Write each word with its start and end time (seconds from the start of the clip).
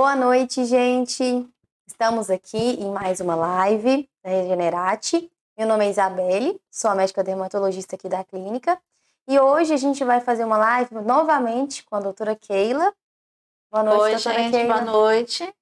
Boa 0.00 0.14
noite, 0.14 0.64
gente. 0.64 1.44
Estamos 1.84 2.30
aqui 2.30 2.56
em 2.56 2.88
mais 2.88 3.18
uma 3.18 3.34
live 3.34 4.08
da 4.22 4.30
Regenerate. 4.30 5.28
Meu 5.58 5.66
nome 5.66 5.86
é 5.86 5.90
Isabelle, 5.90 6.56
sou 6.70 6.92
a 6.92 6.94
médica 6.94 7.24
dermatologista 7.24 7.96
aqui 7.96 8.08
da 8.08 8.22
clínica. 8.22 8.80
E 9.26 9.40
hoje 9.40 9.74
a 9.74 9.76
gente 9.76 10.04
vai 10.04 10.20
fazer 10.20 10.44
uma 10.44 10.56
live 10.56 10.94
novamente 11.04 11.82
com 11.82 11.96
a 11.96 12.00
doutora 12.00 12.36
Keila. 12.36 12.94
Boa 13.72 13.82
noite, 13.82 14.00
Oi, 14.00 14.10
doutora 14.12 14.38
gente, 14.38 14.50
Keila. 14.52 14.74
Boa 14.74 14.84
noite. 14.84 15.54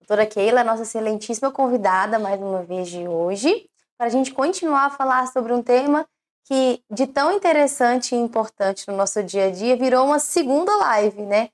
Doutora 0.00 0.26
Keila, 0.26 0.62
nossa 0.62 0.82
excelentíssima 0.82 1.50
convidada 1.50 2.20
mais 2.20 2.40
uma 2.40 2.62
vez 2.62 2.88
de 2.88 3.08
hoje, 3.08 3.68
para 3.98 4.06
a 4.06 4.10
gente 4.10 4.30
continuar 4.32 4.84
a 4.86 4.90
falar 4.90 5.26
sobre 5.26 5.52
um 5.52 5.60
tema 5.60 6.06
que, 6.44 6.80
de 6.88 7.08
tão 7.08 7.32
interessante 7.32 8.14
e 8.14 8.18
importante 8.18 8.86
no 8.86 8.96
nosso 8.96 9.20
dia 9.24 9.46
a 9.46 9.50
dia, 9.50 9.76
virou 9.76 10.06
uma 10.06 10.20
segunda 10.20 10.72
live, 10.76 11.22
né? 11.22 11.50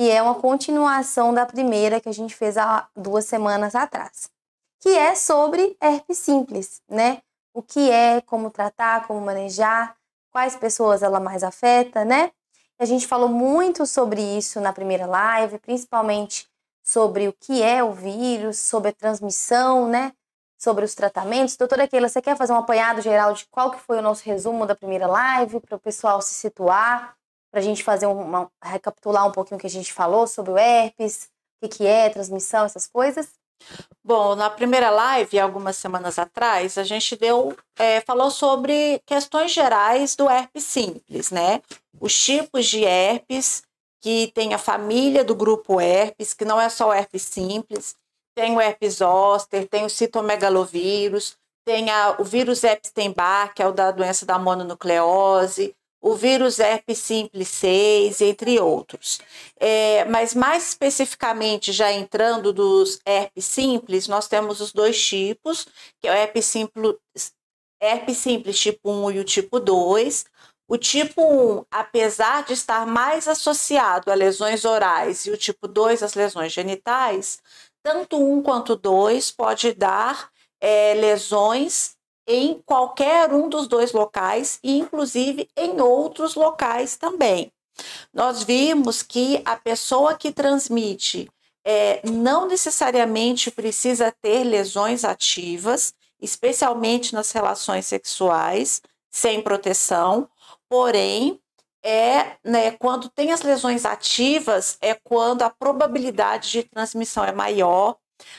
Que 0.00 0.10
é 0.10 0.22
uma 0.22 0.34
continuação 0.34 1.34
da 1.34 1.44
primeira 1.44 2.00
que 2.00 2.08
a 2.08 2.12
gente 2.12 2.34
fez 2.34 2.56
há 2.56 2.88
duas 2.96 3.26
semanas 3.26 3.74
atrás. 3.74 4.30
Que 4.80 4.96
é 4.96 5.14
sobre 5.14 5.76
herpes 5.78 6.16
simples, 6.16 6.80
né? 6.88 7.20
O 7.52 7.60
que 7.60 7.90
é, 7.90 8.22
como 8.22 8.50
tratar, 8.50 9.06
como 9.06 9.20
manejar, 9.20 9.94
quais 10.32 10.56
pessoas 10.56 11.02
ela 11.02 11.20
mais 11.20 11.44
afeta, 11.44 12.02
né? 12.02 12.32
A 12.78 12.86
gente 12.86 13.06
falou 13.06 13.28
muito 13.28 13.84
sobre 13.84 14.22
isso 14.22 14.58
na 14.58 14.72
primeira 14.72 15.04
live, 15.04 15.58
principalmente 15.58 16.48
sobre 16.82 17.28
o 17.28 17.34
que 17.34 17.62
é 17.62 17.84
o 17.84 17.92
vírus, 17.92 18.56
sobre 18.56 18.88
a 18.88 18.94
transmissão, 18.94 19.86
né? 19.86 20.14
sobre 20.56 20.82
os 20.82 20.94
tratamentos. 20.94 21.58
Doutora 21.58 21.86
Keila, 21.86 22.08
você 22.08 22.22
quer 22.22 22.38
fazer 22.38 22.54
um 22.54 22.56
apanhado 22.56 23.02
geral 23.02 23.34
de 23.34 23.46
qual 23.50 23.70
que 23.70 23.80
foi 23.80 23.98
o 23.98 24.02
nosso 24.02 24.24
resumo 24.24 24.66
da 24.66 24.74
primeira 24.74 25.06
live, 25.06 25.60
para 25.60 25.76
o 25.76 25.80
pessoal 25.80 26.22
se 26.22 26.32
situar, 26.32 27.16
para 27.50 27.60
a 27.60 27.62
gente 27.62 27.82
fazer 27.82 28.06
uma, 28.06 28.50
recapitular 28.62 29.26
um 29.26 29.32
pouquinho 29.32 29.58
o 29.58 29.60
que 29.60 29.66
a 29.66 29.70
gente 29.70 29.92
falou 29.92 30.26
sobre 30.26 30.52
o 30.52 30.58
herpes, 30.58 31.28
o 31.62 31.68
que, 31.68 31.78
que 31.78 31.86
é, 31.86 32.08
transmissão, 32.08 32.64
essas 32.64 32.86
coisas? 32.86 33.28
Bom, 34.02 34.34
na 34.34 34.48
primeira 34.48 34.90
live, 34.90 35.38
algumas 35.38 35.76
semanas 35.76 36.18
atrás, 36.18 36.78
a 36.78 36.84
gente 36.84 37.16
deu, 37.16 37.56
é, 37.78 38.00
falou 38.00 38.30
sobre 38.30 39.00
questões 39.04 39.52
gerais 39.52 40.16
do 40.16 40.28
herpes 40.28 40.64
simples, 40.64 41.30
né? 41.30 41.60
Os 42.00 42.18
tipos 42.18 42.66
de 42.66 42.84
herpes, 42.84 43.62
que 44.00 44.32
tem 44.34 44.54
a 44.54 44.58
família 44.58 45.22
do 45.22 45.34
grupo 45.34 45.80
herpes, 45.80 46.32
que 46.32 46.44
não 46.44 46.58
é 46.58 46.68
só 46.68 46.88
o 46.88 46.92
herpes 46.92 47.22
simples, 47.22 47.94
tem 48.34 48.56
o 48.56 48.60
herpes 48.60 48.94
zoster, 48.94 49.68
tem 49.68 49.84
o 49.84 49.90
citomegalovírus, 49.90 51.36
tem 51.66 51.90
a, 51.90 52.16
o 52.18 52.24
vírus 52.24 52.64
Epstein-Barr, 52.64 53.52
que 53.54 53.62
é 53.62 53.66
o 53.68 53.72
da 53.72 53.90
doença 53.90 54.24
da 54.24 54.38
mononucleose, 54.38 55.76
o 56.00 56.14
vírus 56.14 56.58
herpes 56.58 56.98
simples 56.98 57.48
6, 57.48 58.20
entre 58.22 58.58
outros. 58.58 59.20
É, 59.58 60.04
mas 60.06 60.34
mais 60.34 60.68
especificamente, 60.68 61.72
já 61.72 61.92
entrando 61.92 62.52
dos 62.52 63.00
herpes 63.04 63.44
simples, 63.44 64.08
nós 64.08 64.26
temos 64.26 64.60
os 64.60 64.72
dois 64.72 65.00
tipos, 65.04 65.66
que 66.00 66.08
é 66.08 66.10
o 66.10 66.14
herpes 66.14 66.46
simples, 66.46 66.96
herpes 67.80 68.16
simples 68.16 68.58
tipo 68.58 68.90
1 68.90 69.10
e 69.12 69.18
o 69.18 69.24
tipo 69.24 69.60
2. 69.60 70.24
O 70.68 70.78
tipo 70.78 71.22
1, 71.22 71.64
apesar 71.70 72.44
de 72.44 72.52
estar 72.52 72.86
mais 72.86 73.26
associado 73.26 74.10
a 74.10 74.14
lesões 74.14 74.64
orais 74.64 75.26
e 75.26 75.30
o 75.32 75.36
tipo 75.36 75.66
2 75.66 76.02
às 76.02 76.14
lesões 76.14 76.52
genitais, 76.52 77.42
tanto 77.82 78.16
um 78.16 78.42
quanto 78.42 78.76
dois 78.76 79.32
pode 79.32 79.72
dar 79.72 80.30
é, 80.60 80.94
lesões 80.94 81.96
em 82.32 82.62
qualquer 82.64 83.32
um 83.32 83.48
dos 83.48 83.66
dois 83.66 83.92
locais 83.92 84.60
e 84.62 84.78
inclusive 84.78 85.48
em 85.56 85.80
outros 85.80 86.36
locais 86.36 86.96
também. 86.96 87.52
Nós 88.14 88.44
vimos 88.44 89.02
que 89.02 89.42
a 89.44 89.56
pessoa 89.56 90.14
que 90.14 90.30
transmite 90.30 91.28
é, 91.64 92.00
não 92.08 92.46
necessariamente 92.46 93.50
precisa 93.50 94.14
ter 94.22 94.44
lesões 94.44 95.04
ativas, 95.04 95.92
especialmente 96.20 97.12
nas 97.14 97.32
relações 97.32 97.86
sexuais, 97.86 98.80
sem 99.10 99.42
proteção, 99.42 100.28
porém 100.68 101.40
é 101.82 102.36
né, 102.44 102.70
quando 102.72 103.08
tem 103.08 103.32
as 103.32 103.42
lesões 103.42 103.84
ativas, 103.84 104.78
é 104.80 104.94
quando 104.94 105.42
a 105.42 105.50
probabilidade 105.50 106.50
de 106.52 106.62
transmissão 106.62 107.24
é 107.24 107.32
maior. 107.32 107.96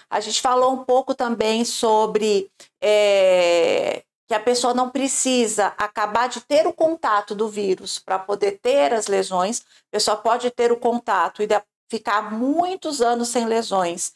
A 0.09 0.19
gente 0.19 0.41
falou 0.41 0.73
um 0.73 0.83
pouco 0.83 1.13
também 1.13 1.65
sobre 1.65 2.49
é, 2.81 4.03
que 4.27 4.33
a 4.33 4.39
pessoa 4.39 4.73
não 4.73 4.89
precisa 4.89 5.73
acabar 5.77 6.29
de 6.29 6.39
ter 6.39 6.65
o 6.65 6.71
contato 6.71 7.35
do 7.35 7.49
vírus 7.49 7.99
para 7.99 8.17
poder 8.17 8.59
ter 8.61 8.93
as 8.93 9.07
lesões. 9.07 9.59
A 9.59 9.91
pessoa 9.91 10.15
pode 10.15 10.49
ter 10.51 10.71
o 10.71 10.77
contato 10.77 11.43
e 11.43 11.47
ficar 11.89 12.31
muitos 12.31 13.01
anos 13.01 13.27
sem 13.27 13.45
lesões, 13.45 14.13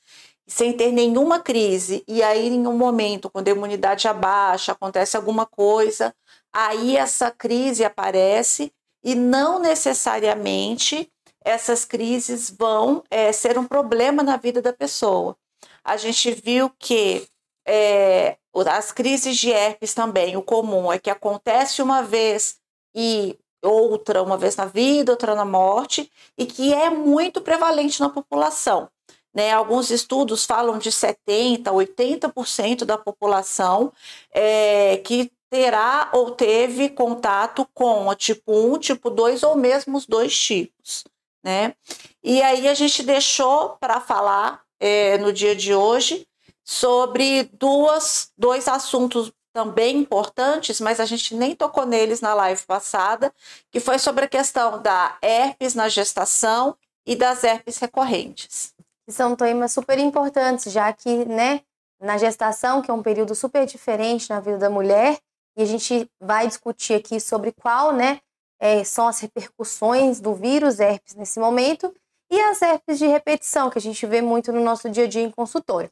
sem 0.48 0.72
ter 0.72 0.94
nenhuma 0.94 1.42
crise. 1.42 2.02
E 2.08 2.24
aí, 2.24 2.48
em 2.48 2.66
um 2.66 2.78
momento, 2.78 3.30
quando 3.30 3.50
a 3.50 3.52
imunidade 3.52 4.08
abaixa, 4.08 4.72
acontece 4.72 5.18
alguma 5.18 5.46
coisa, 5.46 6.16
aí 6.54 6.96
essa 6.96 7.30
crise 7.30 7.84
aparece 7.84 8.72
e 9.04 9.14
não 9.16 9.60
necessariamente 9.60 11.12
essas 11.44 11.84
crises 11.86 12.50
vão 12.50 13.04
é, 13.12 13.32
ser 13.32 13.58
um 13.58 13.66
problema 13.66 14.24
na 14.24 14.38
vida 14.38 14.62
da 14.62 14.72
pessoa. 14.72 15.38
A 15.86 15.98
gente 15.98 16.32
viu 16.32 16.70
que 16.80 17.28
é, 17.66 18.38
as 18.68 18.92
crises 18.92 19.38
de 19.38 19.52
herpes 19.52 19.94
também, 19.94 20.36
o 20.36 20.42
comum 20.42 20.92
é 20.92 20.98
que 20.98 21.12
acontece 21.12 21.82
uma 21.82 22.02
vez 22.02 22.58
e 22.96 23.38
outra 23.62 24.24
uma 24.24 24.38
vez 24.38 24.56
na 24.56 24.66
vida, 24.66 25.12
outra 25.12 25.36
na 25.36 25.46
morte, 25.46 26.12
e 26.38 26.46
que 26.46 26.74
é 26.74 26.90
muito 26.90 27.42
prevalente 27.42 28.00
na 28.00 28.10
população. 28.10 28.90
Né, 29.34 29.52
alguns 29.52 29.92
estudos 29.92 30.46
falam 30.46 30.78
de 30.78 30.90
70%, 30.90 31.64
80% 31.66 32.86
da 32.86 32.98
população 32.98 33.92
é, 34.32 34.96
que 35.04 35.30
terá 35.50 36.10
ou 36.14 36.32
teve 36.32 36.88
contato 36.88 37.68
com 37.74 38.08
o 38.08 38.16
tipo 38.16 38.54
1, 38.54 38.80
tipo 38.80 39.10
2 39.10 39.44
ou 39.44 39.58
mesmo 39.58 39.98
os 39.98 40.06
dois 40.06 40.38
tipos, 40.38 41.04
né? 41.44 41.76
E 42.24 42.42
aí 42.42 42.66
a 42.66 42.74
gente 42.74 43.04
deixou 43.04 43.72
para 43.78 44.00
falar 44.00 44.65
é, 44.80 45.18
no 45.18 45.32
dia 45.32 45.56
de 45.56 45.74
hoje 45.74 46.28
sobre 46.64 47.44
duas, 47.54 48.32
dois 48.38 48.68
assuntos 48.68 49.32
também 49.54 49.98
importantes, 49.98 50.82
mas 50.82 51.00
a 51.00 51.06
gente 51.06 51.34
nem 51.34 51.56
tocou 51.56 51.86
neles 51.86 52.20
na 52.20 52.34
live 52.34 52.62
passada, 52.64 53.34
que 53.72 53.80
foi 53.80 53.98
sobre 53.98 54.26
a 54.26 54.28
questão 54.28 54.82
da 54.82 55.18
herpes 55.22 55.74
na 55.74 55.88
gestação 55.88 56.76
e 57.06 57.16
das 57.16 57.44
herpes 57.44 57.78
recorrentes. 57.78 58.74
São 59.08 59.36
temas 59.36 59.72
super 59.72 59.98
importantes, 59.98 60.74
já 60.74 60.92
que, 60.92 61.24
né, 61.26 61.62
na 62.02 62.18
gestação, 62.18 62.82
que 62.82 62.92
é 62.92 62.94
um 62.94 63.04
período 63.04 63.34
super 63.34 63.66
diferente 63.66 64.30
na 64.30 64.42
vida 64.42 64.58
da 64.58 64.70
mulher, 64.70 65.20
e 65.56 65.62
a 65.62 65.66
gente 65.66 66.10
vai 66.20 66.48
discutir 66.48 66.96
aqui 66.96 67.20
sobre 67.20 67.54
qual, 67.54 67.94
né, 67.94 68.20
é, 68.60 68.84
são 68.84 69.08
as 69.08 69.20
repercussões 69.20 70.20
do 70.20 70.34
vírus 70.34 70.80
herpes 70.80 71.16
nesse 71.16 71.40
momento 71.40 71.94
e 72.30 72.40
as 72.40 72.62
herpes 72.62 72.98
de 72.98 73.08
repetição, 73.08 73.70
que 73.70 73.78
a 73.78 73.82
gente 73.82 74.06
vê 74.06 74.22
muito 74.22 74.52
no 74.52 74.64
nosso 74.64 74.90
dia 74.90 75.06
a 75.06 75.08
dia 75.08 75.22
em 75.22 75.32
consultório. 75.32 75.90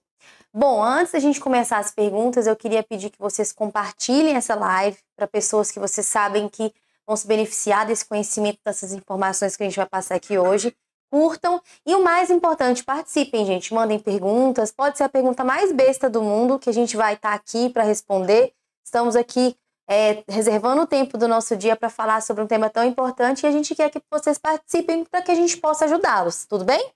Bom, 0.54 0.84
antes 0.84 1.14
da 1.14 1.20
gente 1.20 1.40
começar 1.40 1.80
as 1.80 1.92
perguntas, 1.92 2.46
eu 2.46 2.56
queria 2.56 2.84
pedir 2.84 3.10
que 3.10 3.20
vocês 3.20 3.52
compartilhem 3.52 4.36
essa 4.36 4.56
live 4.56 4.98
para 5.16 5.28
pessoas 5.28 5.72
que 5.72 5.80
vocês 5.80 6.06
sabem 6.06 6.48
que 6.48 6.72
vão 7.08 7.16
se 7.16 7.28
beneficiar 7.28 7.86
desse 7.86 8.06
conhecimento, 8.06 8.60
dessas 8.66 8.94
informações 8.94 9.56
que 9.56 9.64
a 9.64 9.66
gente 9.66 9.76
vai 9.76 9.88
passar 9.88 10.16
aqui 10.16 10.38
hoje. 10.38 10.76
Curtam 11.12 11.62
e 11.86 11.94
o 11.94 12.04
mais 12.04 12.30
importante, 12.30 12.84
participem, 12.84 13.46
gente. 13.46 13.74
Mandem 13.74 14.00
perguntas. 14.00 14.72
Pode 14.72 14.98
ser 14.98 15.04
a 15.04 15.10
pergunta 15.10 15.44
mais 15.44 15.72
besta 15.72 16.10
do 16.10 16.24
mundo 16.24 16.58
que 16.58 16.70
a 16.70 16.74
gente 16.74 16.98
vai 16.98 17.14
estar 17.14 17.30
tá 17.30 17.36
aqui 17.36 17.70
para 17.70 17.84
responder. 17.84 18.54
Estamos 18.84 19.16
aqui 19.16 19.56
é, 19.88 20.24
reservando 20.30 20.82
o 20.82 20.88
tempo 20.88 21.18
do 21.18 21.28
nosso 21.28 21.56
dia 21.56 21.76
para 21.76 21.90
falar 21.90 22.22
sobre 22.22 22.44
um 22.44 22.48
tema 22.48 22.70
tão 22.70 22.84
importante 22.84 23.44
e 23.44 23.48
a 23.48 23.52
gente 23.52 23.76
quer 23.76 23.90
que 23.90 24.02
vocês 24.12 24.38
participem 24.38 25.04
para 25.06 25.22
que 25.22 25.32
a 25.32 25.36
gente 25.36 25.58
possa 25.58 25.86
ajudá-los, 25.86 26.46
tudo 26.46 26.64
bem? 26.64 26.92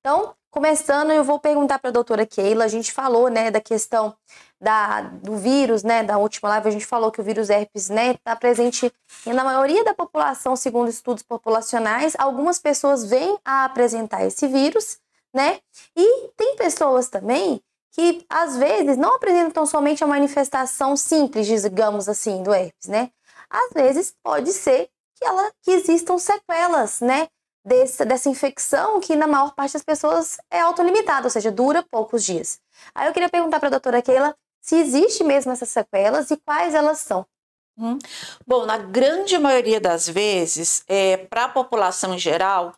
Então, 0.00 0.34
começando, 0.50 1.10
eu 1.10 1.24
vou 1.24 1.38
perguntar 1.38 1.78
para 1.78 1.90
a 1.90 1.92
doutora 1.92 2.24
Keila. 2.24 2.64
A 2.64 2.68
gente 2.68 2.92
falou, 2.92 3.28
né, 3.28 3.50
da 3.50 3.60
questão 3.60 4.14
da, 4.60 5.02
do 5.02 5.36
vírus, 5.36 5.82
né, 5.82 6.02
da 6.02 6.18
última 6.18 6.48
live, 6.50 6.68
a 6.68 6.72
gente 6.72 6.86
falou 6.86 7.10
que 7.10 7.20
o 7.20 7.24
vírus 7.24 7.50
herpes, 7.50 7.88
né, 7.88 8.12
está 8.12 8.34
presente 8.36 8.92
na 9.26 9.44
maioria 9.44 9.84
da 9.84 9.94
população, 9.94 10.56
segundo 10.56 10.88
estudos 10.88 11.22
populacionais. 11.22 12.14
Algumas 12.18 12.58
pessoas 12.58 13.04
vêm 13.04 13.38
a 13.44 13.64
apresentar 13.64 14.24
esse 14.24 14.46
vírus, 14.46 14.98
né, 15.34 15.60
e 15.96 16.28
tem 16.36 16.56
pessoas 16.56 17.08
também 17.08 17.60
que 17.92 18.24
às 18.28 18.56
vezes 18.56 18.96
não 18.96 19.16
apresentam 19.16 19.66
somente 19.66 20.04
a 20.04 20.06
manifestação 20.06 20.96
simples, 20.96 21.46
digamos 21.46 22.08
assim, 22.08 22.42
do 22.42 22.52
herpes, 22.52 22.88
né? 22.88 23.10
Às 23.50 23.72
vezes 23.72 24.14
pode 24.22 24.52
ser 24.52 24.88
que, 25.16 25.24
ela, 25.24 25.50
que 25.62 25.70
existam 25.70 26.18
sequelas, 26.18 27.00
né? 27.00 27.28
Dessa, 27.64 28.06
dessa 28.06 28.30
infecção 28.30 28.98
que 28.98 29.14
na 29.14 29.26
maior 29.26 29.54
parte 29.54 29.74
das 29.74 29.82
pessoas 29.82 30.38
é 30.50 30.60
autolimitada, 30.60 31.26
ou 31.26 31.30
seja, 31.30 31.50
dura 31.50 31.84
poucos 31.90 32.24
dias. 32.24 32.58
Aí 32.94 33.06
eu 33.06 33.12
queria 33.12 33.28
perguntar 33.28 33.58
para 33.58 33.68
a 33.68 33.72
doutora 33.72 34.00
Keila 34.00 34.34
se 34.60 34.76
existe 34.76 35.22
mesmo 35.22 35.52
essas 35.52 35.68
sequelas 35.68 36.30
e 36.30 36.36
quais 36.36 36.74
elas 36.74 37.00
são. 37.00 37.26
Hum. 37.76 37.98
Bom, 38.46 38.66
na 38.66 38.76
grande 38.76 39.38
maioria 39.38 39.80
das 39.80 40.08
vezes, 40.08 40.82
é, 40.88 41.16
para 41.16 41.44
a 41.44 41.48
população 41.48 42.14
em 42.14 42.18
geral, 42.18 42.74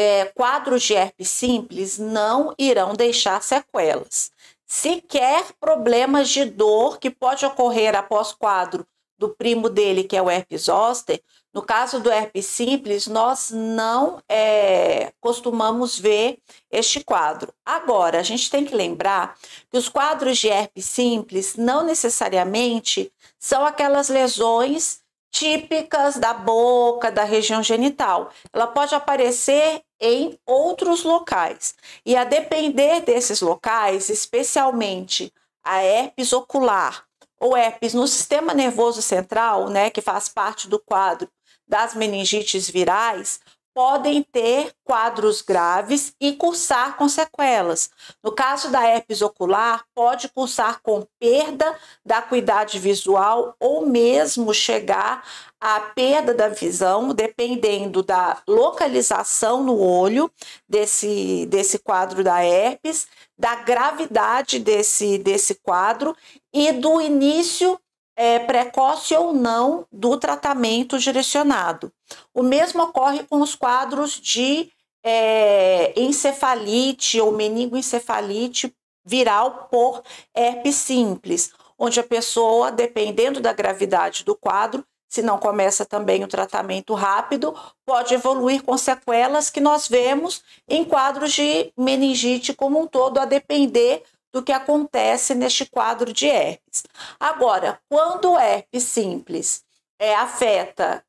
é, 0.00 0.26
quadros 0.26 0.84
de 0.84 0.94
herpes 0.94 1.28
simples 1.28 1.98
não 1.98 2.54
irão 2.56 2.94
deixar 2.94 3.42
sequelas. 3.42 4.30
Sequer 4.64 5.46
problemas 5.58 6.28
de 6.28 6.44
dor 6.44 6.98
que 6.98 7.10
pode 7.10 7.44
ocorrer 7.44 7.96
após 7.96 8.32
quadro 8.32 8.86
do 9.18 9.30
primo 9.30 9.68
dele, 9.68 10.04
que 10.04 10.16
é 10.16 10.22
o 10.22 10.30
herpes 10.30 10.66
zoster, 10.66 11.20
no 11.52 11.62
caso 11.62 11.98
do 11.98 12.12
herpes 12.12 12.46
simples, 12.46 13.08
nós 13.08 13.50
não 13.50 14.22
é, 14.28 15.12
costumamos 15.20 15.98
ver 15.98 16.38
este 16.70 17.02
quadro. 17.02 17.52
Agora, 17.66 18.20
a 18.20 18.22
gente 18.22 18.48
tem 18.48 18.64
que 18.64 18.76
lembrar 18.76 19.36
que 19.68 19.76
os 19.76 19.88
quadros 19.88 20.38
de 20.38 20.46
herpes 20.46 20.84
simples 20.84 21.56
não 21.56 21.82
necessariamente 21.82 23.10
são 23.36 23.66
aquelas 23.66 24.08
lesões 24.08 25.00
típicas 25.32 26.16
da 26.16 26.32
boca, 26.32 27.10
da 27.10 27.24
região 27.24 27.62
genital. 27.62 28.30
Ela 28.52 28.68
pode 28.68 28.94
aparecer 28.94 29.82
em 30.00 30.38
outros 30.46 31.02
locais. 31.02 31.74
E 32.04 32.16
a 32.16 32.24
depender 32.24 33.00
desses 33.00 33.40
locais, 33.40 34.08
especialmente 34.08 35.32
a 35.62 35.82
herpes 35.82 36.32
ocular 36.32 37.04
ou 37.40 37.56
herpes 37.56 37.94
no 37.94 38.06
sistema 38.06 38.54
nervoso 38.54 39.00
central, 39.02 39.68
né, 39.68 39.90
que 39.90 40.00
faz 40.00 40.28
parte 40.28 40.68
do 40.68 40.78
quadro 40.78 41.28
das 41.66 41.94
meningites 41.94 42.68
virais, 42.70 43.40
podem 43.78 44.24
ter 44.24 44.72
quadros 44.82 45.40
graves 45.40 46.12
e 46.20 46.32
cursar 46.32 46.96
com 46.96 47.08
sequelas. 47.08 47.88
No 48.24 48.32
caso 48.32 48.72
da 48.72 48.82
herpes 48.84 49.22
ocular, 49.22 49.84
pode 49.94 50.28
cursar 50.30 50.80
com 50.82 51.06
perda 51.20 51.78
da 52.04 52.18
acuidade 52.18 52.76
visual 52.80 53.54
ou 53.60 53.86
mesmo 53.86 54.52
chegar 54.52 55.22
à 55.60 55.78
perda 55.78 56.34
da 56.34 56.48
visão, 56.48 57.14
dependendo 57.14 58.02
da 58.02 58.42
localização 58.48 59.62
no 59.62 59.78
olho 59.78 60.28
desse, 60.68 61.46
desse 61.46 61.78
quadro 61.78 62.24
da 62.24 62.44
herpes, 62.44 63.06
da 63.38 63.54
gravidade 63.54 64.58
desse, 64.58 65.18
desse 65.18 65.54
quadro 65.54 66.16
e 66.52 66.72
do 66.72 67.00
início 67.00 67.78
é, 68.18 68.40
precoce 68.40 69.14
ou 69.14 69.32
não 69.32 69.86
do 69.92 70.16
tratamento 70.16 70.98
direcionado. 70.98 71.92
O 72.34 72.42
mesmo 72.42 72.82
ocorre 72.82 73.22
com 73.22 73.40
os 73.40 73.54
quadros 73.54 74.20
de 74.20 74.72
é, 75.04 75.92
encefalite 75.96 77.20
ou 77.20 77.30
meningoencefalite 77.30 78.74
viral 79.04 79.68
por 79.70 80.02
herpes 80.34 80.74
simples, 80.74 81.52
onde 81.78 82.00
a 82.00 82.02
pessoa, 82.02 82.72
dependendo 82.72 83.40
da 83.40 83.52
gravidade 83.52 84.24
do 84.24 84.34
quadro, 84.34 84.84
se 85.08 85.22
não 85.22 85.38
começa 85.38 85.86
também 85.86 86.24
o 86.24 86.28
tratamento 86.28 86.94
rápido, 86.94 87.54
pode 87.86 88.12
evoluir 88.12 88.64
com 88.64 88.76
sequelas 88.76 89.48
que 89.48 89.60
nós 89.60 89.86
vemos 89.86 90.42
em 90.68 90.84
quadros 90.84 91.32
de 91.32 91.72
meningite 91.78 92.52
como 92.52 92.80
um 92.80 92.86
todo, 92.86 93.18
a 93.18 93.24
depender 93.24 94.02
do 94.32 94.42
que 94.42 94.52
acontece 94.52 95.34
neste 95.34 95.66
quadro 95.66 96.12
de 96.12 96.26
herpes. 96.26 96.84
Agora, 97.18 97.80
quando 97.88 98.32
o 98.32 98.38
herpes 98.38 98.84
simples 98.84 99.62
é, 99.98 100.14
afeta 100.14 101.04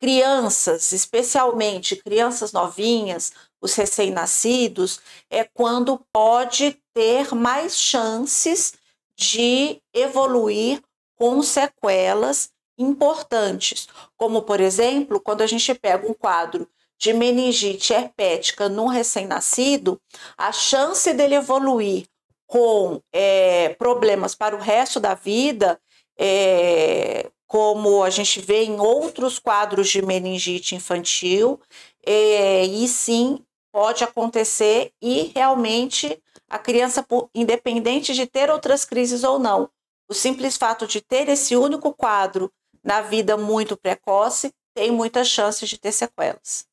crianças, 0.00 0.90
especialmente 0.92 1.94
crianças 1.96 2.52
novinhas, 2.52 3.32
os 3.60 3.74
recém-nascidos, 3.74 5.00
é 5.30 5.44
quando 5.44 6.04
pode 6.12 6.76
ter 6.92 7.34
mais 7.34 7.78
chances 7.78 8.74
de 9.16 9.80
evoluir 9.94 10.82
com 11.16 11.40
sequelas 11.42 12.50
importantes, 12.76 13.86
como 14.16 14.42
por 14.42 14.60
exemplo, 14.60 15.20
quando 15.20 15.42
a 15.42 15.46
gente 15.46 15.72
pega 15.74 16.10
um 16.10 16.14
quadro 16.14 16.68
de 16.98 17.12
meningite 17.12 17.92
herpética 17.92 18.68
num 18.68 18.86
recém-nascido, 18.86 20.00
a 20.36 20.50
chance 20.50 21.12
dele 21.12 21.36
evoluir 21.36 22.06
com 22.52 23.00
é, 23.10 23.70
problemas 23.78 24.34
para 24.34 24.54
o 24.54 24.58
resto 24.58 25.00
da 25.00 25.14
vida, 25.14 25.80
é, 26.18 27.30
como 27.46 28.02
a 28.02 28.10
gente 28.10 28.42
vê 28.42 28.64
em 28.64 28.78
outros 28.78 29.38
quadros 29.38 29.88
de 29.88 30.02
meningite 30.02 30.74
infantil, 30.74 31.58
é, 32.04 32.66
e 32.66 32.86
sim 32.86 33.42
pode 33.72 34.04
acontecer 34.04 34.92
e 35.00 35.32
realmente 35.34 36.22
a 36.46 36.58
criança, 36.58 37.06
independente 37.34 38.12
de 38.12 38.26
ter 38.26 38.50
outras 38.50 38.84
crises 38.84 39.24
ou 39.24 39.38
não, 39.38 39.70
o 40.06 40.12
simples 40.12 40.58
fato 40.58 40.86
de 40.86 41.00
ter 41.00 41.30
esse 41.30 41.56
único 41.56 41.94
quadro 41.94 42.52
na 42.84 43.00
vida 43.00 43.34
muito 43.34 43.78
precoce 43.78 44.52
tem 44.74 44.90
muitas 44.90 45.26
chances 45.26 45.70
de 45.70 45.78
ter 45.78 45.92
sequelas. 45.92 46.66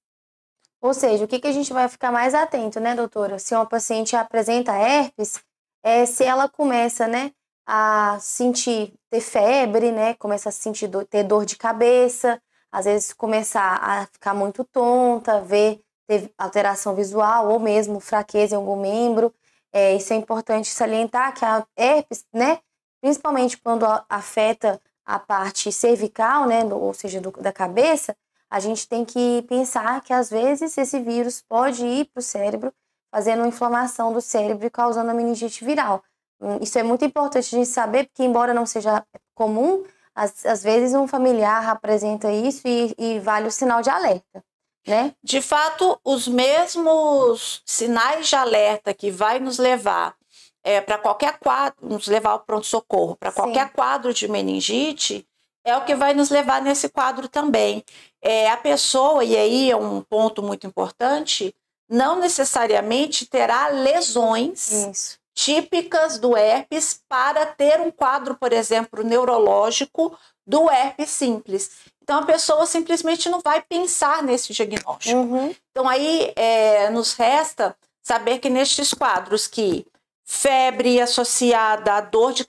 Ou 0.82 0.94
seja, 0.94 1.24
o 1.24 1.28
que, 1.28 1.40
que 1.40 1.48
a 1.48 1.54
gente 1.54 1.72
vai 1.72 1.88
ficar 1.88 2.12
mais 2.12 2.34
atento, 2.34 2.82
né, 2.82 2.96
doutora? 2.96 3.40
Se 3.40 3.56
uma 3.56 3.66
paciente 3.66 4.14
apresenta 4.18 4.74
herpes, 4.74 5.42
é 5.84 6.06
se 6.06 6.24
ela 6.24 6.48
começa, 6.50 7.08
né, 7.08 7.32
a 7.66 8.18
sentir, 8.20 8.94
ter 9.10 9.22
febre, 9.22 9.92
né, 9.92 10.14
começa 10.16 10.50
a 10.50 10.52
sentir, 10.52 10.88
do, 10.88 11.06
ter 11.06 11.24
dor 11.24 11.46
de 11.46 11.56
cabeça, 11.56 12.42
às 12.72 12.86
vezes 12.86 13.14
começar 13.14 13.80
a 13.82 14.06
ficar 14.08 14.34
muito 14.34 14.64
tonta, 14.64 15.42
ver 15.42 15.82
ter 16.08 16.34
alteração 16.38 16.96
visual 16.96 17.50
ou 17.50 17.60
mesmo 17.60 18.00
fraqueza 18.00 18.56
em 18.56 18.58
algum 18.58 18.82
membro. 18.82 19.34
É, 19.72 19.96
isso 19.96 20.12
é 20.12 20.16
importante 20.16 20.70
salientar 20.70 21.34
que 21.34 21.46
a 21.46 21.66
herpes, 21.78 22.26
né, 22.34 22.60
principalmente 23.00 23.58
quando 23.58 23.86
afeta 24.10 24.82
a 25.06 25.20
parte 25.20 25.72
cervical, 25.72 26.48
né, 26.48 26.64
ou 26.66 26.94
seja, 26.94 27.22
do, 27.22 27.32
da 27.32 27.54
cabeça, 27.54 28.16
a 28.50 28.60
gente 28.60 28.88
tem 28.88 29.06
que 29.06 29.44
pensar 29.48 30.02
que 30.02 30.12
às 30.12 30.30
vezes 30.30 30.76
esse 30.78 31.00
vírus 31.00 31.42
pode 31.42 31.86
ir 31.86 32.06
para 32.06 32.20
o 32.20 32.24
cérebro 32.24 32.74
fazendo 33.12 33.40
uma 33.40 33.48
inflamação 33.48 34.14
do 34.14 34.22
cérebro 34.22 34.66
e 34.66 34.70
causando 34.70 35.12
a 35.12 35.14
meningite 35.14 35.64
viral. 35.64 36.04
Hum, 36.42 36.60
isso 36.62 36.78
é 36.80 36.84
muito 36.84 37.04
importante 37.04 37.56
a 37.56 37.58
gente 37.58 37.70
saber, 37.70 38.08
porque 38.08 38.24
embora 38.24 38.54
não 38.54 38.66
seja 38.66 39.06
comum, 39.36 39.84
às, 40.16 40.46
às 40.46 40.64
vezes 40.64 40.94
um 40.94 41.08
familiar 41.08 41.70
apresenta 41.70 42.32
isso 42.32 42.68
e, 42.68 42.94
e 42.98 43.20
vale 43.20 43.48
o 43.48 43.52
sinal 43.52 43.82
de 43.82 43.90
alerta. 43.90 44.44
Né? 44.88 45.14
De 45.24 45.42
fato, 45.42 46.00
os 46.04 46.28
mesmos 46.28 47.62
sinais 47.66 48.28
de 48.28 48.36
alerta 48.36 48.94
que 48.94 49.12
vai 49.12 49.40
nos 49.40 49.58
levar 49.58 50.16
é, 50.64 50.82
para 50.82 50.98
qualquer 50.98 51.38
quadro, 51.40 51.78
nos 51.82 52.08
levar 52.08 52.32
ao 52.32 52.40
pronto-socorro, 52.40 53.16
para 53.16 53.32
qualquer 53.32 53.72
quadro 53.72 54.14
de 54.14 54.28
meningite, 54.28 55.28
é 55.64 55.76
o 55.76 55.86
que 55.86 55.96
vai 55.96 56.14
nos 56.14 56.30
levar 56.30 56.62
nesse 56.62 56.90
quadro 56.90 57.28
também. 57.28 57.84
É, 58.22 58.50
a 58.50 58.58
pessoa, 58.58 59.24
e 59.24 59.36
aí 59.36 59.72
é 59.72 59.76
um 59.76 60.02
ponto 60.02 60.42
muito 60.42 60.66
importante, 60.66 61.54
não 61.90 62.20
necessariamente 62.20 63.26
terá 63.26 63.68
lesões 63.68 64.72
Isso. 64.72 65.18
típicas 65.34 66.20
do 66.20 66.38
herpes 66.38 67.02
para 67.10 67.46
ter 67.48 67.82
um 67.82 67.90
quadro, 67.90 68.36
por 68.36 68.54
exemplo, 68.54 69.04
neurológico 69.04 70.18
do 70.46 70.70
herpes 70.70 71.10
simples. 71.10 71.72
Então 72.04 72.20
a 72.20 72.26
pessoa 72.26 72.66
simplesmente 72.66 73.30
não 73.30 73.40
vai 73.40 73.62
pensar 73.62 74.24
nesse 74.24 74.54
diagnóstico. 74.54 75.18
Uhum. 75.18 75.56
Então 75.72 75.88
aí 75.88 76.32
é, 76.36 76.90
nos 76.90 77.14
resta 77.14 77.76
saber 78.02 78.40
que 78.40 78.50
nestes 78.50 78.94
quadros 78.94 79.48
que 79.48 79.86
febre 80.24 81.02
associada 81.02 81.94
a 81.94 82.02
dor 82.02 82.34
de 82.34 82.46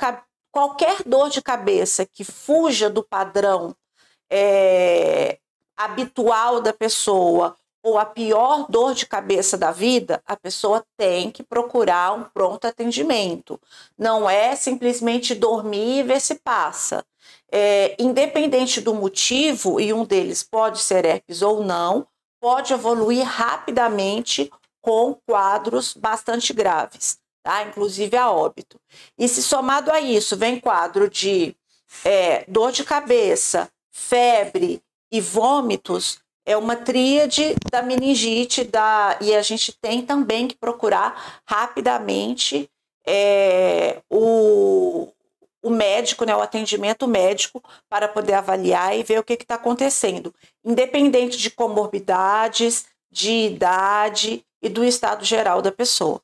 qualquer 0.50 1.02
dor 1.04 1.30
de 1.30 1.40
cabeça 1.40 2.04
que 2.04 2.24
fuja 2.24 2.90
do 2.90 3.02
padrão 3.02 3.74
é, 4.30 5.38
habitual 5.76 6.60
da 6.60 6.72
pessoa 6.72 7.56
ou 7.82 7.98
a 7.98 8.04
pior 8.04 8.66
dor 8.68 8.94
de 8.94 9.06
cabeça 9.06 9.56
da 9.56 9.70
vida, 9.70 10.22
a 10.26 10.36
pessoa 10.36 10.84
tem 10.96 11.30
que 11.30 11.42
procurar 11.42 12.12
um 12.12 12.24
pronto 12.24 12.66
atendimento. 12.66 13.60
Não 13.96 14.28
é 14.28 14.54
simplesmente 14.54 15.34
dormir 15.34 16.00
e 16.00 16.02
ver 16.02 16.20
se 16.20 16.36
passa. 16.36 17.04
É, 17.50 17.96
independente 17.98 18.80
do 18.80 18.94
motivo, 18.94 19.80
e 19.80 19.92
um 19.92 20.04
deles 20.04 20.42
pode 20.42 20.80
ser 20.80 21.04
herpes 21.04 21.42
ou 21.42 21.64
não, 21.64 22.06
pode 22.40 22.72
evoluir 22.72 23.24
rapidamente 23.24 24.50
com 24.80 25.14
quadros 25.26 25.94
bastante 25.94 26.52
graves, 26.52 27.18
tá? 27.42 27.62
inclusive 27.62 28.16
a 28.16 28.30
óbito. 28.30 28.80
E 29.18 29.28
se 29.28 29.42
somado 29.42 29.90
a 29.90 30.00
isso 30.00 30.36
vem 30.36 30.58
quadro 30.58 31.08
de 31.08 31.54
é, 32.04 32.44
dor 32.48 32.72
de 32.72 32.84
cabeça, 32.84 33.70
febre 33.90 34.82
e 35.12 35.20
vômitos, 35.20 36.18
é 36.50 36.56
uma 36.56 36.74
tríade 36.74 37.54
da 37.70 37.80
meningite 37.80 38.64
da, 38.64 39.16
e 39.20 39.34
a 39.34 39.42
gente 39.42 39.72
tem 39.80 40.02
também 40.02 40.48
que 40.48 40.56
procurar 40.56 41.40
rapidamente 41.46 42.68
é, 43.06 44.02
o, 44.10 45.08
o 45.62 45.70
médico, 45.70 46.24
né, 46.24 46.34
o 46.34 46.42
atendimento 46.42 47.06
médico, 47.06 47.62
para 47.88 48.08
poder 48.08 48.34
avaliar 48.34 48.98
e 48.98 49.04
ver 49.04 49.20
o 49.20 49.22
que 49.22 49.34
está 49.34 49.54
acontecendo, 49.54 50.34
independente 50.64 51.38
de 51.38 51.50
comorbidades, 51.50 52.86
de 53.10 53.30
idade 53.30 54.44
e 54.60 54.68
do 54.68 54.84
estado 54.84 55.24
geral 55.24 55.62
da 55.62 55.70
pessoa. 55.70 56.20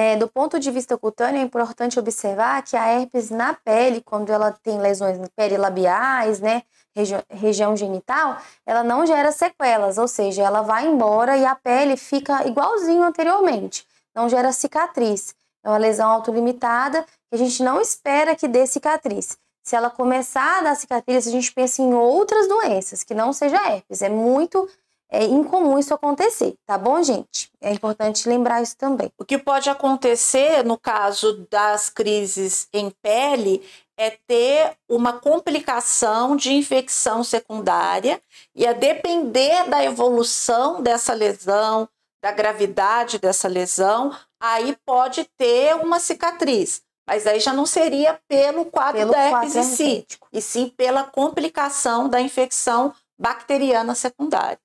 É, 0.00 0.14
do 0.14 0.28
ponto 0.28 0.60
de 0.60 0.70
vista 0.70 0.96
cutâneo, 0.96 1.40
é 1.40 1.42
importante 1.42 1.98
observar 1.98 2.62
que 2.62 2.76
a 2.76 2.86
herpes 2.86 3.30
na 3.30 3.52
pele, 3.52 4.00
quando 4.00 4.30
ela 4.30 4.52
tem 4.52 4.78
lesões 4.78 5.18
perilabiais, 5.34 6.38
né, 6.38 6.62
regi 6.94 7.16
região 7.28 7.76
genital, 7.76 8.36
ela 8.64 8.84
não 8.84 9.04
gera 9.04 9.32
sequelas, 9.32 9.98
ou 9.98 10.06
seja, 10.06 10.44
ela 10.44 10.62
vai 10.62 10.86
embora 10.86 11.36
e 11.36 11.44
a 11.44 11.52
pele 11.56 11.96
fica 11.96 12.46
igualzinho 12.46 13.02
anteriormente, 13.02 13.84
não 14.14 14.28
gera 14.28 14.52
cicatriz. 14.52 15.34
É 15.64 15.68
uma 15.68 15.78
lesão 15.78 16.08
autolimitada 16.08 17.02
que 17.28 17.34
a 17.34 17.36
gente 17.36 17.60
não 17.64 17.80
espera 17.80 18.36
que 18.36 18.46
dê 18.46 18.68
cicatriz. 18.68 19.36
Se 19.64 19.74
ela 19.74 19.90
começar 19.90 20.60
a 20.60 20.62
dar 20.62 20.76
cicatriz, 20.76 21.26
a 21.26 21.30
gente 21.32 21.52
pensa 21.52 21.82
em 21.82 21.92
outras 21.92 22.46
doenças, 22.46 23.02
que 23.02 23.14
não 23.14 23.32
seja 23.32 23.56
herpes. 23.68 24.00
É 24.00 24.08
muito 24.08 24.68
é 25.10 25.24
incomum 25.24 25.78
isso 25.78 25.94
acontecer, 25.94 26.54
tá 26.66 26.76
bom, 26.76 27.02
gente? 27.02 27.50
É 27.60 27.72
importante 27.72 28.28
lembrar 28.28 28.62
isso 28.62 28.76
também. 28.76 29.10
O 29.18 29.24
que 29.24 29.38
pode 29.38 29.70
acontecer 29.70 30.62
no 30.64 30.78
caso 30.78 31.46
das 31.50 31.88
crises 31.88 32.68
em 32.72 32.90
pele 33.02 33.62
é 33.96 34.10
ter 34.26 34.76
uma 34.88 35.14
complicação 35.14 36.36
de 36.36 36.52
infecção 36.52 37.24
secundária 37.24 38.20
e 38.54 38.66
a 38.66 38.72
depender 38.72 39.64
da 39.68 39.82
evolução 39.82 40.82
dessa 40.82 41.14
lesão, 41.14 41.88
da 42.22 42.30
gravidade 42.30 43.18
dessa 43.18 43.48
lesão, 43.48 44.14
aí 44.40 44.76
pode 44.84 45.24
ter 45.36 45.74
uma 45.76 45.98
cicatriz. 45.98 46.82
Mas 47.08 47.26
aí 47.26 47.40
já 47.40 47.54
não 47.54 47.64
seria 47.64 48.20
pelo 48.28 48.66
quadro 48.66 48.98
pelo 48.98 49.12
da 49.12 49.24
herpes 49.24 49.56
em 49.56 49.62
si, 49.62 50.06
e 50.30 50.42
sim 50.42 50.68
pela 50.68 51.04
complicação 51.04 52.06
da 52.06 52.20
infecção 52.20 52.92
bacteriana 53.18 53.94
secundária. 53.94 54.58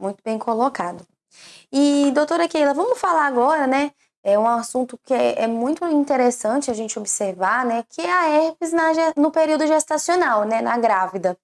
Muito 0.00 0.22
bem 0.24 0.38
colocado. 0.38 1.06
E, 1.70 2.10
doutora 2.12 2.48
Keila, 2.48 2.72
vamos 2.72 2.98
falar 2.98 3.26
agora, 3.26 3.66
né? 3.66 3.92
É 4.22 4.38
um 4.38 4.48
assunto 4.48 4.98
que 5.04 5.12
é, 5.12 5.42
é 5.42 5.46
muito 5.46 5.86
interessante 5.86 6.70
a 6.70 6.74
gente 6.74 6.98
observar, 6.98 7.66
né? 7.66 7.84
Que 7.88 8.00
é 8.00 8.10
a 8.10 8.28
herpes 8.30 8.72
na, 8.72 8.92
no 9.16 9.30
período 9.30 9.66
gestacional, 9.66 10.44
né? 10.44 10.62
Na 10.62 10.78
grávida. 10.78 11.36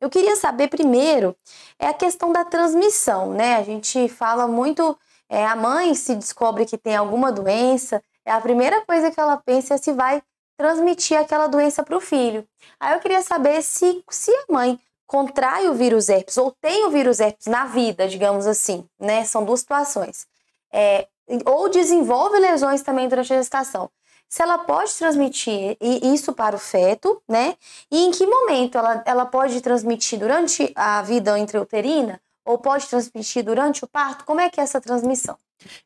Eu 0.00 0.08
queria 0.08 0.34
saber 0.36 0.68
primeiro 0.68 1.36
é 1.78 1.88
a 1.88 1.94
questão 1.94 2.32
da 2.32 2.42
transmissão, 2.42 3.34
né? 3.34 3.56
A 3.56 3.62
gente 3.62 4.08
fala 4.08 4.48
muito, 4.48 4.98
é, 5.28 5.46
a 5.46 5.54
mãe 5.54 5.94
se 5.94 6.14
descobre 6.14 6.64
que 6.64 6.78
tem 6.78 6.96
alguma 6.96 7.30
doença, 7.30 8.02
é 8.24 8.32
a 8.32 8.40
primeira 8.40 8.80
coisa 8.86 9.10
que 9.10 9.20
ela 9.20 9.36
pensa 9.36 9.74
é 9.74 9.76
se 9.76 9.92
vai 9.92 10.22
transmitir 10.56 11.18
aquela 11.18 11.46
doença 11.46 11.82
para 11.82 11.96
o 11.96 12.00
filho. 12.00 12.46
Aí 12.78 12.94
eu 12.94 13.00
queria 13.00 13.22
saber 13.22 13.62
se, 13.62 14.02
se 14.10 14.30
a 14.30 14.52
mãe 14.52 14.80
contrai 15.10 15.68
o 15.68 15.74
vírus 15.74 16.08
herpes 16.08 16.36
ou 16.36 16.52
tem 16.52 16.86
o 16.86 16.90
vírus 16.90 17.18
herpes 17.18 17.48
na 17.48 17.64
vida, 17.64 18.06
digamos 18.06 18.46
assim, 18.46 18.86
né? 18.96 19.24
São 19.24 19.44
duas 19.44 19.58
situações. 19.58 20.24
É, 20.72 21.08
ou 21.46 21.68
desenvolve 21.68 22.38
lesões 22.38 22.80
também 22.82 23.08
durante 23.08 23.32
a 23.32 23.38
gestação. 23.38 23.90
Se 24.28 24.40
ela 24.40 24.58
pode 24.58 24.94
transmitir 24.94 25.76
isso 25.80 26.32
para 26.32 26.54
o 26.54 26.60
feto, 26.60 27.20
né? 27.28 27.56
E 27.90 28.04
em 28.04 28.12
que 28.12 28.24
momento 28.24 28.78
ela, 28.78 29.02
ela 29.04 29.26
pode 29.26 29.60
transmitir 29.60 30.16
durante 30.20 30.72
a 30.76 31.02
vida 31.02 31.36
intrauterina 31.36 32.20
ou 32.44 32.56
pode 32.56 32.86
transmitir 32.86 33.44
durante 33.44 33.82
o 33.82 33.88
parto? 33.88 34.24
Como 34.24 34.40
é 34.40 34.48
que 34.48 34.60
é 34.60 34.62
essa 34.62 34.80
transmissão? 34.80 35.36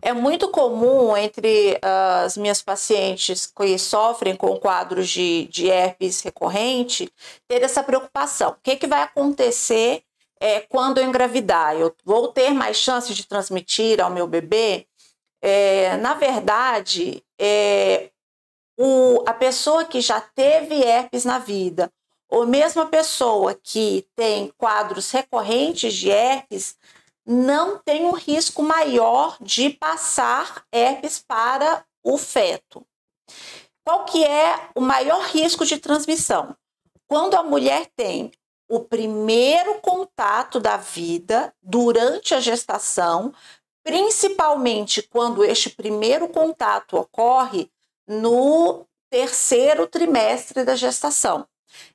É 0.01 0.13
muito 0.13 0.49
comum 0.49 1.17
entre 1.17 1.79
as 1.83 2.37
minhas 2.37 2.63
pacientes 2.63 3.47
que 3.47 3.79
sofrem 3.79 4.37
com 4.37 4.57
quadros 4.59 5.09
de, 5.09 5.49
de 5.49 5.69
herpes 5.69 6.21
recorrente 6.21 7.11
ter 7.49 7.63
essa 7.63 7.83
preocupação. 7.83 8.51
O 8.51 8.57
que, 8.63 8.77
que 8.77 8.87
vai 8.87 9.03
acontecer 9.03 10.03
é, 10.41 10.61
quando 10.61 10.99
eu 10.99 11.05
engravidar? 11.05 11.75
Eu 11.75 11.95
vou 12.05 12.29
ter 12.29 12.51
mais 12.51 12.77
chances 12.77 13.17
de 13.17 13.27
transmitir 13.27 14.01
ao 14.01 14.11
meu 14.11 14.27
bebê? 14.27 14.87
É, 15.43 15.97
na 15.99 16.15
verdade, 16.15 17.23
é, 17.39 18.11
o, 18.79 19.23
a 19.27 19.35
pessoa 19.35 19.85
que 19.85 20.01
já 20.01 20.21
teve 20.21 20.83
herpes 20.83 21.25
na 21.25 21.39
vida, 21.39 21.93
ou 22.29 22.47
mesmo 22.47 22.83
a 22.83 22.87
pessoa 22.87 23.55
que 23.55 24.07
tem 24.17 24.53
quadros 24.57 25.11
recorrentes 25.11 25.95
de 25.95 26.11
herpes, 26.11 26.77
não 27.27 27.79
tem 27.79 28.05
um 28.05 28.13
risco 28.13 28.63
maior 28.63 29.37
de 29.41 29.71
passar 29.71 30.65
herpes 30.73 31.19
para 31.19 31.85
o 32.03 32.19
feto. 32.19 32.87
Qual 33.85 34.05
que 34.05 34.25
é 34.25 34.69
o 34.75 34.81
maior 34.81 35.23
risco 35.27 35.65
de 35.65 35.79
transmissão? 35.79 36.57
Quando 37.07 37.35
a 37.35 37.43
mulher 37.43 37.91
tem 37.97 38.33
o 38.69 38.81
primeiro 38.81 39.81
contato 39.81 40.59
da 40.59 40.77
vida 40.77 41.55
durante 41.63 42.35
a 42.35 42.41
gestação, 42.41 43.33
principalmente 43.85 45.03
quando 45.03 45.45
este 45.45 45.69
primeiro 45.71 46.29
contato 46.29 46.97
ocorre 46.97 47.71
no 48.07 48.87
terceiro 49.11 49.87
trimestre 49.87 50.65
da 50.65 50.75
gestação. 50.75 51.47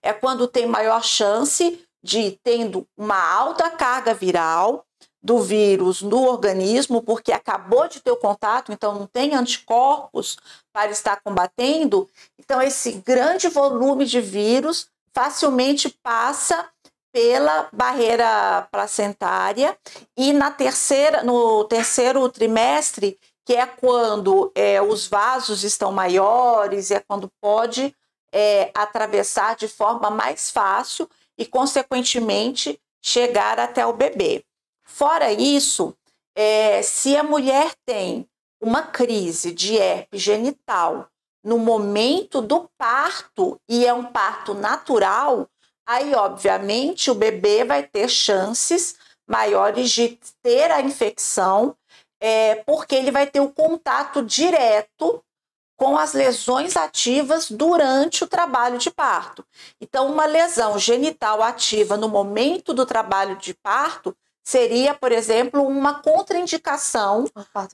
É 0.01 0.13
quando 0.13 0.47
tem 0.47 0.65
maior 0.65 1.03
chance 1.03 1.83
de, 2.03 2.39
tendo 2.43 2.87
uma 2.95 3.19
alta 3.33 3.69
carga 3.71 4.13
viral, 4.13 4.85
do 5.21 5.39
vírus 5.39 6.01
no 6.01 6.25
organismo, 6.25 7.01
porque 7.01 7.31
acabou 7.31 7.87
de 7.87 7.99
ter 7.99 8.11
o 8.11 8.17
contato, 8.17 8.71
então 8.71 8.93
não 8.93 9.05
tem 9.05 9.35
anticorpos 9.35 10.37
para 10.71 10.91
estar 10.91 11.21
combatendo. 11.21 12.09
Então, 12.37 12.61
esse 12.61 12.93
grande 12.93 13.49
volume 13.49 14.05
de 14.05 14.21
vírus 14.21 14.87
facilmente 15.13 15.89
passa 16.01 16.69
pela 17.11 17.67
barreira 17.73 18.67
placentária 18.71 19.77
e 20.15 20.31
na 20.31 20.51
terceira, 20.51 21.23
no 21.23 21.63
terceiro 21.65 22.29
trimestre, 22.29 23.19
que 23.45 23.55
é 23.55 23.65
quando 23.65 24.51
é, 24.53 24.81
os 24.81 25.07
vasos 25.07 25.63
estão 25.63 25.91
maiores, 25.91 26.91
é 26.91 26.99
quando 26.99 27.29
pode 27.41 27.95
é, 28.31 28.71
atravessar 28.75 29.55
de 29.55 29.67
forma 29.67 30.09
mais 30.09 30.51
fácil 30.51 31.09
e, 31.37 31.45
consequentemente, 31.45 32.79
chegar 33.01 33.59
até 33.59 33.85
o 33.85 33.93
bebê. 33.93 34.45
Fora 34.89 35.31
isso, 35.31 35.95
é, 36.35 36.81
se 36.81 37.15
a 37.15 37.23
mulher 37.23 37.73
tem 37.85 38.27
uma 38.59 38.81
crise 38.81 39.53
de 39.53 39.77
herpes 39.77 40.21
genital 40.21 41.07
no 41.43 41.57
momento 41.57 42.41
do 42.41 42.69
parto 42.77 43.61
e 43.69 43.85
é 43.85 43.93
um 43.93 44.05
parto 44.05 44.53
natural, 44.53 45.47
aí 45.87 46.13
obviamente 46.15 47.09
o 47.09 47.15
bebê 47.15 47.63
vai 47.63 47.83
ter 47.83 48.09
chances 48.09 48.97
maiores 49.25 49.91
de 49.91 50.19
ter 50.41 50.71
a 50.71 50.81
infecção, 50.81 51.77
é, 52.19 52.55
porque 52.55 52.95
ele 52.95 53.11
vai 53.11 53.27
ter 53.27 53.39
o 53.39 53.43
um 53.43 53.51
contato 53.51 54.23
direto 54.23 55.23
com 55.77 55.97
as 55.97 56.13
lesões 56.13 56.75
ativas 56.75 57.49
durante 57.49 58.23
o 58.23 58.27
trabalho 58.27 58.77
de 58.77 58.91
parto. 58.91 59.45
Então, 59.79 60.11
uma 60.11 60.25
lesão 60.25 60.77
genital 60.77 61.41
ativa 61.41 61.95
no 61.95 62.09
momento 62.09 62.73
do 62.73 62.85
trabalho 62.85 63.37
de 63.37 63.53
parto 63.53 64.13
seria, 64.49 64.95
por 64.95 65.11
exemplo, 65.11 65.61
uma 65.61 66.01
contraindicação 66.01 67.25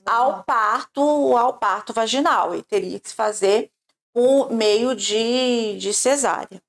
ao 0.04 0.44
parto, 0.44 1.34
ao 1.34 1.54
parto 1.54 1.94
vaginal 1.94 2.54
e 2.54 2.62
teria 2.62 3.00
que 3.00 3.08
se 3.08 3.14
fazer 3.14 3.70
por 4.12 4.52
meio 4.52 4.94
de, 4.94 5.78
de 5.78 5.94
cesárea. 5.94 6.62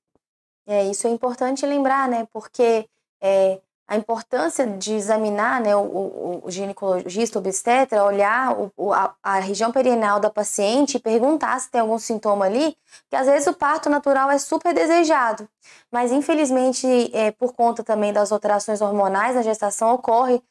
É, 0.66 0.86
isso 0.86 1.06
é 1.06 1.10
importante 1.10 1.66
lembrar, 1.66 2.08
né? 2.08 2.26
Porque 2.32 2.88
é, 3.20 3.60
a 3.88 3.96
importância 3.96 4.66
de 4.66 4.92
examinar 4.92 5.62
né, 5.62 5.74
o, 5.74 5.80
o, 5.80 6.42
o 6.44 6.50
ginecologista 6.50 7.38
obstetra, 7.38 8.04
olhar 8.04 8.54
o, 8.76 8.92
a, 8.92 9.14
a, 9.22 9.38
região 9.38 9.72
perineal 9.72 10.20
da 10.20 10.28
paciente 10.28 10.98
e 10.98 11.00
perguntar 11.00 11.58
se 11.58 11.70
tem 11.70 11.80
algum 11.80 11.98
sintoma 11.98 12.44
ali, 12.44 12.76
que 13.08 13.16
às 13.16 13.26
vezes 13.26 13.48
o 13.48 13.54
parto 13.54 13.88
natural 13.88 14.30
é 14.30 14.38
super 14.38 14.74
desejado, 14.74 15.48
mas 15.90 16.12
infelizmente, 16.12 16.86
é, 17.14 17.30
por 17.30 17.54
conta 17.54 17.82
também 17.82 18.12
das 18.12 18.30
alterações 18.30 18.82
hormonais 18.82 19.34
na 19.34 19.40
gestação, 19.42 19.94
ocorre 19.94 20.42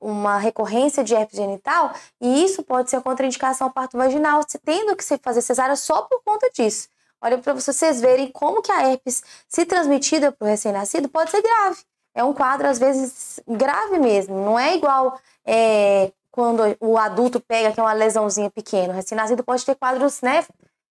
uma 0.00 0.38
recorrência 0.38 1.02
de 1.02 1.12
herpes 1.12 1.36
genital 1.36 1.92
e 2.20 2.44
isso 2.44 2.62
pode 2.62 2.88
ser 2.88 3.02
contraindicação 3.02 3.66
ao 3.66 3.72
parto 3.72 3.98
vaginal, 3.98 4.42
se 4.48 4.58
tendo 4.58 4.96
que 4.96 5.04
se 5.04 5.18
fazer 5.18 5.42
cesárea 5.42 5.74
só 5.74 6.02
por 6.02 6.22
conta 6.24 6.48
disso. 6.54 6.88
Olha 7.20 7.36
para 7.36 7.52
vocês 7.52 8.00
verem 8.00 8.30
como 8.30 8.62
que 8.62 8.70
a 8.70 8.88
herpes, 8.88 9.22
se 9.48 9.66
transmitida 9.66 10.30
para 10.30 10.46
o 10.46 10.48
recém-nascido, 10.48 11.08
pode 11.08 11.30
ser 11.30 11.42
grave 11.42 11.78
é 12.14 12.22
um 12.22 12.32
quadro, 12.32 12.68
às 12.68 12.78
vezes, 12.78 13.40
grave 13.46 13.98
mesmo. 13.98 14.36
Não 14.44 14.58
é 14.58 14.76
igual 14.76 15.18
é, 15.44 16.12
quando 16.30 16.62
o 16.80 16.96
adulto 16.96 17.40
pega, 17.40 17.72
que 17.72 17.80
é 17.80 17.82
uma 17.82 17.92
lesãozinha 17.92 18.50
pequena. 18.50 18.92
O 18.92 18.96
recém-nascido 18.96 19.42
pode 19.42 19.64
ter 19.64 19.74
quadros 19.74 20.20
né, 20.22 20.44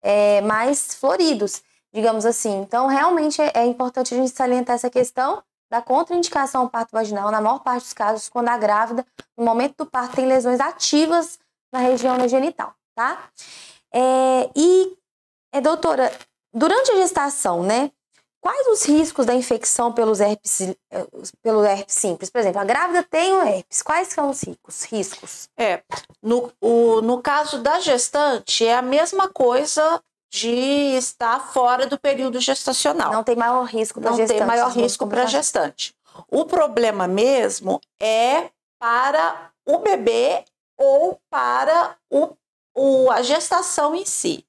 é, 0.02 0.40
mais 0.42 0.94
floridos, 0.94 1.62
digamos 1.92 2.26
assim. 2.26 2.60
Então, 2.60 2.86
realmente 2.86 3.40
é, 3.40 3.50
é 3.54 3.66
importante 3.66 4.14
a 4.14 4.16
gente 4.16 4.30
salientar 4.30 4.76
essa 4.76 4.90
questão 4.90 5.42
da 5.70 5.82
contraindicação 5.82 6.62
ao 6.62 6.68
parto 6.68 6.92
vaginal, 6.92 7.30
na 7.30 7.40
maior 7.40 7.58
parte 7.60 7.84
dos 7.84 7.92
casos, 7.92 8.28
quando 8.28 8.48
a 8.48 8.56
grávida, 8.56 9.04
no 9.36 9.44
momento 9.44 9.78
do 9.78 9.86
parto, 9.86 10.14
tem 10.14 10.26
lesões 10.26 10.60
ativas 10.60 11.38
na 11.72 11.80
região 11.80 12.28
genital, 12.28 12.72
tá? 12.94 13.28
É, 13.92 14.50
e, 14.54 14.96
é, 15.52 15.60
doutora, 15.60 16.12
durante 16.52 16.92
a 16.92 16.96
gestação, 16.96 17.62
né, 17.62 17.90
quais 18.46 18.68
os 18.68 18.84
riscos 18.84 19.26
da 19.26 19.34
infecção 19.34 19.92
pelos 19.92 20.20
herpes, 20.20 20.76
pelo 21.42 21.64
herpes 21.64 21.96
simples? 21.96 22.30
Por 22.30 22.38
exemplo, 22.40 22.60
a 22.60 22.64
grávida 22.64 23.02
tem 23.02 23.32
o 23.32 23.42
herpes, 23.42 23.82
quais 23.82 24.06
são 24.06 24.30
os 24.30 24.40
riscos? 24.40 24.84
riscos? 24.84 25.48
É, 25.56 25.82
no, 26.22 26.52
o, 26.60 27.00
no 27.00 27.20
caso 27.20 27.58
da 27.58 27.80
gestante, 27.80 28.64
é 28.64 28.76
a 28.76 28.82
mesma 28.82 29.28
coisa 29.28 30.00
de 30.30 30.48
estar 30.96 31.40
fora 31.52 31.88
do 31.88 31.98
período 31.98 32.38
gestacional. 32.38 33.12
Não 33.12 33.24
tem 33.24 33.34
maior 33.34 33.64
risco 33.64 34.00
para 34.00 34.10
gestante. 34.12 34.28
Não 34.28 34.38
tem 34.38 34.46
maior 34.46 34.70
risco 34.70 35.06
para 35.08 35.26
gestante. 35.26 35.92
O 36.30 36.44
problema 36.44 37.08
mesmo 37.08 37.80
é 38.00 38.50
para 38.78 39.50
o 39.66 39.78
bebê 39.78 40.44
ou 40.78 41.18
para 41.28 41.96
o, 42.08 42.28
o, 42.72 43.10
a 43.10 43.22
gestação 43.22 43.92
em 43.92 44.04
si. 44.04 44.46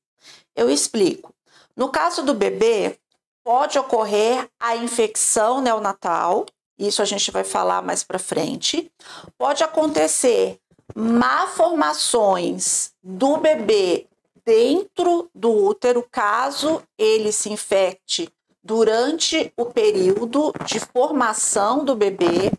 Eu 0.56 0.70
explico. 0.70 1.34
No 1.76 1.90
caso 1.90 2.22
do 2.22 2.36
bebê, 2.36 3.00
pode 3.48 3.80
ocorrer 3.80 4.46
a 4.60 4.76
infecção 4.76 5.62
neonatal, 5.62 6.46
isso 6.78 7.02
a 7.02 7.06
gente 7.06 7.32
vai 7.32 7.46
falar 7.46 7.82
mais 7.82 8.04
para 8.04 8.20
frente. 8.20 8.92
Pode 9.38 9.64
acontecer 9.64 10.60
malformações 10.94 12.92
do 13.02 13.38
bebê 13.38 14.06
dentro 14.46 15.30
do 15.34 15.50
útero, 15.50 16.06
caso 16.12 16.84
ele 16.98 17.32
se 17.32 17.50
infecte 17.50 18.30
durante 18.62 19.54
o 19.56 19.68
período 19.68 20.52
de 20.66 20.82
formação 20.82 21.86
do 21.86 21.96
bebê. 21.96 22.52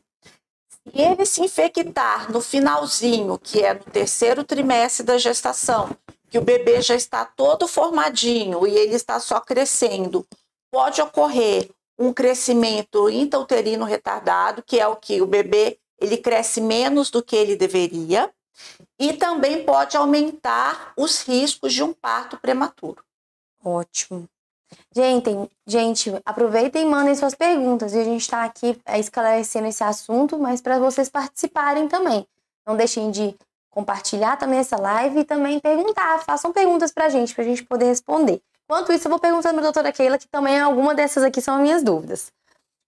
Se 0.72 1.02
ele 1.02 1.26
se 1.26 1.42
infectar 1.42 2.32
no 2.32 2.40
finalzinho, 2.40 3.38
que 3.38 3.62
é 3.62 3.74
no 3.74 3.84
terceiro 3.84 4.42
trimestre 4.42 5.04
da 5.04 5.18
gestação, 5.18 5.94
que 6.30 6.38
o 6.38 6.42
bebê 6.42 6.80
já 6.80 6.94
está 6.94 7.26
todo 7.26 7.68
formadinho 7.68 8.66
e 8.66 8.74
ele 8.74 8.94
está 8.94 9.20
só 9.20 9.38
crescendo, 9.38 10.26
pode 10.70 11.00
ocorrer 11.00 11.68
um 11.98 12.12
crescimento 12.12 13.10
intrauterino 13.10 13.84
retardado, 13.84 14.62
que 14.62 14.78
é 14.78 14.86
o 14.86 14.96
que 14.96 15.20
o 15.20 15.26
bebê 15.26 15.78
ele 16.00 16.16
cresce 16.16 16.60
menos 16.60 17.10
do 17.10 17.22
que 17.22 17.34
ele 17.34 17.56
deveria 17.56 18.30
e 18.98 19.12
também 19.12 19.64
pode 19.64 19.96
aumentar 19.96 20.92
os 20.96 21.22
riscos 21.22 21.72
de 21.72 21.82
um 21.82 21.92
parto 21.92 22.36
prematuro. 22.36 23.02
Ótimo. 23.64 24.28
Gente, 24.94 25.30
gente, 25.66 26.12
aproveitem 26.24 26.82
e 26.82 26.86
mandem 26.86 27.14
suas 27.14 27.34
perguntas. 27.34 27.94
E 27.94 27.98
a 27.98 28.04
gente 28.04 28.20
está 28.20 28.44
aqui 28.44 28.78
é, 28.84 28.98
esclarecendo 28.98 29.66
esse 29.66 29.82
assunto, 29.82 30.38
mas 30.38 30.60
para 30.60 30.78
vocês 30.78 31.08
participarem 31.08 31.88
também. 31.88 32.26
Não 32.66 32.76
deixem 32.76 33.10
de 33.10 33.34
compartilhar 33.70 34.36
também 34.36 34.58
essa 34.58 34.76
live 34.76 35.20
e 35.20 35.24
também 35.24 35.58
perguntar. 35.58 36.18
Façam 36.24 36.52
perguntas 36.52 36.92
para 36.92 37.06
a 37.06 37.08
gente, 37.08 37.34
para 37.34 37.44
a 37.44 37.46
gente 37.46 37.64
poder 37.64 37.86
responder. 37.86 38.42
Enquanto 38.68 38.92
isso, 38.92 39.06
eu 39.06 39.10
vou 39.10 39.18
perguntando 39.18 39.54
para 39.54 39.62
a 39.62 39.64
doutora 39.64 39.92
Keila, 39.92 40.18
que 40.18 40.28
também 40.28 40.60
alguma 40.60 40.94
dessas 40.94 41.24
aqui 41.24 41.40
são 41.40 41.58
minhas 41.58 41.82
dúvidas. 41.82 42.30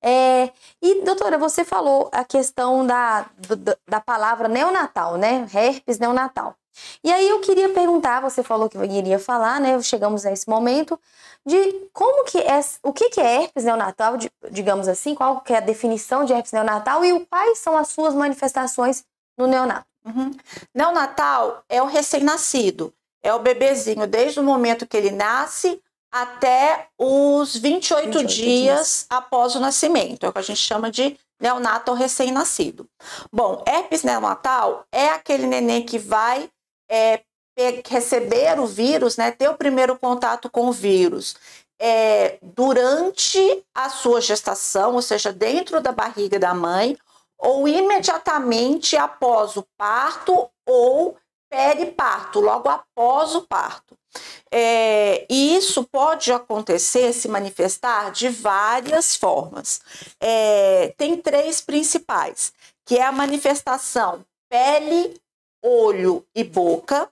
É, 0.02 0.50
e, 0.82 1.02
doutora, 1.04 1.38
você 1.38 1.64
falou 1.64 2.10
a 2.12 2.22
questão 2.22 2.86
da, 2.86 3.22
da, 3.48 3.76
da 3.88 4.00
palavra 4.00 4.46
neonatal, 4.46 5.16
né? 5.16 5.46
Herpes 5.54 5.98
neonatal. 5.98 6.54
E 7.02 7.10
aí 7.10 7.26
eu 7.28 7.40
queria 7.40 7.70
perguntar, 7.70 8.20
você 8.20 8.42
falou 8.42 8.68
que 8.68 8.76
iria 8.76 9.18
falar, 9.18 9.58
né? 9.58 9.80
Chegamos 9.82 10.26
a 10.26 10.32
esse 10.32 10.48
momento 10.48 11.00
de 11.46 11.88
como 11.94 12.24
que 12.24 12.38
é, 12.38 12.60
o 12.82 12.92
que, 12.92 13.08
que 13.08 13.20
é 13.20 13.42
herpes 13.42 13.64
neonatal, 13.64 14.18
digamos 14.50 14.86
assim, 14.86 15.14
qual 15.14 15.40
que 15.40 15.54
é 15.54 15.56
a 15.56 15.60
definição 15.60 16.26
de 16.26 16.34
herpes 16.34 16.52
neonatal 16.52 17.02
e 17.04 17.26
quais 17.26 17.58
são 17.58 17.74
as 17.76 17.88
suas 17.88 18.14
manifestações 18.14 19.02
no 19.36 19.46
neonato. 19.46 19.86
Uhum. 20.04 20.30
Neonatal 20.74 21.62
é 21.68 21.82
o 21.82 21.86
recém-nascido, 21.86 22.92
é 23.22 23.34
o 23.34 23.38
bebezinho 23.38 24.06
desde 24.06 24.40
o 24.40 24.42
momento 24.42 24.86
que 24.86 24.96
ele 24.96 25.10
nasce 25.10 25.80
até 26.12 26.88
os 26.98 27.56
28, 27.56 28.04
28 28.06 28.26
dias, 28.26 28.36
dias 28.36 29.06
após 29.08 29.54
o 29.54 29.60
nascimento. 29.60 30.24
É 30.24 30.28
o 30.28 30.32
que 30.32 30.38
a 30.38 30.42
gente 30.42 30.60
chama 30.60 30.90
de 30.90 31.16
neonato 31.40 31.92
recém-nascido. 31.92 32.86
Bom, 33.32 33.62
herpes 33.66 34.02
neonatal 34.02 34.84
é 34.92 35.10
aquele 35.10 35.46
neném 35.46 35.84
que 35.84 35.98
vai 35.98 36.50
é, 36.90 37.22
receber 37.88 38.58
o 38.58 38.66
vírus, 38.66 39.16
né, 39.16 39.30
ter 39.30 39.48
o 39.48 39.56
primeiro 39.56 39.96
contato 39.98 40.50
com 40.50 40.68
o 40.68 40.72
vírus 40.72 41.36
é, 41.80 42.38
durante 42.42 43.64
a 43.74 43.88
sua 43.88 44.20
gestação, 44.20 44.94
ou 44.94 45.02
seja, 45.02 45.32
dentro 45.32 45.80
da 45.80 45.90
barriga 45.90 46.38
da 46.38 46.52
mãe, 46.52 46.96
ou 47.38 47.66
imediatamente 47.66 48.96
após 48.98 49.56
o 49.56 49.66
parto 49.78 50.50
ou 50.66 51.16
periparto, 51.50 52.40
logo 52.40 52.68
após 52.68 53.34
o 53.34 53.42
parto. 53.42 53.98
É, 54.50 55.26
e 55.28 55.56
isso 55.56 55.84
pode 55.84 56.32
acontecer, 56.32 57.12
se 57.12 57.28
manifestar 57.28 58.10
de 58.10 58.28
várias 58.28 59.16
formas. 59.16 59.80
É, 60.20 60.94
tem 60.96 61.16
três 61.16 61.60
principais, 61.60 62.52
que 62.86 62.96
é 62.96 63.02
a 63.02 63.12
manifestação 63.12 64.24
pele, 64.48 65.20
olho 65.62 66.24
e 66.34 66.42
boca, 66.42 67.08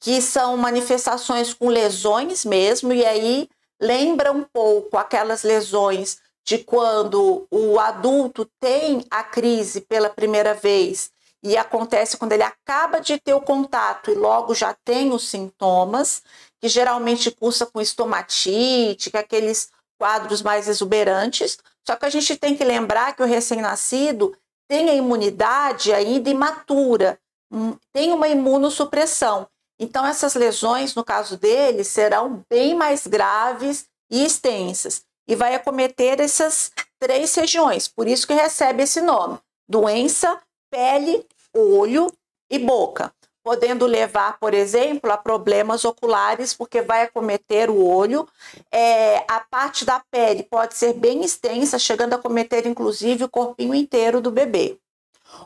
que 0.00 0.20
são 0.20 0.56
manifestações 0.56 1.54
com 1.54 1.68
lesões 1.68 2.44
mesmo, 2.44 2.92
e 2.92 3.04
aí 3.06 3.48
lembra 3.80 4.32
um 4.32 4.42
pouco 4.42 4.98
aquelas 4.98 5.42
lesões 5.42 6.18
de 6.46 6.58
quando 6.58 7.46
o 7.50 7.80
adulto 7.80 8.46
tem 8.60 9.04
a 9.10 9.24
crise 9.24 9.80
pela 9.80 10.10
primeira 10.10 10.52
vez 10.52 11.10
e 11.44 11.58
acontece 11.58 12.16
quando 12.16 12.32
ele 12.32 12.42
acaba 12.42 13.00
de 13.00 13.18
ter 13.18 13.34
o 13.34 13.40
contato 13.40 14.10
e 14.10 14.14
logo 14.14 14.54
já 14.54 14.74
tem 14.82 15.12
os 15.12 15.28
sintomas, 15.28 16.22
que 16.58 16.68
geralmente 16.68 17.30
cursa 17.30 17.66
com 17.66 17.82
estomatite, 17.82 19.10
que 19.10 19.16
é 19.18 19.20
aqueles 19.20 19.68
quadros 20.00 20.40
mais 20.40 20.68
exuberantes. 20.68 21.58
Só 21.86 21.96
que 21.96 22.06
a 22.06 22.08
gente 22.08 22.34
tem 22.36 22.56
que 22.56 22.64
lembrar 22.64 23.14
que 23.14 23.22
o 23.22 23.26
recém-nascido 23.26 24.34
tem 24.66 24.88
a 24.88 24.94
imunidade 24.94 25.92
ainda 25.92 26.30
imatura, 26.30 27.18
hum, 27.52 27.76
tem 27.92 28.10
uma 28.10 28.26
imunossupressão. 28.26 29.46
Então, 29.78 30.06
essas 30.06 30.34
lesões, 30.34 30.94
no 30.94 31.04
caso 31.04 31.36
dele, 31.36 31.84
serão 31.84 32.42
bem 32.48 32.74
mais 32.74 33.06
graves 33.06 33.84
e 34.10 34.24
extensas. 34.24 35.02
E 35.28 35.36
vai 35.36 35.54
acometer 35.54 36.20
essas 36.20 36.72
três 36.98 37.34
regiões, 37.34 37.86
por 37.86 38.08
isso 38.08 38.26
que 38.26 38.32
recebe 38.32 38.82
esse 38.82 39.02
nome: 39.02 39.38
doença, 39.68 40.40
pele 40.70 41.26
olho 41.54 42.12
e 42.50 42.58
boca, 42.58 43.12
podendo 43.42 43.86
levar, 43.86 44.38
por 44.38 44.54
exemplo, 44.54 45.12
a 45.12 45.18
problemas 45.18 45.84
oculares, 45.84 46.54
porque 46.54 46.80
vai 46.80 47.02
acometer 47.02 47.68
o 47.68 47.84
olho. 47.84 48.26
É, 48.72 49.18
a 49.28 49.40
parte 49.40 49.84
da 49.84 50.02
pele 50.10 50.42
pode 50.42 50.74
ser 50.76 50.94
bem 50.94 51.22
extensa, 51.22 51.78
chegando 51.78 52.14
a 52.14 52.16
acometer 52.16 52.66
inclusive 52.66 53.24
o 53.24 53.28
corpinho 53.28 53.74
inteiro 53.74 54.20
do 54.20 54.30
bebê. 54.30 54.78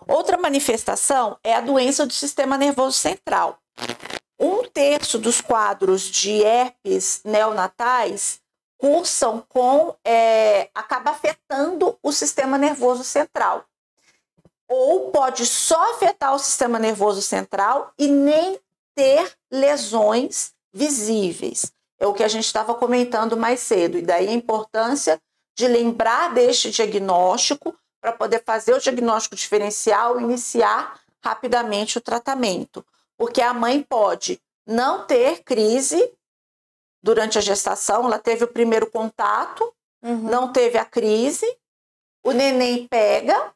Outra 0.06 0.36
manifestação 0.36 1.38
é 1.42 1.54
a 1.54 1.60
doença 1.60 2.06
do 2.06 2.12
sistema 2.12 2.56
nervoso 2.56 2.96
central. 2.96 3.58
Um 4.38 4.62
terço 4.64 5.18
dos 5.18 5.40
quadros 5.40 6.02
de 6.02 6.42
herpes 6.42 7.20
neonatais 7.24 8.40
cursam 8.76 9.44
com, 9.48 9.96
é, 10.04 10.70
acaba 10.72 11.10
afetando 11.10 11.98
o 12.00 12.12
sistema 12.12 12.56
nervoso 12.56 13.02
central 13.02 13.64
ou 14.68 15.10
pode 15.10 15.46
só 15.46 15.92
afetar 15.94 16.34
o 16.34 16.38
sistema 16.38 16.78
nervoso 16.78 17.22
central 17.22 17.92
e 17.98 18.06
nem 18.06 18.60
ter 18.94 19.32
lesões 19.50 20.52
visíveis. 20.72 21.72
É 21.98 22.06
o 22.06 22.12
que 22.12 22.22
a 22.22 22.28
gente 22.28 22.44
estava 22.44 22.74
comentando 22.74 23.36
mais 23.36 23.60
cedo, 23.60 23.98
e 23.98 24.02
daí 24.02 24.28
a 24.28 24.32
importância 24.32 25.20
de 25.56 25.66
lembrar 25.66 26.34
deste 26.34 26.70
diagnóstico 26.70 27.74
para 28.00 28.12
poder 28.12 28.44
fazer 28.44 28.74
o 28.74 28.80
diagnóstico 28.80 29.34
diferencial 29.34 30.20
e 30.20 30.24
iniciar 30.24 31.00
rapidamente 31.24 31.98
o 31.98 32.00
tratamento. 32.00 32.84
Porque 33.16 33.42
a 33.42 33.52
mãe 33.52 33.82
pode 33.82 34.40
não 34.64 35.04
ter 35.04 35.42
crise 35.42 36.12
durante 37.02 37.38
a 37.38 37.40
gestação, 37.40 38.04
ela 38.04 38.18
teve 38.18 38.44
o 38.44 38.48
primeiro 38.48 38.90
contato, 38.90 39.72
uhum. 40.02 40.16
não 40.16 40.52
teve 40.52 40.78
a 40.78 40.84
crise, 40.84 41.46
o 42.24 42.32
neném 42.32 42.86
pega, 42.86 43.52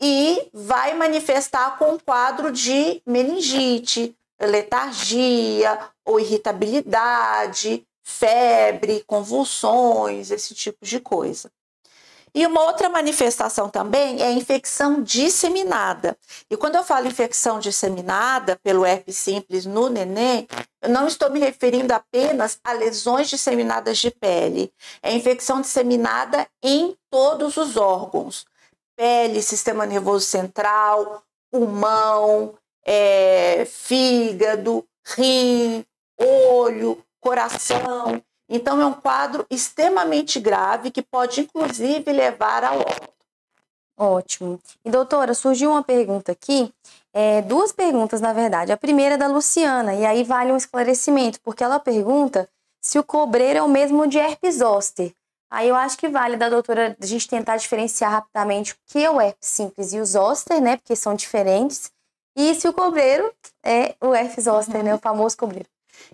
e 0.00 0.48
vai 0.52 0.94
manifestar 0.94 1.78
com 1.78 1.92
um 1.92 1.98
quadro 1.98 2.52
de 2.52 3.00
meningite, 3.06 4.14
letargia 4.40 5.78
ou 6.04 6.20
irritabilidade, 6.20 7.86
febre, 8.02 9.02
convulsões, 9.06 10.30
esse 10.30 10.54
tipo 10.54 10.84
de 10.84 11.00
coisa. 11.00 11.50
E 12.34 12.46
uma 12.46 12.64
outra 12.64 12.90
manifestação 12.90 13.70
também 13.70 14.20
é 14.20 14.26
a 14.26 14.30
infecção 14.30 15.02
disseminada. 15.02 16.18
E 16.50 16.56
quando 16.56 16.74
eu 16.74 16.84
falo 16.84 17.06
infecção 17.06 17.58
disseminada 17.58 18.58
pelo 18.62 18.84
herpes 18.84 19.16
simples 19.16 19.64
no 19.64 19.88
neném, 19.88 20.46
eu 20.82 20.90
não 20.90 21.06
estou 21.06 21.30
me 21.30 21.40
referindo 21.40 21.94
apenas 21.94 22.60
a 22.62 22.72
lesões 22.72 23.30
disseminadas 23.30 23.96
de 23.96 24.10
pele. 24.10 24.70
É 25.02 25.14
infecção 25.14 25.62
disseminada 25.62 26.46
em 26.62 26.94
todos 27.10 27.56
os 27.56 27.78
órgãos 27.78 28.44
pele, 28.96 29.42
sistema 29.42 29.84
nervoso 29.84 30.24
central, 30.24 31.22
pulmão, 31.50 32.54
é, 32.84 33.64
fígado, 33.66 34.84
rim, 35.04 35.84
olho, 36.18 37.02
coração. 37.20 38.22
Então, 38.48 38.80
é 38.80 38.86
um 38.86 38.94
quadro 38.94 39.44
extremamente 39.50 40.40
grave 40.40 40.90
que 40.90 41.02
pode, 41.02 41.42
inclusive, 41.42 42.12
levar 42.12 42.64
ao 42.64 42.78
óbito. 42.78 43.16
Ótimo. 43.98 44.60
E 44.84 44.90
doutora, 44.90 45.32
surgiu 45.32 45.70
uma 45.70 45.82
pergunta 45.82 46.30
aqui, 46.30 46.72
é, 47.14 47.40
duas 47.40 47.72
perguntas 47.72 48.20
na 48.20 48.32
verdade. 48.32 48.70
A 48.70 48.76
primeira 48.76 49.14
é 49.14 49.18
da 49.18 49.26
Luciana, 49.26 49.94
e 49.94 50.04
aí 50.04 50.22
vale 50.22 50.52
um 50.52 50.56
esclarecimento, 50.56 51.40
porque 51.40 51.64
ela 51.64 51.80
pergunta 51.80 52.46
se 52.78 52.98
o 52.98 53.04
cobreiro 53.04 53.58
é 53.58 53.62
o 53.62 53.68
mesmo 53.68 54.06
de 54.06 54.18
herpes 54.18 54.56
zoster. 54.56 55.12
Aí 55.56 55.70
eu 55.70 55.74
acho 55.74 55.96
que 55.96 56.06
vale 56.06 56.36
da 56.36 56.50
doutora 56.50 56.94
a 57.00 57.06
gente 57.06 57.26
tentar 57.26 57.56
diferenciar 57.56 58.10
rapidamente 58.10 58.74
o 58.74 58.76
que 58.88 59.02
é 59.02 59.10
o 59.10 59.18
herpes 59.18 59.48
simples 59.48 59.94
e 59.94 59.98
o 59.98 60.04
zoster, 60.04 60.60
né? 60.60 60.76
Porque 60.76 60.94
são 60.94 61.14
diferentes. 61.14 61.90
E 62.36 62.54
se 62.54 62.68
o 62.68 62.74
cobreiro 62.74 63.32
é 63.64 63.94
o 63.98 64.14
herpes 64.14 64.44
zoster, 64.44 64.84
né? 64.84 64.94
O 64.94 64.98
famoso 64.98 65.34
cobreiro. 65.34 65.66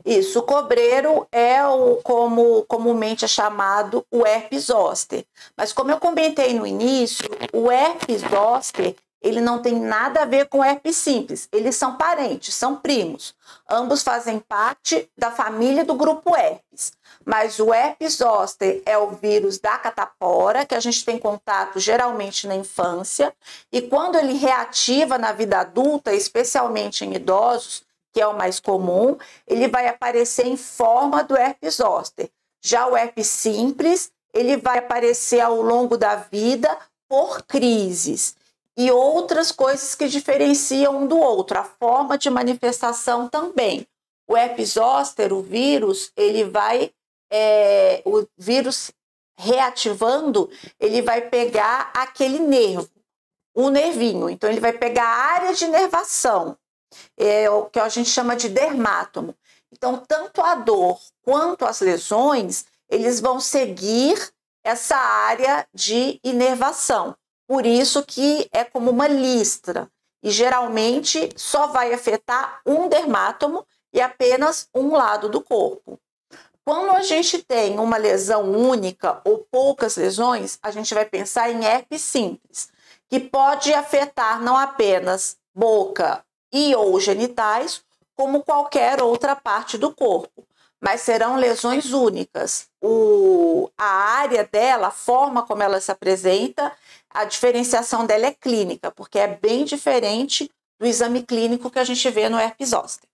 Isso, 0.06 0.38
o 0.38 0.42
cobreiro 0.44 1.26
é 1.32 1.66
o 1.66 1.96
como 2.04 2.62
comumente 2.68 3.24
é 3.24 3.28
chamado 3.28 4.06
o 4.12 4.24
herpes 4.24 4.66
zoster. 4.66 5.24
Mas 5.56 5.72
como 5.72 5.90
eu 5.90 5.98
comentei 5.98 6.54
no 6.54 6.64
início, 6.64 7.28
o 7.52 7.68
herpes 7.68 8.20
zoster 8.20 8.94
ele 9.22 9.40
não 9.40 9.60
tem 9.60 9.74
nada 9.74 10.22
a 10.22 10.24
ver 10.24 10.48
com 10.48 10.64
herpes 10.64 10.96
simples. 10.96 11.48
Eles 11.52 11.76
são 11.76 11.96
parentes, 11.96 12.54
são 12.54 12.76
primos. 12.76 13.34
Ambos 13.68 14.02
fazem 14.02 14.38
parte 14.38 15.08
da 15.16 15.30
família 15.30 15.84
do 15.84 15.94
grupo 15.94 16.36
herpes. 16.36 16.92
Mas 17.24 17.58
o 17.58 17.72
herpes 17.72 18.16
zoster 18.16 18.82
é 18.84 18.96
o 18.98 19.10
vírus 19.10 19.58
da 19.58 19.78
catapora, 19.78 20.66
que 20.66 20.74
a 20.74 20.80
gente 20.80 21.04
tem 21.04 21.18
contato 21.18 21.78
geralmente 21.78 22.46
na 22.46 22.54
infância, 22.54 23.34
e 23.70 23.80
quando 23.82 24.16
ele 24.16 24.34
reativa 24.34 25.18
na 25.18 25.32
vida 25.32 25.58
adulta, 25.58 26.12
especialmente 26.12 27.04
em 27.04 27.14
idosos, 27.14 27.84
que 28.12 28.20
é 28.20 28.26
o 28.26 28.36
mais 28.36 28.60
comum, 28.60 29.16
ele 29.46 29.68
vai 29.68 29.88
aparecer 29.88 30.46
em 30.46 30.56
forma 30.56 31.24
do 31.24 31.36
herpes 31.36 31.76
zoster. 31.76 32.28
Já 32.60 32.86
o 32.86 32.96
herpes 32.96 33.26
simples, 33.26 34.12
ele 34.32 34.56
vai 34.56 34.78
aparecer 34.78 35.40
ao 35.40 35.60
longo 35.60 35.96
da 35.96 36.16
vida 36.16 36.76
por 37.08 37.42
crises 37.42 38.36
e 38.76 38.90
outras 38.90 39.52
coisas 39.52 39.94
que 39.94 40.08
diferenciam 40.08 41.02
um 41.02 41.06
do 41.06 41.18
outro, 41.18 41.58
a 41.58 41.64
forma 41.64 42.16
de 42.16 42.30
manifestação 42.30 43.28
também. 43.28 43.86
O 44.26 44.36
herpes 44.36 44.70
zoster, 44.70 45.32
o 45.32 45.42
vírus, 45.42 46.10
ele 46.16 46.44
vai, 46.44 46.90
é, 47.32 48.02
o 48.04 48.26
vírus 48.36 48.92
reativando, 49.36 50.50
ele 50.78 51.00
vai 51.00 51.22
pegar 51.22 51.90
aquele 51.94 52.38
nervo, 52.38 52.90
o 53.54 53.70
nervinho. 53.70 54.28
Então, 54.28 54.50
ele 54.50 54.60
vai 54.60 54.72
pegar 54.72 55.04
a 55.04 55.32
área 55.32 55.54
de 55.54 55.64
inervação, 55.64 56.56
é, 57.16 57.48
o 57.48 57.64
que 57.64 57.80
a 57.80 57.88
gente 57.88 58.10
chama 58.10 58.36
de 58.36 58.50
dermátomo. 58.50 59.34
Então, 59.72 59.96
tanto 59.96 60.42
a 60.42 60.54
dor 60.54 61.00
quanto 61.22 61.64
as 61.64 61.80
lesões, 61.80 62.66
eles 62.90 63.20
vão 63.20 63.40
seguir 63.40 64.30
essa 64.62 64.96
área 64.96 65.66
de 65.72 66.20
inervação. 66.22 67.16
Por 67.48 67.66
isso 67.66 68.04
que 68.04 68.48
é 68.52 68.62
como 68.64 68.90
uma 68.90 69.08
listra 69.08 69.90
e 70.22 70.30
geralmente 70.30 71.30
só 71.36 71.66
vai 71.66 71.92
afetar 71.92 72.60
um 72.64 72.88
dermátomo 72.88 73.66
e 73.92 74.00
apenas 74.00 74.68
um 74.74 74.92
lado 74.92 75.28
do 75.28 75.40
corpo. 75.40 75.98
Quando 76.64 76.92
a 76.92 77.02
gente 77.02 77.42
tem 77.42 77.80
uma 77.80 77.96
lesão 77.96 78.52
única 78.52 79.20
ou 79.24 79.38
poucas 79.50 79.96
lesões, 79.96 80.58
a 80.62 80.70
gente 80.70 80.94
vai 80.94 81.04
pensar 81.04 81.50
em 81.50 81.64
herpes 81.64 82.02
simples, 82.02 82.70
que 83.08 83.18
pode 83.18 83.74
afetar 83.74 84.40
não 84.40 84.56
apenas 84.56 85.36
boca 85.52 86.24
e 86.52 86.72
ou 86.74 87.00
genitais, 87.00 87.82
como 88.14 88.44
qualquer 88.44 89.02
outra 89.02 89.34
parte 89.34 89.76
do 89.76 89.92
corpo, 89.92 90.46
mas 90.80 91.00
serão 91.00 91.34
lesões 91.34 91.92
únicas. 91.92 92.68
O, 92.80 93.68
a 93.76 93.84
área 93.84 94.44
dela, 94.44 94.88
a 94.88 94.92
forma 94.92 95.44
como 95.44 95.64
ela 95.64 95.80
se 95.80 95.90
apresenta, 95.90 96.72
a 97.10 97.24
diferenciação 97.24 98.06
dela 98.06 98.26
é 98.26 98.32
clínica, 98.32 98.92
porque 98.92 99.18
é 99.18 99.26
bem 99.26 99.64
diferente 99.64 100.48
do 100.78 100.86
exame 100.86 101.22
clínico 101.22 101.70
que 101.70 101.78
a 101.80 101.84
gente 101.84 102.08
vê 102.10 102.28
no 102.28 102.38
herpes 102.38 102.68
zoster. 102.68 103.08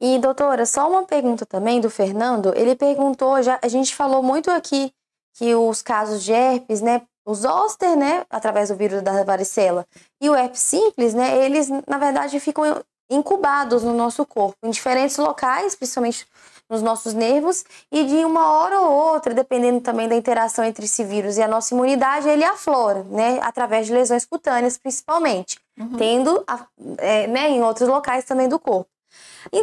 E 0.00 0.18
doutora, 0.18 0.64
só 0.64 0.88
uma 0.88 1.04
pergunta 1.04 1.44
também 1.44 1.80
do 1.80 1.90
Fernando. 1.90 2.52
Ele 2.56 2.74
perguntou, 2.74 3.42
já 3.42 3.58
a 3.62 3.68
gente 3.68 3.94
falou 3.94 4.22
muito 4.22 4.50
aqui 4.50 4.92
que 5.34 5.54
os 5.54 5.82
casos 5.82 6.22
de 6.22 6.32
herpes, 6.32 6.80
né, 6.80 7.02
o 7.26 7.34
zoster, 7.34 7.96
né, 7.96 8.24
através 8.30 8.70
do 8.70 8.76
vírus 8.76 9.02
da 9.02 9.22
varicela, 9.22 9.86
e 10.20 10.28
o 10.28 10.34
herpes 10.34 10.60
simples, 10.60 11.14
né, 11.14 11.44
eles 11.44 11.68
na 11.86 11.98
verdade 11.98 12.40
ficam 12.40 12.64
incubados 13.10 13.82
no 13.82 13.92
nosso 13.92 14.24
corpo, 14.24 14.56
em 14.64 14.70
diferentes 14.70 15.16
locais, 15.18 15.74
principalmente 15.74 16.26
nos 16.68 16.80
nossos 16.80 17.12
nervos 17.12 17.64
e 17.90 18.04
de 18.04 18.24
uma 18.24 18.52
hora 18.52 18.80
ou 18.80 18.92
outra, 18.92 19.34
dependendo 19.34 19.80
também 19.80 20.08
da 20.08 20.14
interação 20.14 20.64
entre 20.64 20.84
esse 20.84 21.02
vírus 21.04 21.36
e 21.36 21.42
a 21.42 21.48
nossa 21.48 21.74
imunidade, 21.74 22.28
ele 22.28 22.44
aflora, 22.44 23.02
né, 23.04 23.40
através 23.42 23.86
de 23.86 23.92
lesões 23.92 24.24
cutâneas 24.24 24.78
principalmente, 24.78 25.58
uhum. 25.78 25.96
tendo 25.96 26.42
a, 26.46 26.64
é, 26.98 27.26
né, 27.26 27.50
em 27.50 27.62
outros 27.62 27.88
locais 27.88 28.24
também 28.24 28.48
do 28.48 28.58
corpo. 28.58 28.88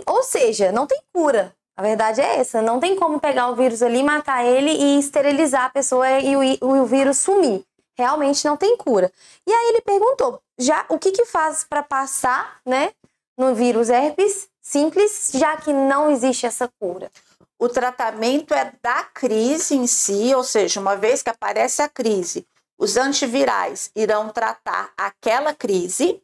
Ou 0.05 0.23
seja, 0.23 0.71
não 0.71 0.87
tem 0.87 0.99
cura. 1.13 1.55
A 1.75 1.81
verdade 1.83 2.21
é 2.21 2.39
essa, 2.39 2.59
não 2.59 2.79
tem 2.79 2.95
como 2.95 3.19
pegar 3.19 3.49
o 3.49 3.55
vírus 3.55 3.83
ali, 3.83 4.01
matar 4.01 4.43
ele 4.43 4.71
e 4.71 4.99
esterilizar 4.99 5.65
a 5.65 5.69
pessoa 5.69 6.09
e 6.19 6.35
o, 6.35 6.65
o, 6.65 6.81
o 6.81 6.85
vírus 6.85 7.19
sumir. 7.19 7.63
Realmente 7.95 8.43
não 8.45 8.57
tem 8.57 8.75
cura. 8.77 9.11
E 9.45 9.53
aí 9.53 9.69
ele 9.69 9.81
perguntou, 9.81 10.41
já 10.57 10.85
o 10.89 10.97
que 10.97 11.11
que 11.11 11.25
faz 11.25 11.63
para 11.63 11.83
passar, 11.83 12.59
né, 12.65 12.91
no 13.37 13.53
vírus 13.53 13.89
herpes 13.89 14.49
simples, 14.59 15.29
já 15.33 15.55
que 15.57 15.71
não 15.71 16.09
existe 16.09 16.47
essa 16.47 16.67
cura? 16.79 17.11
O 17.59 17.69
tratamento 17.69 18.55
é 18.55 18.71
da 18.81 19.03
crise 19.03 19.75
em 19.75 19.85
si, 19.85 20.33
ou 20.33 20.43
seja, 20.43 20.79
uma 20.79 20.95
vez 20.95 21.21
que 21.21 21.29
aparece 21.29 21.81
a 21.81 21.89
crise, 21.89 22.45
os 22.77 22.97
antivirais 22.97 23.91
irão 23.95 24.29
tratar 24.29 24.91
aquela 24.95 25.53
crise, 25.53 26.21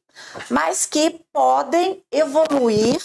mas 0.49 0.85
que 0.85 1.19
podem 1.31 2.03
evoluir 2.11 3.01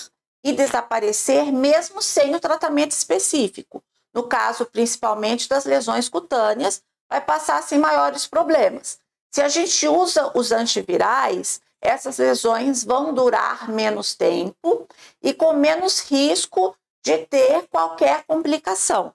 e 0.48 0.52
desaparecer 0.54 1.52
mesmo 1.52 2.00
sem 2.00 2.34
o 2.34 2.40
tratamento 2.40 2.92
específico. 2.92 3.82
No 4.14 4.22
caso, 4.22 4.64
principalmente 4.64 5.46
das 5.46 5.66
lesões 5.66 6.08
cutâneas, 6.08 6.82
vai 7.06 7.20
passar 7.20 7.62
sem 7.62 7.78
maiores 7.78 8.26
problemas. 8.26 8.98
Se 9.30 9.42
a 9.42 9.48
gente 9.48 9.86
usa 9.86 10.32
os 10.34 10.50
antivirais, 10.50 11.60
essas 11.82 12.16
lesões 12.16 12.82
vão 12.82 13.12
durar 13.12 13.68
menos 13.68 14.14
tempo 14.14 14.88
e 15.22 15.34
com 15.34 15.52
menos 15.52 16.00
risco 16.00 16.74
de 17.04 17.18
ter 17.18 17.68
qualquer 17.68 18.24
complicação. 18.26 19.12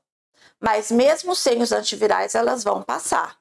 Mas 0.61 0.91
mesmo 0.91 1.35
sem 1.35 1.63
os 1.63 1.71
antivirais, 1.71 2.35
elas 2.35 2.63
vão 2.63 2.83
passar. 2.83 3.37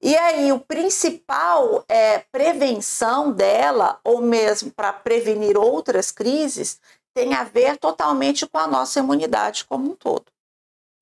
E 0.00 0.16
aí, 0.16 0.52
o 0.52 0.58
principal 0.58 1.84
é 1.86 2.18
prevenção 2.32 3.30
dela, 3.30 4.00
ou 4.02 4.22
mesmo 4.22 4.70
para 4.70 4.92
prevenir 4.92 5.56
outras 5.58 6.10
crises, 6.10 6.80
tem 7.16 7.32
a 7.32 7.44
ver 7.44 7.78
totalmente 7.78 8.46
com 8.46 8.58
a 8.58 8.66
nossa 8.66 8.98
imunidade 8.98 9.64
como 9.64 9.92
um 9.92 9.94
todo. 9.94 10.26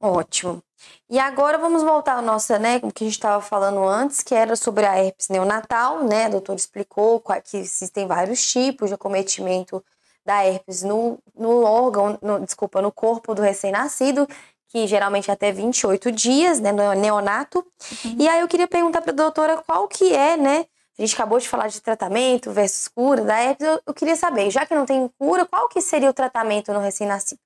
Ótimo. 0.01 0.63
E 1.11 1.19
agora 1.19 1.59
vamos 1.59 1.83
voltar 1.83 2.19
à 2.19 2.23
nossa, 2.23 2.57
né, 2.57 2.79
o 2.85 2.93
que 2.93 3.03
a 3.03 3.07
gente 3.09 3.17
estava 3.17 3.43
falando 3.43 3.83
antes, 3.83 4.23
que 4.23 4.33
era 4.33 4.55
sobre 4.55 4.87
a 4.87 4.97
herpes 4.97 5.29
neonatal, 5.29 6.05
né? 6.05 6.27
A 6.27 6.29
doutora 6.29 6.57
explicou 6.57 7.21
que 7.43 7.57
existem 7.57 8.07
vários 8.07 8.47
tipos 8.49 8.91
de 8.91 8.95
acometimento 8.95 9.85
da 10.25 10.47
herpes 10.47 10.85
no, 10.85 11.19
no 11.35 11.65
órgão, 11.65 12.17
no, 12.23 12.39
desculpa, 12.39 12.81
no 12.81 12.93
corpo 12.93 13.35
do 13.35 13.43
recém-nascido, 13.43 14.29
que 14.69 14.87
geralmente 14.87 15.31
é 15.31 15.35
até 15.35 15.51
28 15.51 16.13
dias, 16.13 16.61
né, 16.61 16.71
no 16.71 16.93
neonato. 16.93 17.59
Uhum. 18.05 18.17
E 18.21 18.29
aí 18.29 18.39
eu 18.39 18.47
queria 18.47 18.69
perguntar 18.69 19.03
para 19.03 19.11
a 19.11 19.17
doutora 19.17 19.57
qual 19.67 19.89
que 19.89 20.15
é, 20.15 20.37
né? 20.37 20.67
A 20.99 21.03
gente 21.03 21.15
acabou 21.15 21.39
de 21.39 21.49
falar 21.49 21.69
de 21.69 21.81
tratamento 21.81 22.53
versus 22.53 22.89
cura 22.89 23.23
da 23.23 23.37
herpes. 23.41 23.67
Eu, 23.67 23.81
eu 23.87 23.95
queria 23.95 24.15
saber, 24.15 24.51
já 24.51 24.65
que 24.65 24.75
não 24.75 24.87
tem 24.87 25.11
cura, 25.19 25.45
qual 25.45 25.69
que 25.69 25.81
seria 25.81 26.09
o 26.09 26.15
tratamento 26.15 26.73
no 26.73 26.79
recém-nascido? 26.79 27.41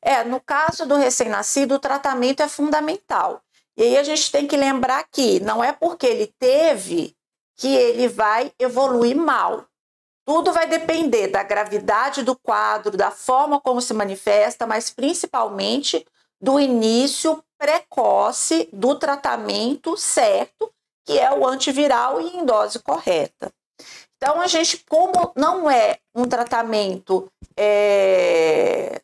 É, 0.00 0.24
no 0.24 0.40
caso 0.40 0.86
do 0.86 0.96
recém-nascido, 0.96 1.76
o 1.76 1.78
tratamento 1.78 2.42
é 2.42 2.48
fundamental. 2.48 3.40
E 3.76 3.82
aí 3.82 3.96
a 3.96 4.02
gente 4.02 4.30
tem 4.30 4.46
que 4.46 4.56
lembrar 4.56 5.04
que 5.10 5.40
não 5.40 5.64
é 5.64 5.72
porque 5.72 6.06
ele 6.06 6.26
teve 6.38 7.16
que 7.56 7.68
ele 7.68 8.08
vai 8.08 8.52
evoluir 8.58 9.16
mal. 9.16 9.64
Tudo 10.24 10.52
vai 10.52 10.66
depender 10.66 11.28
da 11.28 11.42
gravidade 11.42 12.22
do 12.22 12.36
quadro, 12.36 12.96
da 12.96 13.10
forma 13.10 13.60
como 13.60 13.80
se 13.80 13.94
manifesta, 13.94 14.66
mas 14.66 14.90
principalmente 14.90 16.06
do 16.40 16.60
início 16.60 17.42
precoce 17.58 18.68
do 18.72 18.96
tratamento 18.96 19.96
certo, 19.96 20.72
que 21.04 21.18
é 21.18 21.32
o 21.32 21.46
antiviral 21.46 22.20
e 22.20 22.36
em 22.36 22.44
dose 22.44 22.78
correta. 22.78 23.52
Então, 24.16 24.40
a 24.40 24.46
gente, 24.46 24.84
como 24.88 25.32
não 25.36 25.70
é 25.70 25.98
um 26.14 26.24
tratamento 26.26 27.28
é, 27.56 29.02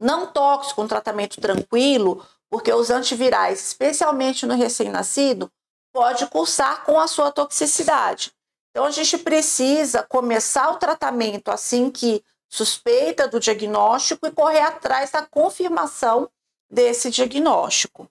não 0.00 0.26
tóxico, 0.26 0.82
um 0.82 0.88
tratamento 0.88 1.40
tranquilo, 1.40 2.24
porque 2.50 2.72
os 2.72 2.90
antivirais, 2.90 3.60
especialmente 3.60 4.46
no 4.46 4.54
recém-nascido, 4.54 5.50
pode 5.92 6.26
cursar 6.26 6.84
com 6.84 6.98
a 7.00 7.06
sua 7.06 7.32
toxicidade. 7.32 8.32
Então 8.70 8.84
a 8.84 8.90
gente 8.90 9.16
precisa 9.16 10.02
começar 10.02 10.70
o 10.70 10.76
tratamento 10.76 11.50
assim 11.50 11.90
que 11.90 12.22
suspeita 12.46 13.26
do 13.26 13.40
diagnóstico 13.40 14.26
e 14.26 14.30
correr 14.30 14.60
atrás 14.60 15.10
da 15.10 15.22
confirmação 15.22 16.28
desse 16.70 17.10
diagnóstico. 17.10 18.08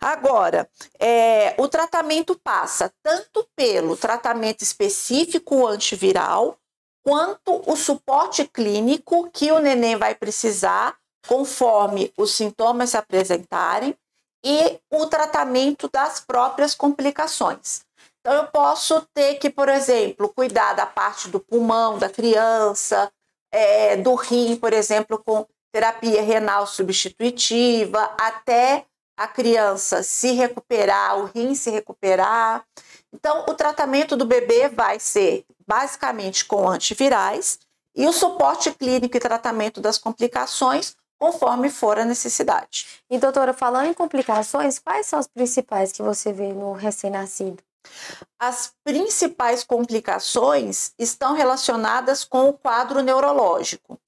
Agora, 0.00 0.68
é, 0.98 1.54
o 1.58 1.68
tratamento 1.68 2.38
passa 2.42 2.92
tanto 3.02 3.46
pelo 3.54 3.96
tratamento 3.96 4.62
específico 4.62 5.66
antiviral, 5.66 6.58
quanto 7.04 7.62
o 7.66 7.76
suporte 7.76 8.46
clínico 8.46 9.30
que 9.30 9.50
o 9.50 9.58
neném 9.58 9.96
vai 9.96 10.14
precisar 10.14 10.96
conforme 11.26 12.12
os 12.16 12.32
sintomas 12.32 12.90
se 12.90 12.96
apresentarem 12.96 13.94
e 14.44 14.78
o 14.90 15.06
tratamento 15.06 15.88
das 15.88 16.20
próprias 16.20 16.74
complicações. 16.74 17.80
Então, 18.20 18.34
eu 18.34 18.46
posso 18.48 19.06
ter 19.14 19.36
que, 19.36 19.48
por 19.48 19.68
exemplo, 19.68 20.32
cuidar 20.34 20.74
da 20.74 20.86
parte 20.86 21.28
do 21.28 21.40
pulmão 21.40 21.98
da 21.98 22.08
criança, 22.10 23.10
é, 23.50 23.96
do 23.96 24.14
rim, 24.14 24.56
por 24.56 24.72
exemplo, 24.72 25.22
com 25.24 25.46
terapia 25.72 26.22
renal 26.22 26.66
substitutiva, 26.66 28.14
até 28.20 28.84
a 29.16 29.26
criança 29.26 30.02
se 30.02 30.32
recuperar, 30.32 31.18
o 31.18 31.24
rim 31.26 31.54
se 31.54 31.70
recuperar. 31.70 32.64
Então, 33.12 33.44
o 33.48 33.54
tratamento 33.54 34.16
do 34.16 34.24
bebê 34.24 34.68
vai 34.68 35.00
ser 35.00 35.44
basicamente 35.66 36.44
com 36.44 36.68
antivirais 36.68 37.58
e 37.94 38.06
o 38.06 38.12
suporte 38.12 38.70
clínico 38.70 39.16
e 39.16 39.20
tratamento 39.20 39.80
das 39.80 39.98
complicações 39.98 40.96
conforme 41.18 41.68
for 41.68 41.98
a 41.98 42.04
necessidade. 42.04 43.02
E 43.10 43.18
doutora, 43.18 43.52
falando 43.52 43.88
em 43.88 43.94
complicações, 43.94 44.78
quais 44.78 45.06
são 45.06 45.18
as 45.18 45.26
principais 45.26 45.90
que 45.90 46.00
você 46.00 46.32
vê 46.32 46.52
no 46.52 46.72
recém-nascido? 46.72 47.60
As 48.38 48.72
principais 48.84 49.64
complicações 49.64 50.92
estão 50.98 51.34
relacionadas 51.34 52.22
com 52.22 52.48
o 52.48 52.52
quadro 52.52 53.02
neurológico. 53.02 53.98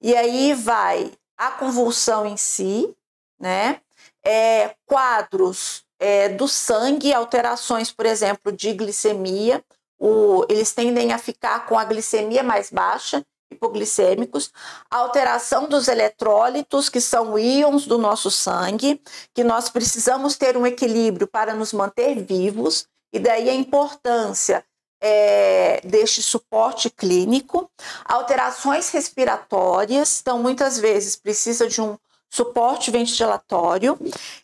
E 0.00 0.14
aí 0.14 0.54
vai 0.54 1.12
a 1.36 1.50
convulsão 1.50 2.26
em 2.26 2.36
si, 2.36 2.94
né? 3.38 3.80
É, 4.24 4.74
quadros 4.86 5.84
é, 5.98 6.28
do 6.28 6.46
sangue, 6.46 7.12
alterações, 7.12 7.90
por 7.90 8.06
exemplo, 8.06 8.52
de 8.52 8.72
glicemia. 8.72 9.64
O, 9.98 10.44
eles 10.48 10.72
tendem 10.72 11.12
a 11.12 11.18
ficar 11.18 11.66
com 11.66 11.78
a 11.78 11.84
glicemia 11.84 12.42
mais 12.42 12.70
baixa, 12.70 13.24
hipoglicêmicos, 13.50 14.52
alteração 14.90 15.68
dos 15.68 15.88
eletrólitos, 15.88 16.88
que 16.88 17.00
são 17.00 17.38
íons 17.38 17.86
do 17.86 17.98
nosso 17.98 18.30
sangue, 18.30 19.00
que 19.34 19.42
nós 19.42 19.68
precisamos 19.68 20.36
ter 20.36 20.56
um 20.56 20.66
equilíbrio 20.66 21.26
para 21.26 21.54
nos 21.54 21.72
manter 21.72 22.22
vivos, 22.22 22.86
e 23.12 23.18
daí 23.18 23.48
a 23.48 23.54
importância 23.54 24.64
é, 25.00 25.80
deste 25.84 26.22
suporte 26.22 26.90
clínico, 26.90 27.70
alterações 28.04 28.90
respiratórias, 28.90 30.20
então 30.20 30.38
muitas 30.38 30.78
vezes 30.78 31.16
precisa 31.16 31.68
de 31.68 31.80
um 31.80 31.96
suporte 32.30 32.90
ventilatório, 32.90 33.98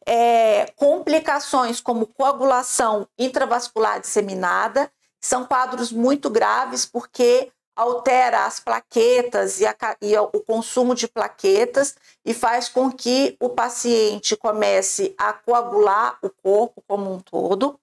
é, 0.07 0.67
complicações 0.77 1.81
como 1.81 2.07
coagulação 2.07 3.07
intravascular 3.19 4.01
disseminada, 4.01 4.91
são 5.21 5.45
quadros 5.45 5.93
muito 5.93 6.31
graves 6.31 6.87
porque 6.87 7.51
altera 7.77 8.47
as 8.47 8.61
plaquetas 8.61 9.61
e, 9.61 9.67
a, 9.67 9.75
e, 10.01 10.17
o 10.17 10.41
consumo 10.41 10.95
de 10.95 11.09
plaquetas 11.09 11.97
e 12.25 12.33
faz 12.33 12.69
com 12.69 12.91
que 12.91 13.37
o 13.41 13.49
paciente 13.49 14.37
comece 14.37 15.15
a 15.19 15.33
coagular 15.33 16.19
o 16.23 16.31
corpo 16.31 16.83
como 16.87 17.13
um 17.13 17.19
todo, 17.19 17.79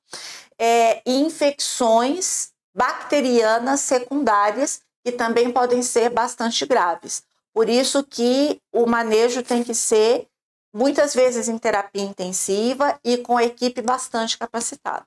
é, 0.57 1.01
infecções 1.05 2.51
bacterianas 2.73 3.81
secundárias 3.81 4.81
que 5.03 5.12
também 5.12 5.51
podem 5.51 5.81
ser 5.81 6.10
bastante 6.10 6.65
graves. 6.65 7.23
Por 7.53 7.67
isso 7.67 8.03
que 8.03 8.62
o 8.71 8.86
manejo 8.86 9.43
tem 9.43 9.63
que 9.63 9.73
ser 9.73 10.27
muitas 10.73 11.13
vezes 11.13 11.49
em 11.49 11.57
terapia 11.57 12.03
intensiva 12.03 12.97
e 13.03 13.17
com 13.17 13.36
a 13.36 13.43
equipe 13.43 13.81
bastante 13.81 14.38
capacitada. 14.38 15.05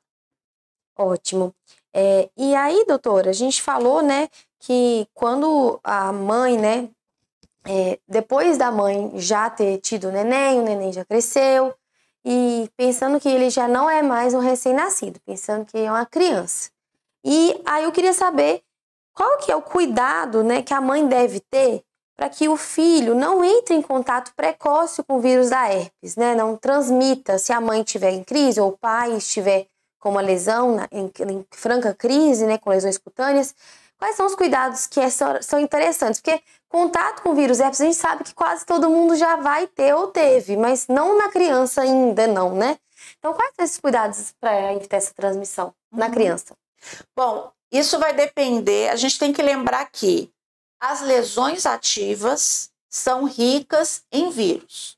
Ótimo. 0.97 1.55
É, 1.93 2.29
e 2.37 2.55
aí, 2.55 2.85
doutora, 2.87 3.31
a 3.31 3.33
gente 3.33 3.63
falou, 3.63 4.03
né, 4.03 4.29
que 4.61 5.07
quando 5.15 5.81
a 5.83 6.13
mãe, 6.13 6.59
né, 6.59 6.91
é, 7.67 7.99
depois 8.07 8.59
da 8.59 8.71
mãe 8.71 9.13
já 9.19 9.49
ter 9.49 9.79
tido 9.79 10.09
o 10.09 10.13
neném, 10.13 10.61
o 10.61 10.63
neném 10.63 10.93
já 10.93 11.05
cresceu, 11.05 11.75
e 12.25 12.71
pensando 12.77 13.21
que 13.21 13.29
ele 13.29 13.51
já 13.51 13.69
não 13.69 13.89
é 13.89 14.03
mais 14.03 14.35
um 14.35 14.39
recém-nascido, 14.39 15.21
pensando 15.25 15.65
que 15.67 15.79
é 15.79 15.91
uma 15.91 16.07
criança. 16.07 16.71
E 17.25 17.61
aí 17.65 17.85
eu 17.85 17.93
queria 17.93 18.13
saber 18.13 18.63
qual 19.15 19.39
que 19.39 19.51
é 19.51 19.57
o 19.57 19.63
cuidado, 19.63 20.43
né, 20.43 20.63
que 20.63 20.75
a 20.75 20.81
mãe 20.81 21.07
deve 21.07 21.41
ter 21.41 21.83
para 22.17 22.29
que 22.29 22.49
o 22.49 22.57
filho 22.57 23.15
não 23.15 23.45
entre 23.45 23.75
em 23.75 23.83
contato 23.83 24.33
precoce 24.37 25.03
com 25.03 25.17
o 25.17 25.21
vírus 25.21 25.51
da 25.51 25.69
herpes, 25.69 26.15
né? 26.15 26.33
Não 26.33 26.57
transmita 26.57 27.39
se 27.39 27.53
a 27.53 27.61
mãe 27.61 27.81
estiver 27.81 28.13
em 28.13 28.23
crise 28.23 28.61
ou 28.61 28.69
o 28.69 28.79
pai 28.79 29.17
estiver 29.17 29.67
com 29.99 30.11
uma 30.11 30.21
lesão 30.21 30.77
em, 30.93 31.11
em 31.29 31.47
franca 31.51 31.93
crise, 31.93 32.47
né, 32.47 32.57
com 32.57 32.71
lesões 32.71 32.99
cutâneas, 32.99 33.55
Quais 34.05 34.17
são 34.17 34.27
os 34.27 34.35
cuidados 34.35 34.87
que 34.87 35.01
é, 35.01 35.09
são 35.09 35.59
interessantes? 35.59 36.21
Porque 36.21 36.43
contato 36.69 37.23
com 37.23 37.31
o 37.31 37.35
vírus 37.35 37.61
herpes 37.61 37.81
a 37.81 37.85
gente 37.85 37.97
sabe 37.97 38.25
que 38.25 38.35
quase 38.35 38.67
todo 38.67 38.91
mundo 38.91 39.17
já 39.17 39.37
vai 39.37 39.67
ter 39.67 39.95
ou 39.95 40.09
teve, 40.09 40.57
mas 40.57 40.89
não 40.89 41.17
na 41.17 41.31
criança 41.31 41.83
ainda 41.83 42.27
não, 42.27 42.55
né? 42.55 42.79
Então, 43.19 43.33
quais 43.33 43.53
são 43.55 43.65
esses 43.65 43.79
cuidados 43.79 44.35
para 44.41 44.75
evitar 44.75 44.97
essa 44.97 45.15
transmissão 45.15 45.73
na 45.91 46.07
uhum. 46.07 46.13
criança? 46.13 46.55
Bom, 47.17 47.53
isso 47.71 47.99
vai 47.99 48.13
depender. 48.13 48.89
A 48.91 48.97
gente 48.97 49.19
tem 49.19 49.33
que 49.33 49.43
lembrar 49.43 49.87
que 49.87 50.33
as 50.81 51.01
lesões 51.01 51.67
ativas 51.67 52.71
são 52.89 53.25
ricas 53.25 54.05
em 54.13 54.31
vírus. 54.31 54.97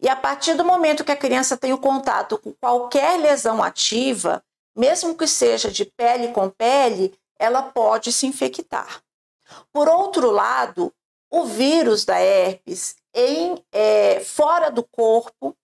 E 0.00 0.08
a 0.08 0.14
partir 0.14 0.54
do 0.54 0.64
momento 0.64 1.04
que 1.04 1.12
a 1.12 1.16
criança 1.16 1.56
tem 1.56 1.72
o 1.72 1.78
contato 1.78 2.38
com 2.38 2.52
qualquer 2.52 3.18
lesão 3.18 3.62
ativa, 3.62 4.42
mesmo 4.76 5.16
que 5.16 5.26
seja 5.26 5.70
de 5.70 5.84
pele 5.84 6.28
com 6.28 6.48
pele, 6.48 7.18
ela 7.38 7.62
pode 7.62 8.12
se 8.12 8.26
infectar. 8.26 9.02
Por 9.72 9.88
outro 9.88 10.30
lado, 10.30 10.92
o 11.30 11.44
vírus 11.44 12.04
da 12.04 12.20
herpes 12.20 12.96
em 13.14 13.62
é, 13.72 14.20
fora 14.20 14.70
do 14.70 14.82
corpo 14.82 15.56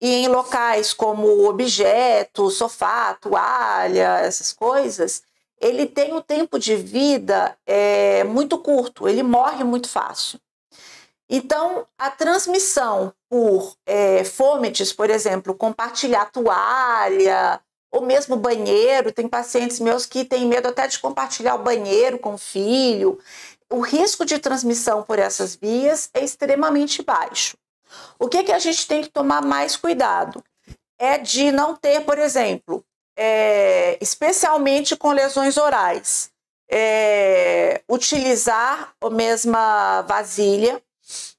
e 0.00 0.24
em 0.24 0.28
locais 0.28 0.92
como 0.92 1.48
objeto, 1.48 2.50
sofá, 2.50 3.14
toalha, 3.14 4.18
essas 4.20 4.52
coisas, 4.52 5.22
ele 5.60 5.86
tem 5.86 6.12
um 6.12 6.20
tempo 6.20 6.58
de 6.58 6.76
vida 6.76 7.56
é, 7.66 8.24
muito 8.24 8.58
curto, 8.58 9.08
ele 9.08 9.22
morre 9.22 9.64
muito 9.64 9.88
fácil. 9.88 10.38
Então, 11.28 11.86
a 11.98 12.10
transmissão 12.10 13.12
por 13.28 13.74
é, 13.84 14.22
fômetes, 14.22 14.92
por 14.92 15.10
exemplo, 15.10 15.54
compartilhar 15.54 16.30
toalha, 16.30 17.60
ou 17.90 18.02
mesmo 18.02 18.36
banheiro. 18.36 19.12
Tem 19.12 19.26
pacientes 19.26 19.80
meus 19.80 20.06
que 20.06 20.24
têm 20.24 20.46
medo 20.46 20.68
até 20.68 20.86
de 20.86 20.98
compartilhar 20.98 21.54
o 21.54 21.62
banheiro 21.62 22.18
com 22.18 22.34
o 22.34 22.38
filho. 22.38 23.18
O 23.70 23.80
risco 23.80 24.24
de 24.24 24.38
transmissão 24.38 25.02
por 25.02 25.18
essas 25.18 25.56
vias 25.56 26.10
é 26.14 26.22
extremamente 26.22 27.02
baixo. 27.02 27.56
O 28.18 28.28
que, 28.28 28.42
que 28.44 28.52
a 28.52 28.58
gente 28.58 28.86
tem 28.86 29.02
que 29.02 29.08
tomar 29.08 29.42
mais 29.42 29.76
cuidado? 29.76 30.42
É 30.98 31.18
de 31.18 31.52
não 31.52 31.76
ter, 31.76 32.00
por 32.02 32.18
exemplo, 32.18 32.84
é, 33.16 33.98
especialmente 34.00 34.96
com 34.96 35.12
lesões 35.12 35.56
orais, 35.56 36.30
é, 36.70 37.82
utilizar 37.88 38.94
a 39.00 39.10
mesma 39.10 40.02
vasilha, 40.02 40.82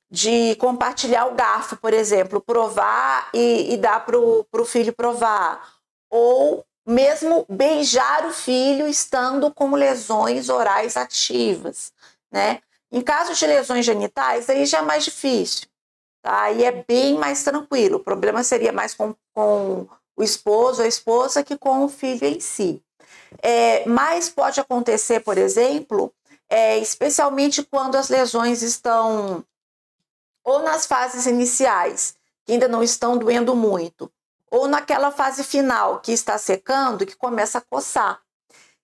de 0.10 0.56
compartilhar 0.56 1.26
o 1.26 1.36
garfo, 1.36 1.76
por 1.76 1.94
exemplo, 1.94 2.40
provar 2.40 3.30
e, 3.34 3.74
e 3.74 3.78
dar 3.78 4.06
para 4.06 4.18
o 4.18 4.66
filho 4.66 4.94
provar, 4.94 5.76
ou 6.10 6.66
mesmo 6.88 7.46
beijar 7.50 8.26
o 8.26 8.32
filho 8.32 8.88
estando 8.88 9.54
com 9.54 9.76
lesões 9.76 10.48
orais 10.48 10.96
ativas, 10.96 11.92
né? 12.32 12.62
Em 12.90 13.02
caso 13.02 13.34
de 13.34 13.46
lesões 13.46 13.86
genitais, 13.86 14.50
aí 14.50 14.66
já 14.66 14.78
é 14.78 14.82
mais 14.82 15.04
difícil, 15.04 15.68
Aí 16.28 16.66
é 16.66 16.84
bem 16.86 17.18
mais 17.18 17.42
tranquilo. 17.44 17.98
O 17.98 18.04
problema 18.04 18.44
seria 18.44 18.74
mais 18.74 18.94
com, 18.94 19.16
com 19.34 19.88
o 20.16 20.24
esposo 20.24 20.82
a 20.82 20.88
esposa 20.88 21.42
que 21.42 21.58
com 21.58 21.86
o 21.86 21.90
filho 21.90 22.26
em 22.26 22.40
si. 22.42 22.84
É, 23.42 23.88
mas 23.88 24.28
pode 24.28 24.60
acontecer, 24.60 25.22
por 25.22 25.38
exemplo, 25.38 26.14
é, 26.50 26.78
especialmente 26.80 27.64
quando 27.64 27.96
as 27.96 28.10
lesões 28.10 28.62
estão 28.62 29.44
ou 30.44 30.64
nas 30.64 30.86
fases 30.86 31.26
iniciais, 31.26 32.16
que 32.46 32.54
ainda 32.54 32.68
não 32.68 32.82
estão 32.82 33.18
doendo 33.18 33.54
muito, 33.54 34.10
ou 34.50 34.66
naquela 34.68 35.12
fase 35.12 35.44
final 35.44 36.00
que 36.00 36.14
está 36.14 36.38
secando, 36.38 37.06
que 37.06 37.16
começa 37.16 37.58
a 37.58 37.62
coçar. 37.62 38.22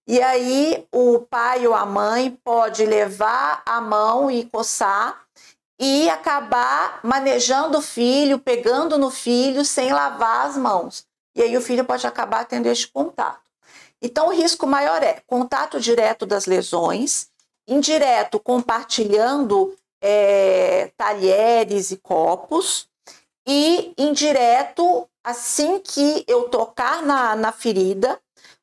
E 0.06 0.21
aí 0.21 0.86
o 0.91 1.19
pai 1.19 1.65
ou 1.65 1.73
a 1.73 1.86
mãe 1.86 2.38
pode 2.43 2.86
levar 2.86 3.63
a 3.65 3.79
mão 3.79 4.29
e 4.29 4.43
coçar 4.45 5.23
e 5.86 6.10
acabar 6.10 7.02
manejando 7.04 7.80
o 7.80 7.82
filho, 7.82 8.39
pegando 8.39 8.98
no 8.98 9.10
filho 9.10 9.65
sem 9.65 9.91
lavar 9.91 10.46
as 10.46 10.56
mãos. 10.56 11.06
E 11.36 11.41
aí 11.41 11.58
o 11.58 11.62
filho 11.62 11.84
pode 11.84 12.08
acabar 12.08 12.46
tendo 12.46 12.67
este 12.67 12.88
contato. 12.88 13.41
Então 14.02 14.28
o 14.28 14.32
risco 14.32 14.65
maior 14.65 15.04
é 15.04 15.22
contato 15.28 15.82
direto 15.82 16.26
das 16.26 16.46
lesões, 16.46 17.28
indireto 17.67 18.39
compartilhando 18.39 19.76
é, 20.02 20.89
talheres 20.96 21.91
e 21.91 21.98
copos, 21.98 22.88
e 23.46 23.93
indireto, 23.98 25.06
assim 25.22 25.80
que 25.80 26.24
eu 26.30 26.43
tocar 26.48 27.04
na, 27.04 27.36
na 27.36 27.52
ferida 27.52 28.17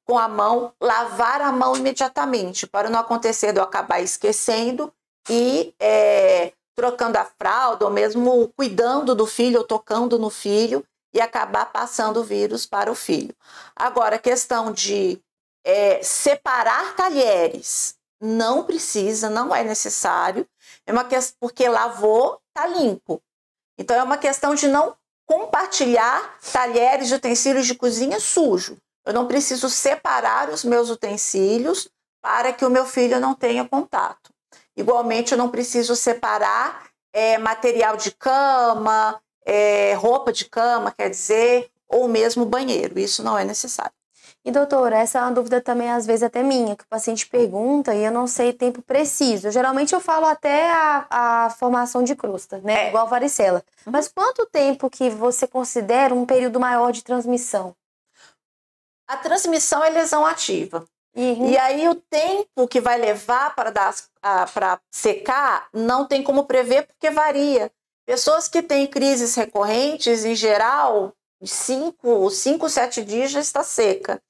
com 0.06 0.18
a 0.18 0.26
mão, 0.26 0.72
lavar 0.80 1.42
a 1.42 1.52
mão 1.52 1.76
imediatamente, 1.76 2.66
para 2.66 2.88
não 2.88 2.98
acontecer 2.98 3.52
de 3.52 3.61
eu 3.61 3.64
acabar 3.64 4.00
esquecendo 4.00 4.90
e 5.28 5.74
é, 5.78 6.54
trocando 6.80 7.18
a 7.18 7.26
fralda, 7.26 7.84
ou 7.84 7.90
mesmo 7.90 8.50
cuidando 8.56 9.14
do 9.14 9.26
filho 9.26 9.58
ou 9.58 9.64
tocando 9.64 10.18
no 10.18 10.30
filho 10.30 10.82
e 11.12 11.20
acabar 11.20 11.66
passando 11.66 12.20
o 12.20 12.24
vírus 12.24 12.64
para 12.64 12.90
o 12.90 12.94
filho. 12.94 13.34
Agora, 13.76 14.16
a 14.16 14.18
questão 14.18 14.72
de 14.72 15.20
é, 15.62 16.02
separar 16.02 16.96
talheres, 16.96 17.96
não 18.18 18.64
precisa, 18.64 19.28
não 19.28 19.54
é 19.54 19.62
necessário, 19.62 20.46
é 20.86 20.92
uma 20.92 21.04
questão 21.04 21.36
porque 21.38 21.68
lavou, 21.68 22.40
tá 22.54 22.66
limpo. 22.66 23.20
Então 23.78 23.94
é 23.94 24.02
uma 24.02 24.16
questão 24.16 24.54
de 24.54 24.66
não 24.66 24.96
compartilhar 25.26 26.38
talheres 26.50 27.10
e 27.10 27.14
utensílios 27.14 27.66
de 27.66 27.74
cozinha 27.74 28.18
sujo. 28.18 28.78
Eu 29.04 29.12
não 29.12 29.26
preciso 29.26 29.68
separar 29.68 30.48
os 30.48 30.64
meus 30.64 30.88
utensílios 30.88 31.90
para 32.22 32.54
que 32.54 32.64
o 32.64 32.70
meu 32.70 32.86
filho 32.86 33.20
não 33.20 33.34
tenha 33.34 33.68
contato. 33.68 34.29
Igualmente, 34.80 35.32
eu 35.32 35.38
não 35.38 35.48
preciso 35.48 35.94
separar 35.94 36.86
é, 37.12 37.38
material 37.38 37.96
de 37.96 38.10
cama, 38.12 39.20
é, 39.44 39.94
roupa 39.94 40.32
de 40.32 40.44
cama, 40.44 40.92
quer 40.96 41.10
dizer, 41.10 41.70
ou 41.88 42.08
mesmo 42.08 42.44
banheiro. 42.44 42.98
Isso 42.98 43.22
não 43.22 43.38
é 43.38 43.44
necessário. 43.44 43.92
E 44.42 44.50
doutora, 44.50 44.98
essa 44.98 45.18
é 45.18 45.22
uma 45.22 45.32
dúvida 45.32 45.60
também 45.60 45.90
às 45.90 46.06
vezes 46.06 46.22
até 46.22 46.42
minha, 46.42 46.74
que 46.74 46.84
o 46.84 46.88
paciente 46.88 47.26
pergunta 47.26 47.94
e 47.94 48.02
eu 48.02 48.10
não 48.10 48.26
sei 48.26 48.54
tempo 48.54 48.80
preciso. 48.80 49.50
Geralmente 49.50 49.94
eu 49.94 50.00
falo 50.00 50.24
até 50.24 50.70
a, 50.70 51.06
a 51.10 51.50
formação 51.50 52.02
de 52.02 52.16
crosta, 52.16 52.58
né? 52.64 52.86
É. 52.86 52.88
Igual 52.88 53.06
varicela. 53.06 53.62
Uhum. 53.84 53.92
Mas 53.92 54.08
quanto 54.08 54.46
tempo 54.46 54.88
que 54.88 55.10
você 55.10 55.46
considera 55.46 56.14
um 56.14 56.24
período 56.24 56.58
maior 56.58 56.90
de 56.90 57.04
transmissão? 57.04 57.74
A 59.06 59.16
transmissão 59.18 59.84
é 59.84 59.90
lesão 59.90 60.24
ativa. 60.24 60.86
Uhum. 61.14 61.51
E 61.51 61.59
aí 61.59 61.88
o 61.88 61.94
tempo 61.94 62.68
que 62.68 62.81
vai 62.81 62.96
levar 62.99 63.55
para 63.55 63.70
dar 63.70 63.94
para 64.53 64.81
secar 64.90 65.68
não 65.73 66.07
tem 66.07 66.23
como 66.23 66.44
prever 66.44 66.87
porque 66.87 67.11
varia. 67.11 67.70
Pessoas 68.07 68.49
que 68.49 68.62
têm 68.62 68.87
crises 68.87 69.35
recorrentes, 69.35 70.25
em 70.25 70.35
geral, 70.35 71.12
5, 71.42 72.31
5, 72.31 72.68
7 72.68 73.05
dias 73.05 73.31
já 73.31 73.40
está 73.40 73.62
seca. 73.62 74.23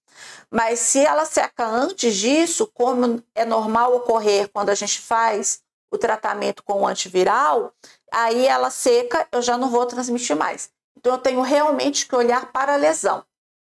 Mas 0.51 0.81
se 0.81 1.05
ela 1.05 1.25
seca 1.25 1.67
antes 1.67 2.15
disso, 2.17 2.71
como 2.75 3.23
é 3.35 3.45
normal 3.45 3.95
ocorrer 3.95 4.49
quando 4.53 4.71
a 4.71 4.75
gente 4.75 5.01
faz 5.01 5.61
o 5.91 5.99
tratamento 5.99 6.63
com 6.63 6.83
o 6.83 6.87
antiviral, 6.87 7.73
aí 8.13 8.47
ela 8.47 8.71
seca, 8.71 9.27
eu 9.33 9.43
já 9.43 9.57
não 9.57 9.71
vou 9.71 9.87
transmitir 9.87 10.37
mais. 10.37 10.71
Então 10.97 11.15
eu 11.15 11.19
tenho 11.19 11.41
realmente 11.41 12.07
que 12.07 12.15
olhar 12.15 12.53
para 12.53 12.75
a 12.75 12.77
lesão. 12.77 13.25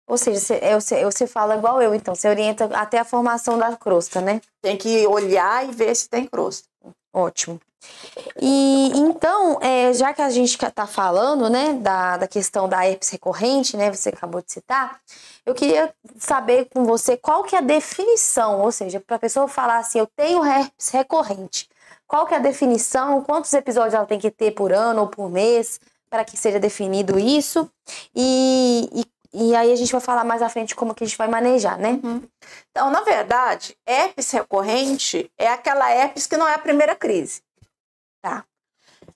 Ou 0.07 0.19
seja, 0.19 0.39
você, 0.39 0.61
você, 0.75 1.05
você 1.05 1.27
fala 1.27 1.57
igual 1.57 1.81
eu, 1.81 1.95
então, 1.95 2.15
você 2.15 2.29
orienta 2.29 2.67
até 2.75 2.99
a 2.99 3.05
formação 3.05 3.57
da 3.57 3.75
crosta, 3.77 4.21
né? 4.21 4.41
Tem 4.61 4.77
que 4.77 5.07
olhar 5.07 5.67
e 5.67 5.73
ver 5.73 5.95
se 5.95 6.09
tem 6.09 6.27
crosta. 6.27 6.69
Ótimo. 7.13 7.61
E 8.41 8.91
então, 8.95 9.59
é, 9.61 9.93
já 9.93 10.13
que 10.13 10.23
a 10.23 10.31
gente 10.31 10.57
está 10.63 10.87
falando, 10.87 11.49
né, 11.49 11.75
da, 11.75 12.17
da 12.17 12.27
questão 12.27 12.69
da 12.69 12.87
herpes 12.87 13.11
recorrente, 13.11 13.77
né, 13.77 13.93
você 13.93 14.09
acabou 14.09 14.43
de 14.43 14.53
citar, 14.53 15.01
eu 15.47 15.55
queria 15.55 15.95
saber 16.19 16.67
com 16.73 16.85
você 16.85 17.17
qual 17.17 17.45
que 17.45 17.55
é 17.55 17.59
a 17.59 17.63
definição, 17.63 18.63
ou 18.63 18.73
seja, 18.73 19.01
para 19.01 19.17
a 19.17 19.19
pessoa 19.19 19.47
falar 19.49 19.79
assim, 19.79 19.99
eu 19.99 20.09
tenho 20.17 20.45
herpes 20.45 20.89
recorrente, 20.89 21.69
qual 22.07 22.27
que 22.27 22.35
é 22.35 22.39
a 22.39 22.41
definição, 22.41 23.23
quantos 23.23 23.53
episódios 23.53 23.95
ela 23.95 24.07
tem 24.07 24.19
que 24.19 24.31
ter 24.31 24.53
por 24.53 24.73
ano 24.73 25.03
ou 25.03 25.09
por 25.09 25.31
mês 25.31 25.81
para 26.11 26.25
que 26.25 26.37
seja 26.37 26.61
definido 26.61 27.19
isso 27.19 27.69
e, 28.15 28.89
e 28.93 29.05
e 29.35 29.55
aí 29.57 29.73
a 29.73 29.77
gente 29.77 29.91
vai 29.91 30.01
falar 30.01 30.23
mais 30.23 30.41
à 30.41 30.49
frente 30.49 30.77
como 30.77 30.95
que 30.95 31.03
a 31.03 31.07
gente 31.07 31.19
vai 31.19 31.27
manejar, 31.27 31.77
né? 31.77 31.99
Uhum. 32.05 32.23
Então, 32.71 32.89
na 32.89 33.01
verdade, 33.01 33.77
herpes 33.85 34.31
recorrente 34.31 35.29
é 35.37 35.49
aquela 35.49 35.91
herpes 35.91 36.29
que 36.29 36.37
não 36.37 36.47
é 36.47 36.55
a 36.55 36.59
primeira 36.59 36.95
crise. 36.95 37.43
Tá. 38.23 38.45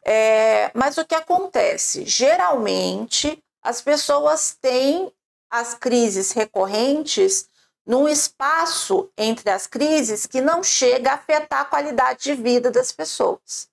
É, 0.05 0.73
mas 0.75 0.99
o 0.99 1.05
que 1.05 1.15
acontece? 1.15 2.05
Geralmente, 2.05 3.39
as 3.63 3.81
pessoas 3.81 4.57
têm 4.61 5.13
as 5.49 5.75
crises 5.75 6.33
recorrentes 6.33 7.49
num 7.87 8.09
espaço 8.09 9.09
entre 9.17 9.49
as 9.51 9.69
crises 9.69 10.27
que 10.27 10.41
não 10.41 10.65
chega 10.65 11.13
a 11.13 11.15
afetar 11.15 11.61
a 11.61 11.65
qualidade 11.65 12.25
de 12.25 12.35
vida 12.35 12.73
das 12.73 12.91
pessoas. 12.91 13.69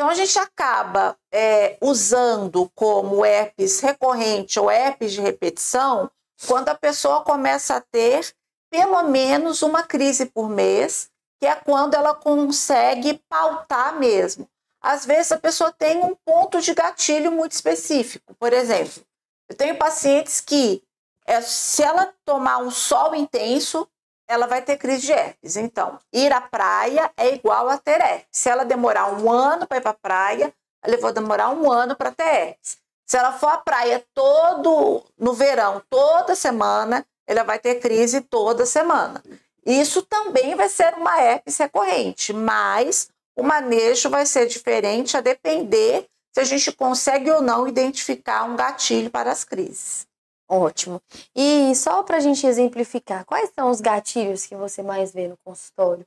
Então, 0.00 0.08
a 0.08 0.14
gente 0.14 0.38
acaba 0.38 1.14
é, 1.30 1.76
usando 1.78 2.70
como 2.74 3.22
herpes 3.22 3.80
recorrente 3.80 4.58
ou 4.58 4.70
herpes 4.70 5.12
de 5.12 5.20
repetição 5.20 6.10
quando 6.46 6.70
a 6.70 6.74
pessoa 6.74 7.22
começa 7.22 7.76
a 7.76 7.82
ter 7.82 8.34
pelo 8.70 9.02
menos 9.02 9.60
uma 9.60 9.82
crise 9.82 10.24
por 10.24 10.48
mês, 10.48 11.10
que 11.38 11.46
é 11.46 11.54
quando 11.54 11.92
ela 11.92 12.14
consegue 12.14 13.20
pautar 13.28 13.98
mesmo 13.98 14.48
às 14.80 15.04
vezes 15.04 15.32
a 15.32 15.38
pessoa 15.38 15.70
tem 15.70 15.98
um 15.98 16.16
ponto 16.24 16.60
de 16.60 16.72
gatilho 16.72 17.30
muito 17.30 17.52
específico. 17.52 18.34
Por 18.36 18.52
exemplo, 18.52 19.04
eu 19.48 19.54
tenho 19.54 19.76
pacientes 19.76 20.40
que, 20.40 20.82
é, 21.26 21.40
se 21.42 21.82
ela 21.82 22.14
tomar 22.24 22.58
um 22.58 22.70
sol 22.70 23.14
intenso, 23.14 23.86
ela 24.30 24.46
vai 24.46 24.62
ter 24.62 24.76
crise 24.76 25.06
de 25.06 25.12
herpes. 25.12 25.56
Então, 25.56 25.98
ir 26.12 26.32
à 26.32 26.40
praia 26.40 27.10
é 27.16 27.34
igual 27.34 27.68
a 27.68 27.76
ter 27.76 28.00
herpes. 28.00 28.28
Se 28.30 28.48
ela 28.48 28.64
demorar 28.64 29.12
um 29.12 29.28
ano 29.28 29.66
para 29.66 29.78
ir 29.78 29.80
para 29.80 29.90
a 29.90 29.94
praia, 29.94 30.54
ela 30.84 30.96
vai 30.98 31.12
demorar 31.12 31.50
um 31.50 31.70
ano 31.70 31.96
para 31.96 32.12
ter 32.12 32.22
herpes. 32.22 32.78
Se 33.04 33.18
ela 33.18 33.32
for 33.32 33.48
à 33.48 33.58
praia 33.58 34.04
todo 34.14 35.04
no 35.18 35.32
verão, 35.32 35.82
toda 35.90 36.36
semana, 36.36 37.04
ela 37.26 37.42
vai 37.42 37.58
ter 37.58 37.80
crise 37.80 38.20
toda 38.20 38.64
semana. 38.64 39.20
Isso 39.66 40.00
também 40.02 40.54
vai 40.54 40.68
ser 40.68 40.94
uma 40.94 41.20
herpes 41.20 41.58
recorrente, 41.58 42.32
mas 42.32 43.08
o 43.36 43.42
manejo 43.42 44.08
vai 44.08 44.24
ser 44.24 44.46
diferente 44.46 45.16
a 45.16 45.20
depender 45.20 46.06
se 46.32 46.40
a 46.40 46.44
gente 46.44 46.70
consegue 46.70 47.32
ou 47.32 47.42
não 47.42 47.66
identificar 47.66 48.44
um 48.44 48.54
gatilho 48.54 49.10
para 49.10 49.32
as 49.32 49.42
crises. 49.42 50.06
Ótimo. 50.52 51.00
E 51.32 51.72
só 51.76 52.02
para 52.02 52.16
a 52.16 52.20
gente 52.20 52.44
exemplificar, 52.44 53.24
quais 53.24 53.52
são 53.54 53.70
os 53.70 53.80
gatilhos 53.80 54.44
que 54.44 54.56
você 54.56 54.82
mais 54.82 55.12
vê 55.12 55.28
no 55.28 55.36
consultório? 55.44 56.04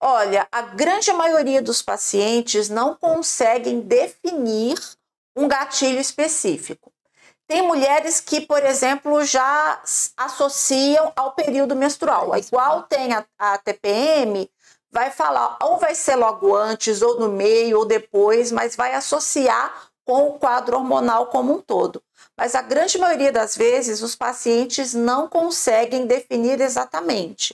Olha, 0.00 0.48
a 0.50 0.62
grande 0.62 1.12
maioria 1.12 1.60
dos 1.60 1.82
pacientes 1.82 2.70
não 2.70 2.94
conseguem 2.94 3.80
definir 3.80 4.78
um 5.36 5.46
gatilho 5.46 6.00
específico. 6.00 6.90
Tem 7.46 7.60
mulheres 7.60 8.18
que, 8.18 8.40
por 8.40 8.64
exemplo, 8.64 9.22
já 9.24 9.82
associam 10.16 11.12
ao 11.14 11.32
período 11.32 11.76
menstrual. 11.76 12.34
Igual 12.34 12.84
tem 12.84 13.12
a, 13.12 13.26
a 13.38 13.58
TPM, 13.58 14.50
vai 14.90 15.10
falar, 15.10 15.58
ou 15.62 15.76
vai 15.76 15.94
ser 15.94 16.16
logo 16.16 16.56
antes, 16.56 17.02
ou 17.02 17.20
no 17.20 17.28
meio, 17.28 17.80
ou 17.80 17.84
depois, 17.84 18.50
mas 18.50 18.74
vai 18.74 18.94
associar 18.94 19.90
com 20.02 20.28
o 20.28 20.38
quadro 20.38 20.78
hormonal 20.78 21.26
como 21.26 21.52
um 21.52 21.60
todo. 21.60 22.02
Mas 22.38 22.54
a 22.54 22.62
grande 22.62 22.96
maioria 22.98 23.32
das 23.32 23.56
vezes 23.56 24.00
os 24.00 24.14
pacientes 24.14 24.94
não 24.94 25.28
conseguem 25.28 26.06
definir 26.06 26.60
exatamente. 26.60 27.52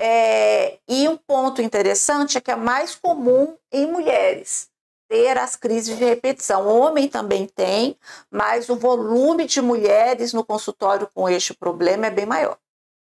É, 0.00 0.78
e 0.88 1.08
um 1.08 1.16
ponto 1.16 1.62
interessante 1.62 2.36
é 2.36 2.40
que 2.40 2.50
é 2.50 2.56
mais 2.56 2.96
comum 2.96 3.56
em 3.72 3.86
mulheres 3.86 4.68
ter 5.08 5.38
as 5.38 5.54
crises 5.54 5.96
de 5.96 6.04
repetição. 6.04 6.66
O 6.66 6.80
homem 6.80 7.08
também 7.08 7.46
tem, 7.46 7.96
mas 8.28 8.68
o 8.68 8.74
volume 8.74 9.46
de 9.46 9.62
mulheres 9.62 10.32
no 10.32 10.44
consultório 10.44 11.08
com 11.14 11.28
este 11.28 11.54
problema 11.54 12.06
é 12.06 12.10
bem 12.10 12.26
maior. 12.26 12.58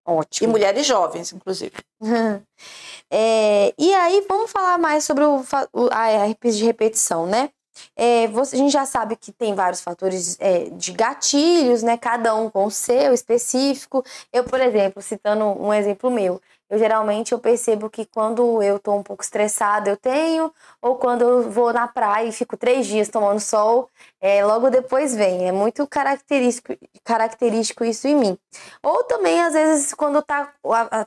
Ótimo. 0.07 0.49
E 0.49 0.51
mulheres 0.51 0.87
jovens, 0.87 1.33
inclusive. 1.33 1.75
é, 3.11 3.75
e 3.77 3.93
aí, 3.95 4.25
vamos 4.29 4.51
falar 4.51 4.79
mais 4.79 5.05
sobre 5.05 5.25
o, 5.25 5.45
a 5.91 6.11
herpes 6.11 6.57
de 6.57 6.65
repetição, 6.65 7.27
né? 7.27 7.51
É, 7.97 8.27
você, 8.29 8.57
a 8.57 8.59
gente 8.59 8.73
já 8.73 8.87
sabe 8.87 9.17
que 9.17 9.33
tem 9.33 9.55
vários 9.55 9.81
fatores 9.81 10.37
é, 10.41 10.71
de 10.71 10.93
gatilhos, 10.93 11.83
né? 11.83 11.97
Cada 11.97 12.35
um 12.35 12.51
com 12.51 12.65
o 12.67 12.71
seu 12.71 13.13
específico. 13.13 14.05
Eu, 14.33 14.45
por 14.45 14.61
exemplo, 14.61 15.03
citando 15.03 15.45
um 15.45 15.73
exemplo 15.73 16.11
meu, 16.11 16.41
eu 16.71 16.79
geralmente 16.79 17.33
eu 17.33 17.39
percebo 17.39 17.91
que 17.91 18.07
quando 18.07 18.63
eu 18.63 18.79
tô 18.79 18.95
um 18.95 19.03
pouco 19.03 19.25
estressada 19.25 19.91
eu 19.91 19.97
tenho, 19.97 20.53
ou 20.81 20.95
quando 20.95 21.23
eu 21.23 21.51
vou 21.51 21.73
na 21.73 21.89
praia 21.89 22.29
e 22.29 22.33
fico 22.33 22.57
três 22.57 22.87
dias 22.87 23.09
tomando 23.09 23.41
sol, 23.41 23.91
é, 24.21 24.45
logo 24.45 24.71
depois 24.71 25.15
vem. 25.15 25.49
É 25.49 25.53
muito 25.53 25.85
característico, 25.87 26.77
característico 27.03 27.85
isso 27.85 28.07
em 28.07 28.15
mim. 28.15 28.39
Ou 28.83 29.03
também, 29.05 29.41
às 29.41 29.55
vezes, 29.55 29.95
quando 29.95 30.23
tá, 30.23 30.53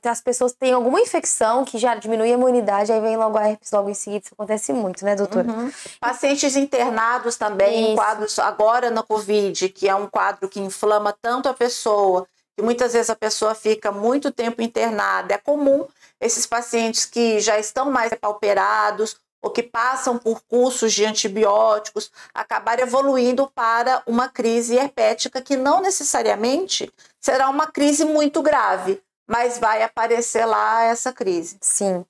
as 0.04 0.22
pessoas 0.22 0.52
têm 0.52 0.74
alguma 0.74 1.00
infecção 1.00 1.64
que 1.64 1.78
já 1.78 1.96
diminui 1.96 2.32
a 2.32 2.34
imunidade, 2.34 2.92
aí 2.92 3.00
vem 3.00 3.16
logo 3.16 3.38
a 3.38 3.50
herpes 3.50 3.72
logo 3.72 3.90
em 3.90 3.94
seguida. 3.94 4.26
Isso 4.26 4.34
acontece 4.34 4.74
muito, 4.74 5.06
né, 5.06 5.16
doutora? 5.16 5.48
Uhum. 5.48 5.72
Pacientes 6.00 6.56
internados 6.58 7.38
também, 7.38 7.92
em 7.92 7.96
quadros 7.96 8.38
agora 8.40 8.90
na 8.90 9.04
Covid, 9.04 9.70
que 9.70 9.88
é 9.88 9.96
um 9.96 10.08
quadro 10.08 10.50
que 10.50 10.60
inflama 10.60 11.16
tanto 11.22 11.48
a 11.48 11.54
pessoa 11.54 12.28
que 12.56 12.64
muitas 12.64 12.94
vezes 12.94 13.10
a 13.10 13.16
pessoa 13.16 13.56
fica 13.56 13.92
muito 13.92 14.32
tempo 14.32 14.62
internada. 14.62 15.36
É 15.36 15.38
comum 15.38 15.88
esses 16.20 16.46
pacientes 16.46 17.06
que 17.06 17.40
já 17.40 17.60
estão 17.60 17.92
mais 17.92 18.14
pauperados 18.14 19.18
ou 19.42 19.52
que 19.52 19.62
passam 19.62 20.18
por 20.18 20.42
cursos 20.44 20.94
de 20.94 21.04
antibióticos, 21.04 22.10
acabar 22.34 22.80
evoluindo 22.80 23.52
para 23.54 24.02
uma 24.08 24.30
crise 24.30 24.76
herpética 24.76 25.42
que 25.42 25.58
não 25.58 25.82
necessariamente 25.82 26.90
será 27.20 27.50
uma 27.50 27.68
crise 27.68 28.06
muito 28.06 28.42
grave, 28.42 29.02
mas 29.28 29.60
vai 29.60 29.84
aparecer 29.84 30.46
lá 30.46 30.84
essa 30.84 31.12
crise. 31.12 31.58
Sim. 31.60 32.06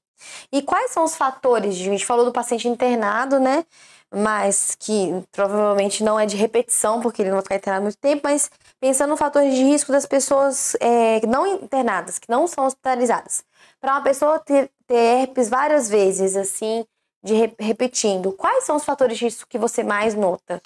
E 0.51 0.61
quais 0.61 0.91
são 0.91 1.03
os 1.03 1.15
fatores? 1.15 1.73
A 1.73 1.77
gente 1.77 2.05
falou 2.05 2.23
do 2.23 2.31
paciente 2.31 2.67
internado, 2.67 3.39
né? 3.39 3.65
Mas 4.13 4.75
que 4.79 5.11
provavelmente 5.31 6.03
não 6.03 6.19
é 6.19 6.27
de 6.27 6.37
repetição, 6.37 7.01
porque 7.01 7.23
ele 7.23 7.29
não 7.29 7.37
vai 7.37 7.43
ficar 7.43 7.55
internado 7.55 7.83
muito 7.83 7.97
tempo, 7.97 8.21
mas 8.25 8.51
pensando 8.83 9.11
no 9.11 9.17
fator 9.17 9.43
de 9.43 9.63
risco 9.63 9.93
das 9.93 10.05
pessoas 10.05 10.75
é, 10.81 11.25
não 11.25 11.47
internadas, 11.47 12.19
que 12.19 12.29
não 12.29 12.45
são 12.47 12.65
hospitalizadas. 12.65 13.41
Para 13.79 13.93
uma 13.93 14.01
pessoa 14.01 14.39
ter, 14.39 14.69
ter 14.85 15.21
herpes 15.21 15.47
várias 15.47 15.87
vezes, 15.89 16.35
assim, 16.35 16.85
de 17.23 17.33
re 17.33 17.55
repetindo, 17.57 18.33
quais 18.33 18.65
são 18.65 18.75
os 18.75 18.83
fatores 18.83 19.17
de 19.17 19.23
risco 19.23 19.47
que 19.47 19.57
você 19.57 19.85
mais 19.85 20.15
nota? 20.15 20.61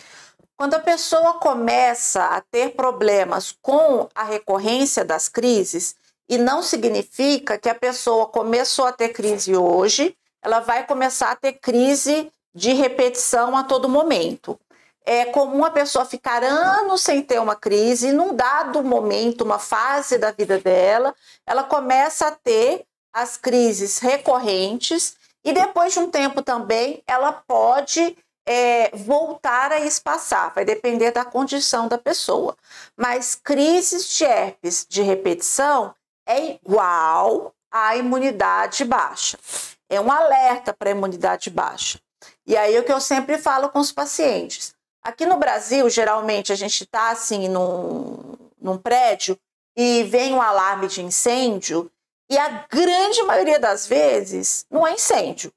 Quando 0.56 0.74
a 0.74 0.80
pessoa 0.80 1.36
começa 1.36 2.24
a 2.24 2.42
ter 2.42 2.72
problemas 2.72 3.56
com 3.62 4.10
a 4.16 4.24
recorrência 4.24 5.06
das 5.06 5.30
crises, 5.30 5.96
e 6.28 6.40
não 6.40 6.64
significa 6.64 7.56
que 7.56 7.70
a 7.70 7.76
pessoa 7.76 8.26
começou 8.26 8.86
a 8.88 8.92
ter 8.92 9.10
crise 9.10 9.56
hoje, 9.56 10.18
ela 10.42 10.60
vai 10.60 10.88
começar 10.88 11.30
a 11.30 11.36
ter 11.36 11.54
crise 11.54 12.32
de 12.52 12.74
repetição 12.74 13.56
a 13.56 13.64
todo 13.64 13.88
momento. 13.88 14.60
É 15.10 15.24
comum 15.24 15.64
a 15.64 15.72
pessoa 15.72 16.04
ficar 16.04 16.44
anos 16.44 17.02
sem 17.02 17.22
ter 17.22 17.40
uma 17.40 17.56
crise, 17.56 18.10
e 18.10 18.12
num 18.12 18.36
dado 18.36 18.84
momento, 18.84 19.46
uma 19.46 19.58
fase 19.58 20.18
da 20.18 20.32
vida 20.32 20.60
dela, 20.60 21.16
ela 21.46 21.64
começa 21.64 22.28
a 22.28 22.32
ter 22.32 22.86
as 23.14 23.38
crises 23.38 24.00
recorrentes 24.00 25.16
e 25.46 25.54
depois 25.54 25.94
de 25.94 26.00
um 26.00 26.12
tempo 26.12 26.42
também, 26.42 27.02
ela 27.08 27.32
pode 27.32 28.18
é, 28.46 28.92
voltar 28.94 29.72
a 29.72 29.80
espaçar, 29.80 30.54
vai 30.54 30.66
depender 30.66 31.12
da 31.12 31.24
condição 31.24 31.88
da 31.88 31.98
pessoa. 31.98 32.54
Mas 32.98 33.34
crises 33.34 34.10
de 34.10 34.26
herpes 34.26 34.86
de 34.90 35.02
repetição 35.02 35.96
é 36.28 36.52
igual 36.52 37.54
à 37.72 37.96
imunidade 37.96 38.84
baixa. 38.84 39.40
É 39.90 40.02
um 40.02 40.12
alerta 40.12 40.74
para 40.74 40.90
a 40.90 40.92
imunidade 40.92 41.50
baixa. 41.50 41.98
E 42.46 42.58
aí 42.58 42.76
é 42.76 42.80
o 42.82 42.84
que 42.84 42.92
eu 42.92 43.00
sempre 43.00 43.38
falo 43.38 43.70
com 43.70 43.80
os 43.80 43.94
pacientes. 43.94 44.76
Aqui 45.08 45.26
no 45.26 45.38
Brasil, 45.38 45.90
geralmente, 45.90 46.52
a 46.52 46.56
gente 46.58 46.84
está 46.84 47.12
assim 47.12 47.48
num, 47.48 48.38
num 48.60 48.78
prédio 48.78 49.40
e 49.74 50.04
vem 50.04 50.34
um 50.34 50.42
alarme 50.42 50.90
de 50.90 51.02
incêndio 51.02 51.90
e 52.30 52.38
a 52.38 52.68
grande 52.70 53.24
maioria 53.24 53.58
das 53.58 53.88
vezes 53.88 54.66
não 54.70 54.86
é 54.86 54.96
incêndio, 54.96 55.54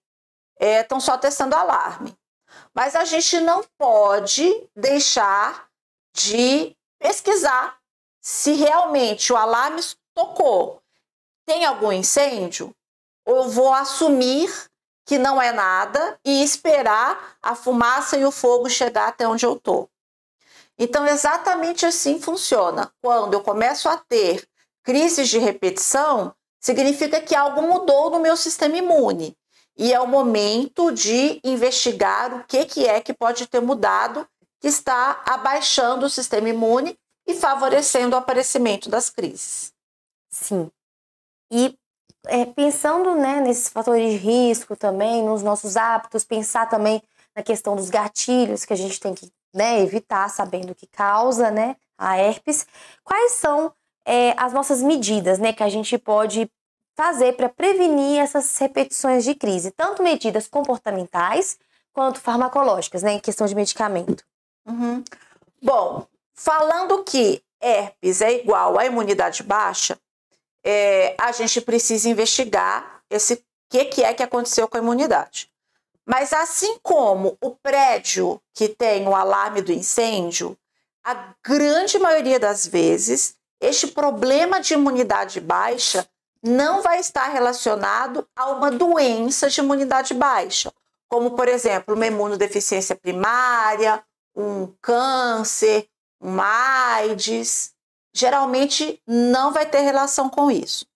estão 0.56 0.98
é, 0.98 1.00
só 1.00 1.18
testando 1.18 1.56
alarme. 1.56 2.16
Mas 2.72 2.94
a 2.94 3.04
gente 3.04 3.40
não 3.40 3.64
pode 3.76 4.68
deixar 4.76 5.68
de 6.14 6.76
pesquisar 7.00 7.76
se 8.20 8.52
realmente 8.52 9.32
o 9.32 9.36
alarme 9.36 9.82
tocou. 10.14 10.80
Tem 11.44 11.64
algum 11.64 11.90
incêndio? 11.90 12.72
Eu 13.26 13.48
vou 13.48 13.74
assumir 13.74 14.69
que 15.10 15.18
não 15.18 15.42
é 15.42 15.50
nada 15.50 16.20
e 16.24 16.40
esperar 16.40 17.36
a 17.42 17.56
fumaça 17.56 18.16
e 18.16 18.24
o 18.24 18.30
fogo 18.30 18.70
chegar 18.70 19.08
até 19.08 19.26
onde 19.26 19.44
eu 19.44 19.54
estou. 19.54 19.90
Então, 20.78 21.04
exatamente 21.04 21.84
assim 21.84 22.20
funciona. 22.20 22.92
Quando 23.02 23.34
eu 23.34 23.40
começo 23.40 23.88
a 23.88 23.96
ter 23.96 24.48
crises 24.84 25.28
de 25.28 25.36
repetição, 25.40 26.32
significa 26.60 27.20
que 27.20 27.34
algo 27.34 27.60
mudou 27.60 28.08
no 28.08 28.20
meu 28.20 28.36
sistema 28.36 28.76
imune. 28.76 29.36
E 29.76 29.92
é 29.92 29.98
o 29.98 30.06
momento 30.06 30.92
de 30.92 31.40
investigar 31.42 32.32
o 32.32 32.44
que, 32.44 32.64
que 32.64 32.86
é 32.86 33.00
que 33.00 33.12
pode 33.12 33.48
ter 33.48 33.60
mudado, 33.60 34.24
que 34.60 34.68
está 34.68 35.24
abaixando 35.26 36.06
o 36.06 36.10
sistema 36.10 36.48
imune 36.48 36.96
e 37.26 37.34
favorecendo 37.34 38.14
o 38.14 38.18
aparecimento 38.20 38.88
das 38.88 39.10
crises. 39.10 39.72
Sim. 40.30 40.70
E 41.50 41.76
é, 42.26 42.44
pensando 42.44 43.14
né, 43.14 43.40
nesses 43.40 43.68
fatores 43.68 44.12
de 44.12 44.16
risco 44.16 44.76
também, 44.76 45.22
nos 45.22 45.42
nossos 45.42 45.76
hábitos, 45.76 46.24
pensar 46.24 46.68
também 46.68 47.02
na 47.34 47.42
questão 47.42 47.76
dos 47.76 47.90
gatilhos 47.90 48.64
que 48.64 48.72
a 48.72 48.76
gente 48.76 49.00
tem 49.00 49.14
que 49.14 49.30
né, 49.52 49.80
evitar, 49.80 50.28
sabendo 50.28 50.74
que 50.74 50.86
causa 50.86 51.50
né, 51.50 51.76
a 51.96 52.18
herpes, 52.18 52.66
quais 53.02 53.32
são 53.32 53.72
é, 54.04 54.34
as 54.36 54.52
nossas 54.52 54.82
medidas, 54.82 55.38
né, 55.38 55.52
que 55.52 55.62
a 55.62 55.68
gente 55.68 55.96
pode 55.98 56.50
fazer 56.94 57.34
para 57.34 57.48
prevenir 57.48 58.20
essas 58.20 58.56
repetições 58.58 59.24
de 59.24 59.34
crise, 59.34 59.70
tanto 59.70 60.02
medidas 60.02 60.46
comportamentais 60.46 61.58
quanto 61.92 62.20
farmacológicas, 62.20 63.02
né, 63.02 63.12
em 63.12 63.20
questão 63.20 63.46
de 63.46 63.54
medicamento. 63.54 64.24
Uhum. 64.66 65.02
Bom, 65.62 66.06
falando 66.34 67.02
que 67.04 67.42
herpes 67.60 68.20
é 68.20 68.32
igual 68.32 68.78
à 68.78 68.86
imunidade 68.86 69.42
baixa, 69.42 69.98
é, 70.64 71.14
a 71.18 71.32
gente 71.32 71.60
precisa 71.60 72.08
investigar 72.08 73.02
esse 73.10 73.44
que, 73.68 73.84
que 73.86 74.02
é 74.02 74.12
que 74.12 74.22
aconteceu 74.22 74.68
com 74.68 74.76
a 74.76 74.80
imunidade. 74.80 75.50
Mas 76.06 76.32
assim 76.32 76.78
como 76.82 77.36
o 77.40 77.50
prédio 77.50 78.40
que 78.52 78.68
tem 78.68 79.06
o 79.06 79.14
alarme 79.14 79.62
do 79.62 79.72
incêndio, 79.72 80.56
a 81.04 81.34
grande 81.42 81.98
maioria 81.98 82.38
das 82.38 82.66
vezes 82.66 83.36
este 83.60 83.86
problema 83.88 84.60
de 84.60 84.74
imunidade 84.74 85.40
baixa 85.40 86.08
não 86.42 86.80
vai 86.80 86.98
estar 86.98 87.28
relacionado 87.28 88.26
a 88.34 88.50
uma 88.50 88.70
doença 88.70 89.50
de 89.50 89.60
imunidade 89.60 90.14
baixa, 90.14 90.72
como, 91.06 91.32
por 91.32 91.46
exemplo, 91.46 91.94
uma 91.94 92.06
imunodeficiência 92.06 92.96
primária, 92.96 94.02
um 94.34 94.72
câncer, 94.80 95.86
uma 96.18 96.94
AIDS. 96.94 97.74
Geralmente 98.12 99.00
não 99.06 99.52
vai 99.52 99.66
ter 99.66 99.80
relação 99.80 100.28
com 100.28 100.50
isso. 100.50 100.86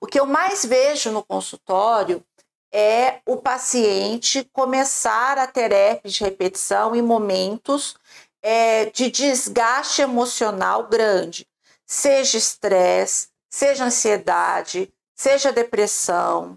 O 0.00 0.06
que 0.06 0.18
eu 0.18 0.26
mais 0.26 0.64
vejo 0.64 1.10
no 1.10 1.24
consultório 1.24 2.24
é 2.72 3.20
o 3.26 3.36
paciente 3.36 4.48
começar 4.52 5.38
a 5.38 5.46
ter 5.46 5.72
herpes 5.72 6.12
de 6.14 6.24
repetição 6.24 6.94
em 6.94 7.02
momentos 7.02 7.96
é, 8.42 8.86
de 8.86 9.10
desgaste 9.10 10.02
emocional 10.02 10.86
grande 10.86 11.46
seja 11.90 12.38
estresse, 12.38 13.26
seja 13.50 13.84
ansiedade, 13.84 14.88
seja 15.16 15.50
depressão, 15.50 16.56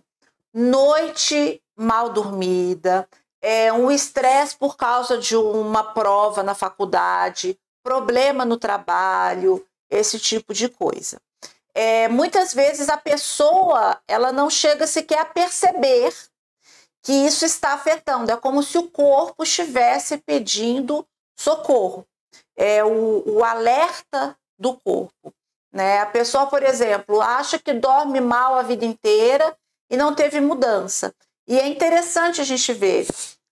noite 0.54 1.60
mal 1.76 2.10
dormida, 2.10 3.10
é, 3.42 3.74
um 3.74 3.90
estresse 3.90 4.56
por 4.56 4.78
causa 4.78 5.18
de 5.18 5.36
uma 5.36 5.84
prova 5.84 6.44
na 6.44 6.54
faculdade, 6.54 7.58
problema 7.84 8.46
no 8.46 8.58
trabalho, 8.58 9.66
esse 9.94 10.20
tipo 10.20 10.54
de 10.54 10.70
coisa. 10.70 11.20
É, 11.74 12.08
muitas 12.08 12.54
vezes 12.54 12.88
a 12.90 12.98
pessoa 12.98 14.00
ela 14.08 14.32
não 14.32 14.50
chega 14.50 14.86
sequer 14.86 15.20
a 15.20 15.26
perceber 15.26 16.14
que 17.02 17.12
isso 17.12 17.46
está 17.46 17.74
afetando. 17.74 18.32
É 18.32 18.38
como 18.38 18.64
se 18.64 18.78
o 18.78 18.90
corpo 18.90 19.44
estivesse 19.44 20.18
pedindo 20.18 21.06
socorro. 21.38 22.06
É 22.56 22.84
o, 22.84 23.24
o 23.26 23.44
alerta 23.44 24.38
do 24.58 24.76
corpo. 24.78 25.34
Né? 25.72 26.00
A 26.00 26.06
pessoa, 26.06 26.46
por 26.46 26.64
exemplo, 26.64 27.22
acha 27.22 27.58
que 27.58 27.74
dorme 27.74 28.22
mal 28.22 28.56
a 28.56 28.62
vida 28.62 28.86
inteira 28.86 29.58
e 29.90 29.98
não 29.98 30.14
teve 30.14 30.40
mudança. 30.40 31.14
E 31.48 31.60
é 31.60 31.68
interessante 31.68 32.40
a 32.40 32.44
gente 32.44 32.72
ver, 32.72 33.06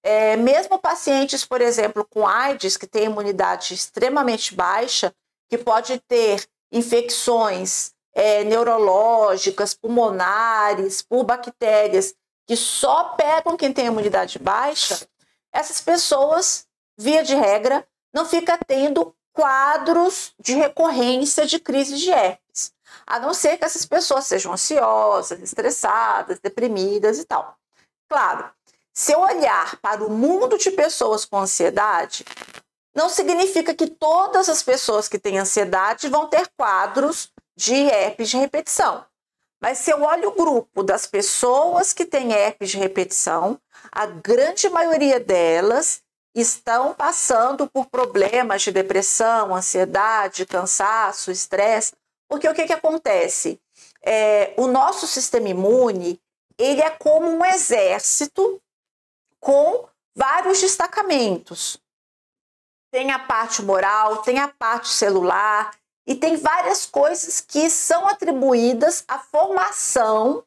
é, 0.03 0.37
mesmo 0.37 0.79
pacientes, 0.79 1.43
por 1.43 1.59
exemplo, 1.59 2.05
com 2.09 2.25
AIDS, 2.25 2.77
que 2.77 2.87
têm 2.87 3.05
imunidade 3.05 3.73
extremamente 3.73 4.55
baixa, 4.55 5.13
que 5.51 5.57
pode 5.57 5.99
ter 6.07 6.47
infecções 6.71 7.91
é, 8.13 8.45
neurológicas, 8.45 9.73
pulmonares, 9.73 11.01
por 11.01 11.25
bactérias, 11.25 12.15
que 12.47 12.55
só 12.55 13.15
pegam 13.15 13.57
quem 13.57 13.73
tem 13.73 13.87
imunidade 13.87 14.39
baixa, 14.39 15.05
essas 15.51 15.81
pessoas, 15.81 16.65
via 16.97 17.21
de 17.21 17.35
regra, 17.35 17.85
não 18.13 18.25
fica 18.25 18.57
tendo 18.65 19.13
quadros 19.33 20.33
de 20.39 20.53
recorrência 20.53 21.45
de 21.45 21.59
crises 21.59 21.99
de 21.99 22.11
herpes, 22.11 22.71
a 23.05 23.19
não 23.19 23.33
ser 23.33 23.57
que 23.57 23.65
essas 23.65 23.85
pessoas 23.85 24.25
sejam 24.27 24.53
ansiosas, 24.53 25.41
estressadas, 25.41 26.39
deprimidas 26.39 27.19
e 27.19 27.25
tal. 27.25 27.57
Claro, 28.07 28.49
se 28.93 29.11
eu 29.11 29.19
olhar 29.19 29.75
para 29.81 30.01
o 30.01 30.09
mundo 30.09 30.57
de 30.57 30.71
pessoas 30.71 31.25
com 31.25 31.39
ansiedade, 31.39 32.23
não 32.95 33.09
significa 33.09 33.73
que 33.73 33.87
todas 33.87 34.49
as 34.49 34.61
pessoas 34.61 35.07
que 35.07 35.19
têm 35.19 35.39
ansiedade 35.39 36.09
vão 36.09 36.27
ter 36.27 36.49
quadros 36.57 37.31
de 37.55 37.75
herpes 37.75 38.29
de 38.29 38.37
repetição. 38.37 39.05
Mas 39.61 39.77
se 39.77 39.91
eu 39.91 40.01
olho 40.01 40.29
o 40.29 40.35
grupo 40.35 40.83
das 40.83 41.05
pessoas 41.05 41.93
que 41.93 42.05
têm 42.05 42.33
herpes 42.33 42.71
de 42.71 42.77
repetição, 42.77 43.59
a 43.91 44.07
grande 44.07 44.67
maioria 44.69 45.19
delas 45.19 46.01
estão 46.33 46.93
passando 46.93 47.67
por 47.67 47.85
problemas 47.85 48.63
de 48.63 48.71
depressão, 48.71 49.55
ansiedade, 49.55 50.45
cansaço, 50.45 51.29
estresse, 51.29 51.93
porque 52.27 52.47
o 52.47 52.53
que, 52.53 52.65
que 52.65 52.73
acontece? 52.73 53.59
É, 54.03 54.53
o 54.57 54.65
nosso 54.67 55.05
sistema 55.05 55.49
imune 55.49 56.19
ele 56.57 56.81
é 56.81 56.89
como 56.89 57.27
um 57.27 57.45
exército 57.45 58.61
com 59.39 59.87
vários 60.15 60.61
destacamentos. 60.61 61.79
Tem 62.91 63.11
a 63.11 63.19
parte 63.19 63.61
moral, 63.61 64.17
tem 64.17 64.39
a 64.39 64.49
parte 64.49 64.89
celular 64.89 65.71
e 66.05 66.13
tem 66.13 66.35
várias 66.35 66.85
coisas 66.85 67.39
que 67.39 67.69
são 67.69 68.07
atribuídas 68.07 69.03
à 69.07 69.17
formação, 69.17 70.43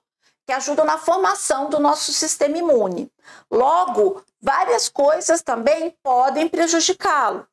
que 0.46 0.52
ajudam 0.52 0.84
na 0.84 0.98
formação 0.98 1.70
do 1.70 1.80
nosso 1.80 2.12
sistema 2.12 2.58
imune. 2.58 3.10
Logo, 3.50 4.22
várias 4.40 4.90
coisas 4.90 5.42
também 5.42 5.96
podem 6.02 6.48
prejudicá-lo. 6.48 7.46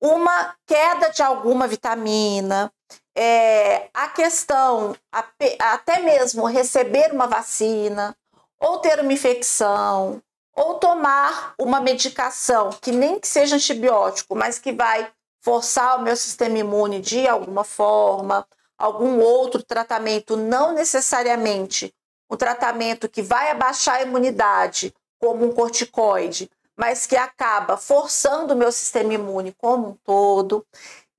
Uma 0.00 0.56
queda 0.66 1.10
de 1.10 1.22
alguma 1.22 1.68
vitamina, 1.68 2.72
é, 3.16 3.88
a 3.94 4.08
questão, 4.08 4.96
até 5.12 6.00
mesmo 6.00 6.44
receber 6.46 7.12
uma 7.12 7.28
vacina, 7.28 8.16
ou 8.58 8.80
ter 8.80 8.98
uma 8.98 9.12
infecção, 9.12 10.20
ou 10.54 10.74
tomar 10.78 11.54
uma 11.58 11.80
medicação 11.80 12.70
que 12.80 12.92
nem 12.92 13.18
que 13.18 13.26
seja 13.26 13.56
antibiótico, 13.56 14.34
mas 14.34 14.58
que 14.58 14.72
vai 14.72 15.10
forçar 15.42 15.98
o 15.98 16.02
meu 16.02 16.16
sistema 16.16 16.58
imune 16.58 17.00
de 17.00 17.26
alguma 17.26 17.64
forma, 17.64 18.46
algum 18.78 19.20
outro 19.20 19.62
tratamento, 19.62 20.36
não 20.36 20.72
necessariamente 20.72 21.92
um 22.30 22.36
tratamento 22.36 23.08
que 23.08 23.20
vai 23.20 23.50
abaixar 23.50 23.96
a 23.96 24.02
imunidade, 24.02 24.94
como 25.20 25.44
um 25.44 25.52
corticoide, 25.52 26.50
mas 26.76 27.06
que 27.06 27.16
acaba 27.16 27.76
forçando 27.76 28.54
o 28.54 28.56
meu 28.56 28.72
sistema 28.72 29.14
imune 29.14 29.52
como 29.52 29.88
um 29.88 29.96
todo, 30.04 30.66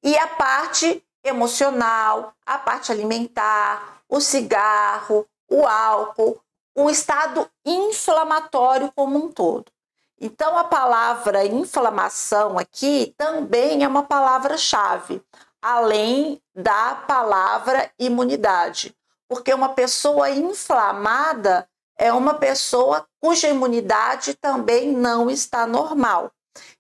e 0.04 0.18
a 0.18 0.28
parte 0.28 1.04
emocional, 1.24 2.34
a 2.46 2.58
parte 2.58 2.92
alimentar, 2.92 4.02
o 4.08 4.20
cigarro, 4.20 5.26
o 5.50 5.66
álcool, 5.66 6.40
o 6.76 6.90
estado 6.90 7.50
inflamatório 7.66 8.92
como 8.94 9.18
um 9.18 9.32
todo. 9.32 9.72
Então, 10.20 10.58
a 10.58 10.64
palavra 10.64 11.46
inflamação 11.46 12.58
aqui 12.58 13.14
também 13.18 13.84
é 13.84 13.88
uma 13.88 14.04
palavra-chave, 14.04 15.22
além 15.62 16.42
da 16.54 16.96
palavra 17.08 17.92
imunidade, 17.98 18.96
porque 19.28 19.54
uma 19.54 19.70
pessoa 19.70 20.30
inflamada 20.30 21.68
é 21.98 22.12
uma 22.12 22.34
pessoa 22.36 23.06
cuja 23.22 23.48
imunidade 23.48 24.34
também 24.36 24.92
não 24.92 25.30
está 25.30 25.66
normal. 25.66 26.32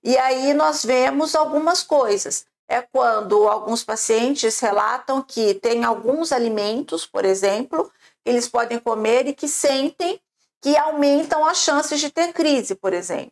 E 0.03 0.17
aí 0.17 0.53
nós 0.53 0.83
vemos 0.83 1.35
algumas 1.35 1.83
coisas. 1.83 2.45
É 2.67 2.81
quando 2.81 3.47
alguns 3.47 3.83
pacientes 3.83 4.59
relatam 4.59 5.21
que 5.21 5.53
tem 5.55 5.83
alguns 5.83 6.31
alimentos, 6.31 7.05
por 7.05 7.23
exemplo, 7.23 7.91
eles 8.25 8.47
podem 8.47 8.79
comer 8.79 9.27
e 9.27 9.33
que 9.33 9.47
sentem 9.47 10.19
que 10.61 10.75
aumentam 10.75 11.45
as 11.45 11.57
chances 11.57 11.99
de 11.99 12.09
ter 12.09 12.33
crise, 12.33 12.73
por 12.73 12.91
exemplo. 12.91 13.31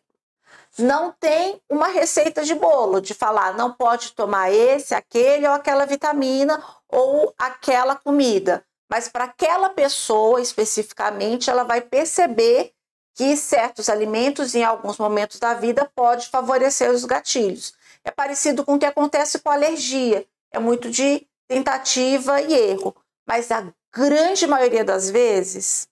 Não 0.78 1.12
tem 1.12 1.60
uma 1.68 1.88
receita 1.88 2.44
de 2.44 2.54
bolo 2.54 3.00
de 3.00 3.14
falar 3.14 3.54
não 3.54 3.72
pode 3.72 4.12
tomar 4.12 4.52
esse, 4.52 4.94
aquele 4.94 5.46
ou 5.46 5.52
aquela 5.52 5.84
vitamina 5.84 6.62
ou 6.88 7.32
aquela 7.38 7.94
comida, 7.96 8.64
mas 8.90 9.08
para 9.08 9.24
aquela 9.24 9.70
pessoa 9.70 10.40
especificamente, 10.40 11.50
ela 11.50 11.64
vai 11.64 11.80
perceber 11.80 12.72
que 13.14 13.36
certos 13.36 13.88
alimentos 13.88 14.54
em 14.54 14.64
alguns 14.64 14.98
momentos 14.98 15.38
da 15.38 15.54
vida 15.54 15.90
pode 15.94 16.28
favorecer 16.28 16.90
os 16.90 17.04
gatilhos. 17.04 17.74
É 18.04 18.10
parecido 18.10 18.64
com 18.64 18.74
o 18.74 18.78
que 18.78 18.86
acontece 18.86 19.38
com 19.38 19.50
a 19.50 19.54
alergia, 19.54 20.26
é 20.52 20.58
muito 20.58 20.90
de 20.90 21.26
tentativa 21.48 22.40
e 22.40 22.52
erro, 22.52 22.94
mas 23.26 23.50
a 23.50 23.64
grande 23.94 24.46
maioria 24.46 24.84
das 24.84 25.08
vezes 25.08 25.88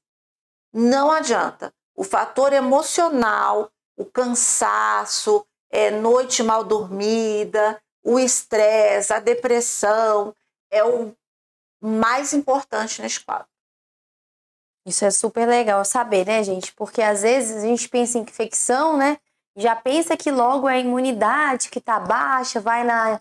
não 0.72 1.10
adianta. 1.10 1.72
O 1.94 2.02
fator 2.02 2.52
emocional, 2.52 3.70
o 3.96 4.04
cansaço, 4.04 5.46
é, 5.70 5.90
noite 5.90 6.42
mal 6.42 6.64
dormida, 6.64 7.80
o 8.02 8.18
estresse, 8.18 9.12
a 9.12 9.20
depressão, 9.20 10.34
é 10.70 10.84
o 10.84 11.14
mais 11.80 12.32
importante 12.32 13.00
nesse 13.00 13.20
quadro. 13.20 13.46
Isso 14.84 15.04
é 15.04 15.10
super 15.10 15.46
legal 15.46 15.84
saber, 15.84 16.26
né, 16.26 16.42
gente? 16.42 16.74
Porque 16.74 17.00
às 17.00 17.22
vezes 17.22 17.62
a 17.62 17.66
gente 17.66 17.88
pensa 17.88 18.18
em 18.18 18.22
infecção, 18.22 18.96
né? 18.96 19.18
Já 19.56 19.76
pensa 19.76 20.16
que 20.16 20.30
logo 20.30 20.68
é 20.68 20.74
a 20.74 20.78
imunidade 20.78 21.68
que 21.68 21.80
tá 21.80 22.00
baixa, 22.00 22.60
vai 22.60 22.82
na. 22.82 23.20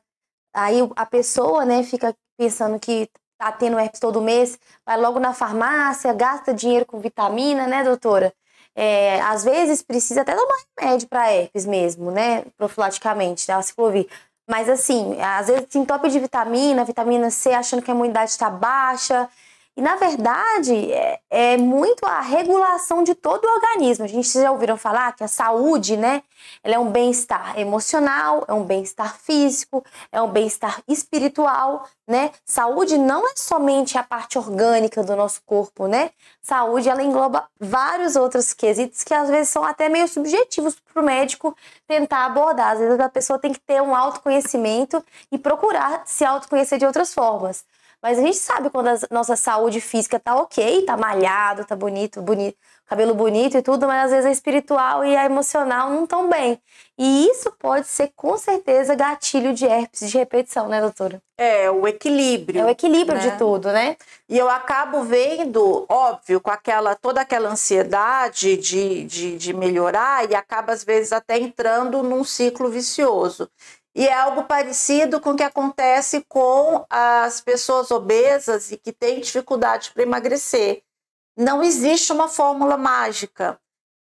Aí 0.53 0.79
a 0.95 1.05
pessoa, 1.05 1.65
né, 1.65 1.83
fica 1.83 2.15
pensando 2.37 2.79
que 2.79 3.09
tá 3.41 3.51
tendo 3.51 3.79
herpes 3.79 3.99
todo 3.99 4.21
mês, 4.21 4.59
vai 4.85 4.97
logo 4.97 5.19
na 5.19 5.33
farmácia, 5.33 6.13
gasta 6.13 6.53
dinheiro 6.53 6.85
com 6.85 6.99
vitamina, 6.99 7.65
né, 7.65 7.83
doutora? 7.83 8.31
É, 8.75 9.19
às 9.21 9.43
vezes 9.43 9.81
precisa 9.81 10.21
até 10.21 10.35
tomar 10.35 10.57
remédio 10.79 11.07
para 11.07 11.33
herpes 11.33 11.65
mesmo, 11.65 12.11
né, 12.11 12.45
profilaticamente, 12.55 13.47
tá? 13.47 13.59
Ciclovir. 13.61 14.07
Mas 14.47 14.69
assim, 14.69 15.19
às 15.19 15.47
vezes 15.47 15.65
tem 15.69 15.83
top 15.83 16.07
de 16.07 16.19
vitamina, 16.19 16.85
vitamina 16.85 17.31
C, 17.31 17.51
achando 17.51 17.81
que 17.81 17.89
a 17.89 17.95
imunidade 17.95 18.29
está 18.29 18.47
baixa, 18.47 19.27
e, 19.75 19.81
na 19.81 19.95
verdade, 19.95 20.91
é, 20.91 21.21
é, 21.29 21.57
muito 21.57 22.05
a 22.05 22.19
regulação 22.19 23.03
de 23.03 23.15
todo 23.15 23.45
o 23.45 23.53
organismo. 23.55 24.03
A 24.03 24.07
gente 24.07 24.29
já 24.29 24.51
ouviram 24.51 24.75
falar 24.75 25.15
que 25.15 25.23
a 25.23 25.29
saúde, 25.29 25.95
né? 25.95 26.23
Ela 26.61 26.75
é 26.75 26.79
um 26.79 26.91
bem-estar 26.91 27.57
emocional, 27.57 28.43
é 28.49 28.53
um 28.53 28.65
bem-estar 28.65 29.17
físico, 29.17 29.83
é 30.11 30.21
um 30.21 30.27
bem-estar 30.27 30.81
espiritual, 30.89 31.87
né? 32.05 32.31
Saúde 32.45 32.97
não 32.97 33.25
é 33.25 33.31
somente 33.37 33.97
a 33.97 34.03
parte 34.03 34.37
orgânica 34.37 35.01
do 35.03 35.15
nosso 35.15 35.41
corpo, 35.45 35.87
né? 35.87 36.11
Saúde, 36.41 36.89
ela 36.89 37.01
engloba 37.01 37.47
vários 37.57 38.17
outros 38.17 38.53
quesitos 38.53 39.05
que 39.05 39.13
às 39.13 39.29
vezes 39.29 39.49
são 39.49 39.63
até 39.63 39.87
meio 39.87 40.07
subjetivos 40.07 40.75
para 40.93 41.01
o 41.01 41.05
médico 41.05 41.55
tentar 41.87 42.25
abordar. 42.25 42.73
Às 42.73 42.79
vezes 42.79 42.99
a 42.99 43.07
pessoa 43.07 43.39
tem 43.39 43.53
que 43.53 43.59
ter 43.61 43.81
um 43.81 43.95
autoconhecimento 43.95 45.01
e 45.31 45.37
procurar 45.37 46.03
se 46.05 46.25
autoconhecer 46.25 46.77
de 46.77 46.85
outras 46.85 47.13
formas. 47.13 47.63
Mas 48.01 48.17
a 48.17 48.21
gente 48.21 48.37
sabe 48.37 48.69
quando 48.69 48.87
a 48.87 48.97
nossa 49.11 49.35
saúde 49.35 49.79
física 49.79 50.19
tá 50.19 50.35
ok, 50.35 50.83
tá 50.83 50.97
malhado, 50.97 51.63
tá 51.63 51.75
bonito, 51.75 52.21
bonito, 52.21 52.57
cabelo 52.87 53.13
bonito 53.13 53.57
e 53.57 53.61
tudo, 53.61 53.85
mas 53.85 54.05
às 54.05 54.11
vezes 54.11 54.25
a 54.25 54.31
espiritual 54.31 55.05
e 55.05 55.15
a 55.15 55.23
emocional 55.23 55.91
não 55.91 56.03
estão 56.03 56.27
bem. 56.27 56.59
E 56.97 57.27
isso 57.27 57.51
pode 57.59 57.87
ser 57.87 58.11
com 58.15 58.37
certeza 58.37 58.95
gatilho 58.95 59.53
de 59.53 59.65
herpes 59.65 60.09
de 60.09 60.17
repetição, 60.17 60.67
né, 60.67 60.81
doutora? 60.81 61.21
É, 61.37 61.71
o 61.71 61.87
equilíbrio. 61.87 62.61
É 62.61 62.65
o 62.65 62.69
equilíbrio 62.69 63.17
né? 63.17 63.29
de 63.29 63.37
tudo, 63.37 63.71
né? 63.71 63.97
E 64.27 64.37
eu 64.37 64.49
acabo 64.49 65.03
vendo, 65.03 65.85
óbvio, 65.89 66.41
com 66.41 66.51
aquela 66.51 66.93
toda 66.95 67.21
aquela 67.21 67.49
ansiedade 67.49 68.57
de, 68.57 69.03
de, 69.05 69.37
de 69.37 69.53
melhorar 69.53 70.29
e 70.29 70.35
acaba 70.35 70.73
às 70.73 70.83
vezes 70.83 71.11
até 71.11 71.39
entrando 71.39 72.03
num 72.03 72.23
ciclo 72.23 72.69
vicioso. 72.69 73.49
E 73.93 74.07
é 74.07 74.13
algo 74.13 74.43
parecido 74.43 75.19
com 75.19 75.31
o 75.31 75.35
que 75.35 75.43
acontece 75.43 76.25
com 76.27 76.85
as 76.89 77.41
pessoas 77.41 77.91
obesas 77.91 78.71
e 78.71 78.77
que 78.77 78.93
têm 78.93 79.19
dificuldade 79.19 79.91
para 79.91 80.03
emagrecer. 80.03 80.81
Não 81.37 81.61
existe 81.61 82.11
uma 82.11 82.29
fórmula 82.29 82.77
mágica. 82.77 83.59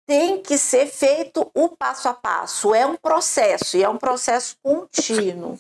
Tem 0.07 0.41
que 0.43 0.57
ser 0.59 0.87
feito 0.87 1.51
o 1.55 1.69
passo 1.69 2.09
a 2.09 2.15
passo. 2.15 2.75
É 2.75 2.87
um 2.87 2.97
processo 2.97 3.77
e 3.77 3.83
é 3.83 3.89
um 3.89 3.97
processo 3.97 4.57
contínuo. 4.63 5.59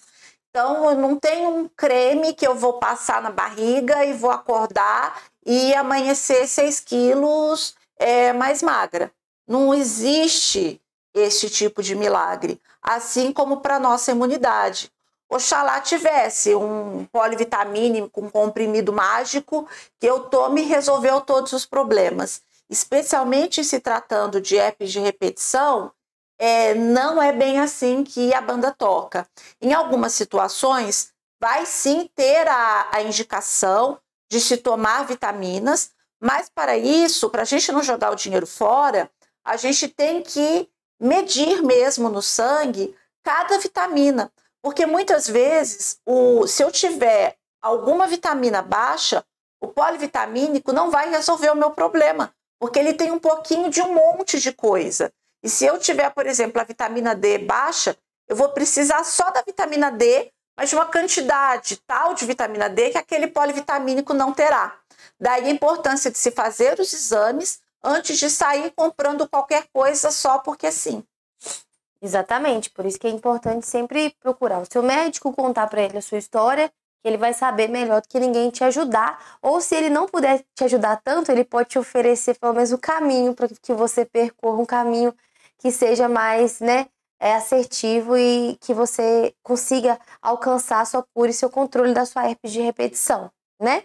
Então, 0.50 0.88
eu 0.88 0.96
não 0.96 1.16
tenho 1.16 1.50
um 1.50 1.68
creme 1.68 2.32
que 2.32 2.46
eu 2.46 2.54
vou 2.54 2.74
passar 2.74 3.20
na 3.20 3.30
barriga 3.30 4.04
e 4.04 4.12
vou 4.12 4.30
acordar 4.30 5.22
e 5.44 5.74
amanhecer 5.74 6.46
6 6.46 6.80
quilos 6.80 7.74
é, 7.98 8.32
mais 8.32 8.62
magra. 8.62 9.10
Não 9.46 9.74
existe 9.74 10.80
esse 11.12 11.50
tipo 11.50 11.82
de 11.82 11.94
milagre 11.94 12.60
assim 12.84 13.32
como 13.32 13.62
para 13.62 13.80
nossa 13.80 14.12
imunidade. 14.12 14.92
Oxalá 15.28 15.80
tivesse 15.80 16.54
um 16.54 17.06
polivitamínico, 17.10 18.22
um 18.22 18.30
comprimido 18.30 18.92
mágico 18.92 19.66
que 19.98 20.06
eu 20.06 20.20
tome 20.20 20.60
e 20.60 20.66
resolveu 20.66 21.20
todos 21.22 21.52
os 21.52 21.64
problemas. 21.64 22.42
Especialmente 22.68 23.64
se 23.64 23.80
tratando 23.80 24.40
de 24.40 24.58
apps 24.58 24.92
de 24.92 25.00
repetição, 25.00 25.90
é, 26.38 26.74
não 26.74 27.22
é 27.22 27.32
bem 27.32 27.58
assim 27.58 28.04
que 28.04 28.34
a 28.34 28.40
banda 28.40 28.70
toca. 28.70 29.26
Em 29.60 29.72
algumas 29.72 30.12
situações, 30.12 31.12
vai 31.40 31.64
sim 31.64 32.08
ter 32.14 32.46
a, 32.46 32.88
a 32.92 33.02
indicação 33.02 33.98
de 34.30 34.40
se 34.40 34.56
tomar 34.56 35.04
vitaminas, 35.04 35.90
mas 36.20 36.48
para 36.48 36.76
isso, 36.76 37.30
para 37.30 37.42
a 37.42 37.46
gente 37.46 37.70
não 37.72 37.82
jogar 37.82 38.10
o 38.10 38.16
dinheiro 38.16 38.46
fora, 38.46 39.10
a 39.44 39.56
gente 39.56 39.88
tem 39.88 40.22
que 40.22 40.68
medir 41.00 41.62
mesmo 41.62 42.08
no 42.08 42.22
sangue 42.22 42.94
cada 43.22 43.58
vitamina, 43.58 44.30
porque 44.62 44.86
muitas 44.86 45.28
vezes, 45.28 45.98
o, 46.06 46.46
se 46.46 46.62
eu 46.62 46.70
tiver 46.70 47.36
alguma 47.60 48.06
vitamina 48.06 48.62
baixa, 48.62 49.24
o 49.60 49.68
polivitamínico 49.68 50.72
não 50.72 50.90
vai 50.90 51.10
resolver 51.10 51.50
o 51.50 51.56
meu 51.56 51.70
problema, 51.70 52.34
porque 52.58 52.78
ele 52.78 52.92
tem 52.92 53.10
um 53.10 53.18
pouquinho 53.18 53.70
de 53.70 53.80
um 53.80 53.94
monte 53.94 54.38
de 54.38 54.52
coisa. 54.52 55.12
E 55.42 55.48
se 55.48 55.66
eu 55.66 55.78
tiver, 55.78 56.10
por 56.10 56.26
exemplo, 56.26 56.60
a 56.60 56.64
vitamina 56.64 57.14
D 57.14 57.38
baixa, 57.38 57.96
eu 58.28 58.36
vou 58.36 58.48
precisar 58.50 59.04
só 59.04 59.30
da 59.30 59.42
vitamina 59.42 59.90
D, 59.90 60.30
mas 60.56 60.70
de 60.70 60.76
uma 60.76 60.86
quantidade 60.86 61.76
tal 61.86 62.14
de 62.14 62.24
vitamina 62.24 62.68
D 62.68 62.90
que 62.90 62.98
aquele 62.98 63.26
polivitamínico 63.26 64.14
não 64.14 64.32
terá. 64.32 64.78
Daí 65.18 65.46
a 65.46 65.50
importância 65.50 66.10
de 66.10 66.18
se 66.18 66.30
fazer 66.30 66.78
os 66.80 66.92
exames 66.92 67.60
antes 67.84 68.18
de 68.18 68.30
sair 68.30 68.72
comprando 68.74 69.28
qualquer 69.28 69.66
coisa 69.72 70.10
só 70.10 70.38
porque 70.38 70.72
sim. 70.72 71.04
Exatamente, 72.00 72.70
por 72.70 72.84
isso 72.84 72.98
que 72.98 73.06
é 73.06 73.10
importante 73.10 73.66
sempre 73.66 74.14
procurar 74.20 74.60
o 74.60 74.66
seu 74.70 74.82
médico, 74.82 75.32
contar 75.32 75.66
para 75.68 75.82
ele 75.82 75.98
a 75.98 76.02
sua 76.02 76.18
história, 76.18 76.68
que 77.02 77.08
ele 77.08 77.16
vai 77.16 77.32
saber 77.32 77.68
melhor 77.68 78.00
do 78.02 78.08
que 78.08 78.18
ninguém 78.20 78.50
te 78.50 78.64
ajudar, 78.64 79.38
ou 79.40 79.60
se 79.60 79.74
ele 79.74 79.90
não 79.90 80.06
puder 80.06 80.44
te 80.54 80.64
ajudar 80.64 81.00
tanto, 81.02 81.30
ele 81.30 81.44
pode 81.44 81.70
te 81.70 81.78
oferecer 81.78 82.38
pelo 82.38 82.54
menos 82.54 82.72
o 82.72 82.78
caminho 82.78 83.34
para 83.34 83.48
que 83.48 83.72
você 83.72 84.04
percorra 84.04 84.60
um 84.60 84.66
caminho 84.66 85.14
que 85.58 85.70
seja 85.70 86.08
mais, 86.08 86.60
né, 86.60 86.88
é, 87.20 87.34
assertivo 87.34 88.16
e 88.18 88.56
que 88.60 88.74
você 88.74 89.34
consiga 89.42 89.98
alcançar 90.20 90.80
a 90.80 90.84
sua 90.84 91.02
cura 91.14 91.30
e 91.30 91.34
seu 91.34 91.48
controle 91.48 91.94
da 91.94 92.04
sua 92.04 92.28
herpes 92.28 92.52
de 92.52 92.60
repetição, 92.60 93.30
né? 93.60 93.84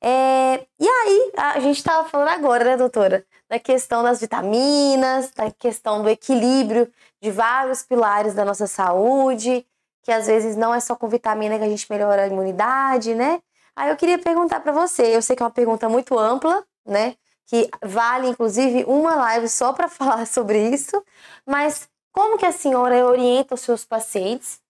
É, 0.00 0.66
e 0.78 0.88
aí, 0.88 1.32
a 1.36 1.60
gente 1.60 1.78
estava 1.78 2.08
falando 2.08 2.28
agora, 2.28 2.64
né, 2.64 2.76
doutora, 2.76 3.24
da 3.48 3.58
questão 3.58 4.02
das 4.02 4.20
vitaminas, 4.20 5.30
da 5.32 5.50
questão 5.50 6.02
do 6.02 6.08
equilíbrio 6.08 6.90
de 7.20 7.30
vários 7.30 7.82
pilares 7.82 8.34
da 8.34 8.44
nossa 8.44 8.66
saúde, 8.66 9.66
que 10.02 10.12
às 10.12 10.26
vezes 10.26 10.56
não 10.56 10.74
é 10.74 10.80
só 10.80 10.94
com 10.94 11.08
vitamina 11.08 11.58
que 11.58 11.64
a 11.64 11.68
gente 11.68 11.90
melhora 11.90 12.22
a 12.22 12.26
imunidade, 12.26 13.14
né? 13.14 13.40
Aí 13.74 13.90
eu 13.90 13.96
queria 13.96 14.18
perguntar 14.18 14.60
para 14.60 14.72
você, 14.72 15.16
eu 15.16 15.22
sei 15.22 15.36
que 15.36 15.42
é 15.42 15.46
uma 15.46 15.52
pergunta 15.52 15.88
muito 15.88 16.18
ampla, 16.18 16.64
né? 16.86 17.16
Que 17.46 17.68
vale 17.84 18.28
inclusive 18.28 18.84
uma 18.86 19.16
live 19.16 19.48
só 19.48 19.72
para 19.72 19.88
falar 19.88 20.26
sobre 20.26 20.68
isso, 20.70 21.02
mas 21.46 21.88
como 22.12 22.38
que 22.38 22.46
a 22.46 22.52
senhora 22.52 23.04
orienta 23.06 23.54
os 23.54 23.60
seus 23.60 23.84
pacientes 23.84 24.60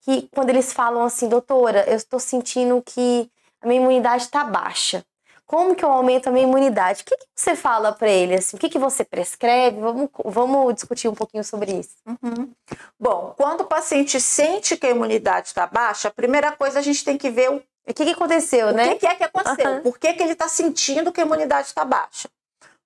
que 0.00 0.28
quando 0.32 0.50
eles 0.50 0.72
falam 0.72 1.02
assim, 1.02 1.28
doutora, 1.28 1.84
eu 1.88 1.96
estou 1.96 2.18
sentindo 2.18 2.82
que 2.82 3.30
a 3.60 3.66
minha 3.66 3.80
imunidade 3.80 4.24
está 4.24 4.44
baixa. 4.44 5.04
Como 5.48 5.74
que 5.74 5.82
eu 5.82 5.90
aumento 5.90 6.28
a 6.28 6.30
minha 6.30 6.44
imunidade? 6.44 7.00
O 7.00 7.04
que, 7.06 7.16
que 7.16 7.26
você 7.34 7.56
fala 7.56 7.90
para 7.90 8.10
ele? 8.10 8.34
Assim? 8.34 8.54
O 8.54 8.60
que, 8.60 8.68
que 8.68 8.78
você 8.78 9.02
prescreve? 9.02 9.80
Vamos, 9.80 10.10
vamos 10.26 10.74
discutir 10.74 11.08
um 11.08 11.14
pouquinho 11.14 11.42
sobre 11.42 11.72
isso. 11.72 11.96
Uhum. 12.06 12.52
Bom, 13.00 13.32
quando 13.34 13.62
o 13.62 13.64
paciente 13.64 14.20
sente 14.20 14.76
que 14.76 14.86
a 14.86 14.90
imunidade 14.90 15.48
está 15.48 15.66
baixa, 15.66 16.08
a 16.08 16.10
primeira 16.10 16.52
coisa 16.52 16.78
a 16.78 16.82
gente 16.82 17.02
tem 17.02 17.16
que 17.16 17.30
ver 17.30 17.50
o, 17.50 17.56
o 17.56 17.94
que, 17.94 18.04
que 18.04 18.10
aconteceu, 18.10 18.68
o 18.68 18.72
né? 18.72 18.88
O 18.88 18.90
que, 18.90 18.96
que 18.96 19.06
é 19.06 19.14
que 19.14 19.24
aconteceu? 19.24 19.70
Uhum. 19.70 19.82
Por 19.82 19.98
que, 19.98 20.12
que 20.12 20.22
ele 20.22 20.32
está 20.32 20.48
sentindo 20.48 21.10
que 21.10 21.20
a 21.22 21.24
imunidade 21.24 21.68
está 21.68 21.82
baixa? 21.82 22.28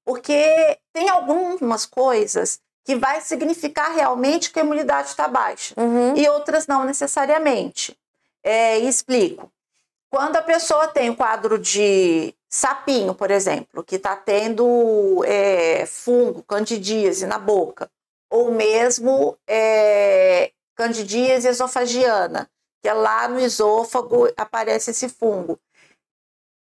Porque 0.04 0.78
tem 0.92 1.08
algumas 1.08 1.84
coisas 1.84 2.60
que 2.84 2.94
vai 2.94 3.20
significar 3.20 3.92
realmente 3.92 4.52
que 4.52 4.60
a 4.60 4.62
imunidade 4.62 5.08
está 5.08 5.26
baixa 5.26 5.74
uhum. 5.76 6.16
e 6.16 6.28
outras 6.28 6.68
não 6.68 6.84
necessariamente. 6.84 7.96
É, 8.44 8.78
explico. 8.78 9.50
Quando 10.12 10.36
a 10.36 10.42
pessoa 10.42 10.88
tem 10.88 11.08
um 11.08 11.16
quadro 11.16 11.58
de 11.58 12.34
sapinho, 12.46 13.14
por 13.14 13.30
exemplo, 13.30 13.82
que 13.82 13.96
está 13.96 14.14
tendo 14.14 15.24
é, 15.24 15.86
fungo, 15.86 16.42
candidíase 16.42 17.26
na 17.26 17.38
boca, 17.38 17.90
ou 18.28 18.52
mesmo 18.52 19.38
é, 19.48 20.52
candidíase 20.76 21.48
esofagiana, 21.48 22.46
que 22.82 22.90
é 22.90 22.92
lá 22.92 23.26
no 23.26 23.40
esôfago 23.40 24.30
aparece 24.36 24.90
esse 24.90 25.08
fungo. 25.08 25.58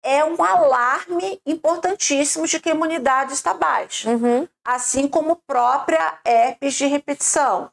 É 0.03 0.23
um 0.23 0.43
alarme 0.45 1.41
importantíssimo 1.47 2.47
de 2.47 2.61
que 2.61 2.69
a 2.69 2.75
imunidade 2.75 3.33
está 3.33 3.55
baixa, 3.55 4.11
uhum. 4.11 4.47
assim 4.63 5.09
como 5.09 5.37
própria 5.47 6.21
herpes 6.27 6.75
de 6.75 6.85
repetição. 6.85 7.73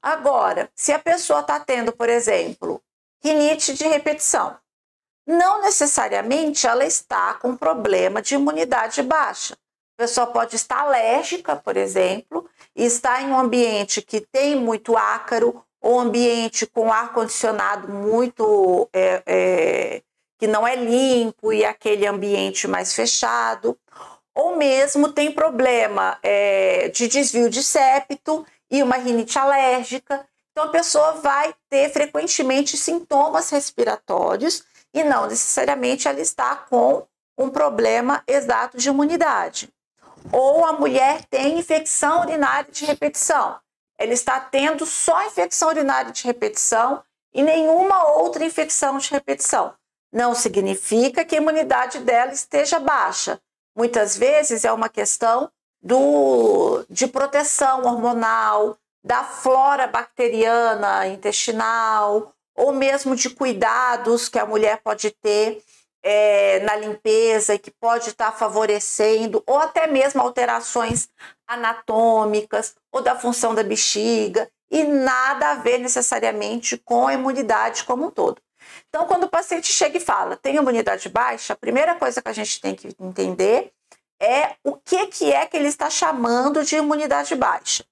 Agora, 0.00 0.70
se 0.76 0.92
a 0.92 0.98
pessoa 1.00 1.40
está 1.40 1.58
tendo, 1.58 1.90
por 1.90 2.08
exemplo, 2.08 2.80
rinite 3.20 3.74
de 3.74 3.84
repetição, 3.88 4.56
não 5.28 5.60
necessariamente 5.60 6.66
ela 6.66 6.84
está 6.84 7.34
com 7.34 7.54
problema 7.54 8.22
de 8.22 8.34
imunidade 8.34 9.02
baixa. 9.02 9.54
A 9.98 10.02
pessoa 10.02 10.26
pode 10.28 10.56
estar 10.56 10.80
alérgica, 10.80 11.54
por 11.54 11.76
exemplo, 11.76 12.48
e 12.74 12.86
estar 12.86 13.20
em 13.22 13.26
um 13.26 13.38
ambiente 13.38 14.00
que 14.00 14.20
tem 14.20 14.56
muito 14.56 14.96
ácaro, 14.96 15.62
ou 15.80 16.00
ambiente 16.00 16.66
com 16.66 16.90
ar-condicionado 16.90 17.88
muito. 17.88 18.88
É, 18.92 19.22
é, 19.26 20.02
que 20.38 20.46
não 20.46 20.66
é 20.66 20.76
limpo 20.76 21.52
e 21.52 21.64
aquele 21.64 22.06
ambiente 22.06 22.68
mais 22.68 22.94
fechado, 22.94 23.76
ou 24.32 24.56
mesmo 24.56 25.12
tem 25.12 25.32
problema 25.32 26.16
é, 26.22 26.88
de 26.90 27.08
desvio 27.08 27.50
de 27.50 27.60
septo 27.60 28.46
e 28.70 28.80
uma 28.80 28.96
rinite 28.96 29.36
alérgica. 29.36 30.24
Então 30.52 30.68
a 30.68 30.70
pessoa 30.70 31.14
vai 31.14 31.52
ter 31.68 31.92
frequentemente 31.92 32.76
sintomas 32.76 33.50
respiratórios 33.50 34.62
e 34.92 35.04
não 35.04 35.26
necessariamente 35.26 36.08
ela 36.08 36.20
está 36.20 36.56
com 36.56 37.06
um 37.36 37.48
problema 37.48 38.22
exato 38.26 38.76
de 38.76 38.88
imunidade. 38.88 39.72
Ou 40.32 40.64
a 40.66 40.72
mulher 40.72 41.24
tem 41.26 41.58
infecção 41.58 42.22
urinária 42.22 42.70
de 42.70 42.84
repetição. 42.84 43.58
Ela 43.96 44.12
está 44.12 44.40
tendo 44.40 44.84
só 44.84 45.24
infecção 45.26 45.68
urinária 45.68 46.12
de 46.12 46.24
repetição 46.24 47.02
e 47.32 47.42
nenhuma 47.42 48.04
outra 48.12 48.44
infecção 48.44 48.98
de 48.98 49.10
repetição. 49.10 49.74
Não 50.12 50.34
significa 50.34 51.24
que 51.24 51.34
a 51.34 51.38
imunidade 51.38 52.00
dela 52.00 52.32
esteja 52.32 52.78
baixa. 52.78 53.40
Muitas 53.76 54.16
vezes 54.16 54.64
é 54.64 54.72
uma 54.72 54.88
questão 54.88 55.50
do, 55.80 56.84
de 56.88 57.06
proteção 57.06 57.84
hormonal, 57.84 58.76
da 59.04 59.22
flora 59.22 59.86
bacteriana 59.86 61.06
intestinal, 61.06 62.34
ou 62.58 62.72
mesmo 62.72 63.14
de 63.14 63.30
cuidados 63.30 64.28
que 64.28 64.38
a 64.38 64.44
mulher 64.44 64.80
pode 64.82 65.12
ter 65.22 65.62
é, 66.02 66.58
na 66.60 66.74
limpeza 66.74 67.54
e 67.54 67.58
que 67.58 67.70
pode 67.70 68.08
estar 68.08 68.32
favorecendo, 68.32 69.42
ou 69.46 69.58
até 69.58 69.86
mesmo 69.86 70.20
alterações 70.20 71.08
anatômicas 71.46 72.74
ou 72.92 73.00
da 73.00 73.16
função 73.16 73.54
da 73.54 73.62
bexiga, 73.62 74.50
e 74.70 74.84
nada 74.84 75.52
a 75.52 75.54
ver 75.54 75.78
necessariamente 75.78 76.76
com 76.78 77.06
a 77.06 77.14
imunidade 77.14 77.84
como 77.84 78.06
um 78.06 78.10
todo. 78.10 78.42
Então, 78.88 79.06
quando 79.06 79.24
o 79.24 79.28
paciente 79.28 79.72
chega 79.72 79.96
e 79.96 80.00
fala, 80.00 80.36
tem 80.36 80.56
imunidade 80.56 81.08
baixa, 81.08 81.52
a 81.52 81.56
primeira 81.56 81.94
coisa 81.94 82.20
que 82.20 82.28
a 82.28 82.34
gente 82.34 82.60
tem 82.60 82.74
que 82.74 82.88
entender 83.00 83.72
é 84.20 84.56
o 84.64 84.74
que, 84.74 85.06
que 85.06 85.32
é 85.32 85.46
que 85.46 85.56
ele 85.56 85.68
está 85.68 85.88
chamando 85.88 86.64
de 86.64 86.76
imunidade 86.76 87.34
baixa. 87.34 87.84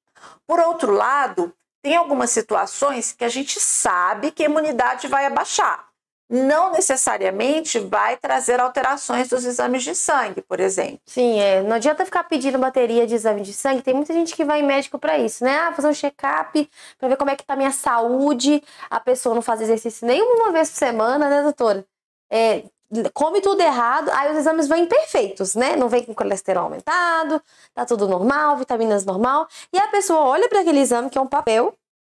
Por 0.47 0.59
outro 0.59 0.93
lado, 0.93 1.55
tem 1.87 1.95
algumas 1.95 2.31
situações 2.31 3.13
que 3.13 3.25
a 3.25 3.29
gente 3.29 3.61
sabe 3.61 4.33
que 4.33 4.43
a 4.43 4.47
imunidade 4.47 5.07
vai 5.07 5.25
abaixar. 5.25 5.87
Não 6.29 6.73
necessariamente 6.73 7.79
vai 7.79 8.17
trazer 8.17 8.59
alterações 8.59 9.29
dos 9.29 9.45
exames 9.45 9.85
de 9.85 9.95
sangue, 9.95 10.43
por 10.43 10.59
exemplo. 10.59 10.99
Sim, 11.07 11.39
é. 11.39 11.63
Não 11.63 11.77
adianta 11.77 12.05
ficar 12.05 12.25
pedindo 12.25 12.59
bateria 12.59 13.07
de 13.07 13.15
exame 13.15 13.41
de 13.43 13.53
sangue. 13.53 13.83
Tem 13.83 13.95
muita 13.95 14.13
gente 14.13 14.35
que 14.35 14.45
vai 14.45 14.63
em 14.63 14.67
médico 14.67 14.99
para 14.99 15.17
isso, 15.17 15.45
né? 15.45 15.57
Ah, 15.57 15.73
fazer 15.73 15.87
um 15.87 15.95
check-up 15.95 16.69
para 16.99 17.09
ver 17.09 17.17
como 17.17 17.31
é 17.31 17.37
que 17.37 17.45
tá 17.45 17.55
a 17.55 17.57
minha 17.57 17.71
saúde. 17.71 18.61
A 18.91 18.99
pessoa 18.99 19.33
não 19.33 19.41
faz 19.43 19.61
exercício 19.61 20.05
nenhuma 20.09 20.51
vez 20.51 20.69
por 20.69 20.79
semana, 20.79 21.31
né, 21.31 21.41
doutora? 21.41 21.87
É, 22.29 22.65
come 23.13 23.41
tudo 23.41 23.61
errado, 23.61 24.11
aí 24.13 24.33
os 24.33 24.39
exames 24.39 24.69
vêm 24.69 24.87
perfeitos, 24.87 25.55
né? 25.55 25.77
Não 25.77 25.89
vem 25.89 26.05
com 26.05 26.15
colesterol 26.15 26.65
aumentado, 26.65 27.43
tá 27.75 27.85
tudo 27.85 28.09
normal, 28.09 28.57
vitaminas 28.57 29.05
normal. 29.05 29.49
E 29.73 29.79
a 29.79 29.89
pessoa 29.89 30.21
olha 30.21 30.49
para 30.49 30.61
aquele 30.61 30.81
exame 30.81 31.11
que 31.11 31.19
é 31.19 31.21
um 31.21 31.27
papel, 31.27 31.75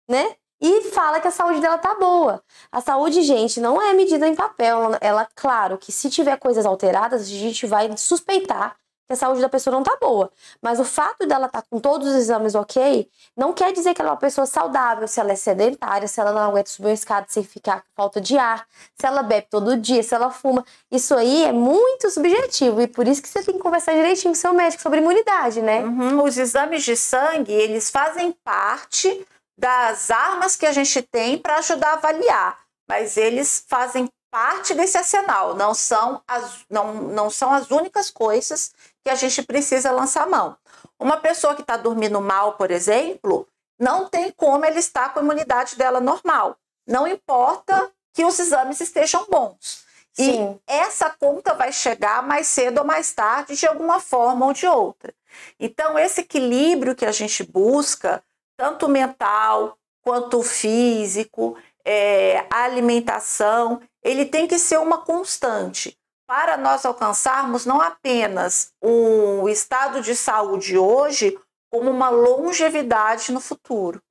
né? 0.10 0.36
E 0.62 0.82
fala 0.92 1.20
que 1.20 1.28
a 1.28 1.32
saúde 1.32 1.60
dela 1.60 1.80
tá 1.80 1.96
boa. 1.96 2.44
A 2.72 2.82
saúde, 2.82 3.24
gente, 3.24 3.60
não 3.60 3.82
é 3.82 3.94
medida 3.96 4.28
em 4.28 4.36
papel. 4.36 4.96
Ela, 5.02 5.28
claro, 5.36 5.78
que 5.78 5.92
se 5.92 6.08
tiver 6.10 6.38
coisas 6.38 6.68
alteradas, 6.68 7.24
a 7.24 7.26
gente 7.26 7.66
vai 7.66 7.98
suspeitar 7.98 8.76
que 9.12 9.14
a 9.14 9.18
saúde 9.18 9.42
da 9.42 9.50
pessoa 9.50 9.76
não 9.76 9.84
tá 9.84 9.98
boa. 10.00 10.32
Mas 10.62 10.80
o 10.80 10.86
fato 10.86 11.26
dela 11.26 11.48
estar 11.48 11.62
tá 11.62 11.68
com 11.70 11.80
todos 11.80 12.08
os 12.08 12.16
exames 12.16 12.56
ok, 12.56 13.10
não 13.36 13.52
quer 13.52 13.74
dizer 13.74 13.94
que 13.94 14.02
ela 14.02 14.12
é 14.12 14.14
uma 14.14 14.20
pessoa 14.20 14.48
saudável, 14.48 15.08
se 15.08 15.20
ela 15.20 15.34
é 15.34 15.36
sedentária, 15.36 16.08
se 16.08 16.20
ela 16.20 16.32
não 16.32 16.40
aguenta 16.40 16.70
subir 16.70 16.88
uma 16.88 16.94
escada 16.94 17.26
sem 17.30 17.44
ficar 17.44 17.82
com 17.82 17.88
falta 17.96 18.22
de 18.22 18.38
ar, 18.38 18.66
se 18.98 19.06
ela 19.06 19.22
bebe 19.22 19.48
todo 19.50 19.76
dia, 19.76 20.02
se 20.02 20.16
ela 20.16 20.32
fuma. 20.32 20.66
Isso 20.90 21.14
aí 21.14 21.44
é 21.44 21.52
muito 21.52 22.10
subjetivo 22.10 22.82
e 22.82 22.88
por 22.88 23.08
isso 23.08 23.22
que 23.22 23.28
você 23.28 23.44
tem 23.44 23.56
que 23.56 23.60
conversar 23.60 23.94
direitinho 23.94 24.34
com 24.34 24.40
seu 24.40 24.54
médico 24.54 24.82
sobre 24.82 25.00
imunidade, 25.00 25.62
né? 25.62 25.84
Uhum. 25.84 26.24
Os 26.24 26.38
exames 26.38 26.84
de 26.84 26.96
sangue, 26.96 27.52
eles 27.52 27.90
fazem 27.90 28.32
parte 28.44 29.26
das 29.58 30.10
armas 30.10 30.56
que 30.56 30.66
a 30.66 30.72
gente 30.72 31.02
tem 31.02 31.38
para 31.38 31.58
ajudar 31.58 31.90
a 31.90 31.94
avaliar, 31.94 32.58
mas 32.90 33.18
eles 33.18 33.64
fazem 33.68 34.10
parte 34.32 34.74
desse 34.74 34.98
arsenal, 34.98 35.56
não 35.56 35.74
são 35.74 36.22
as, 36.26 36.66
não, 36.70 36.94
não 36.94 37.30
são 37.30 37.52
as 37.52 37.70
únicas 37.70 38.10
coisas 38.10 38.72
que 39.04 39.10
a 39.10 39.16
gente 39.16 39.42
precisa 39.44 39.92
lançar 39.92 40.28
mão. 40.28 40.56
Uma 41.00 41.18
pessoa 41.18 41.56
que 41.56 41.62
está 41.62 41.78
dormindo 41.78 42.22
mal, 42.22 42.54
por 42.54 42.72
exemplo, 42.72 43.48
não 43.80 44.08
tem 44.08 44.32
como 44.32 44.64
ela 44.64 44.78
estar 44.78 45.14
com 45.14 45.20
a 45.20 45.24
imunidade 45.24 45.76
dela 45.76 46.00
normal. 46.00 46.56
Não 46.88 47.08
importa 47.08 47.92
que 48.14 48.24
os 48.24 48.38
exames 48.40 48.80
estejam 48.80 49.26
bons. 49.30 49.84
Sim. 50.14 50.60
E 50.68 50.72
essa 50.72 51.10
conta 51.10 51.54
vai 51.54 51.72
chegar 51.72 52.22
mais 52.22 52.48
cedo 52.48 52.80
ou 52.80 52.86
mais 52.86 53.14
tarde, 53.14 53.56
de 53.56 53.66
alguma 53.66 54.00
forma 54.00 54.46
ou 54.46 54.54
de 54.54 54.68
outra. 54.68 55.14
Então, 55.60 55.98
esse 55.98 56.22
equilíbrio 56.22 56.96
que 56.96 57.06
a 57.06 57.12
gente 57.12 57.44
busca, 57.44 58.22
tanto 58.58 58.90
mental 58.90 59.78
quanto 60.04 60.44
físico, 60.44 61.58
é, 61.86 62.46
a 62.50 62.64
alimentação, 62.64 63.82
ele 64.04 64.26
tem 64.26 64.48
que 64.48 64.60
ser 64.60 64.80
uma 64.80 65.00
constante 65.00 65.98
para 66.32 66.56
nós 66.56 66.86
alcançarmos 66.86 67.66
não 67.66 67.82
apenas 67.82 68.72
o 68.82 69.50
estado 69.50 70.00
de 70.00 70.16
saúde 70.16 70.78
hoje, 70.78 71.38
como 71.70 71.92
uma 71.92 72.08
longevidade 72.08 73.34
no 73.34 73.42
futuro. 73.42 74.02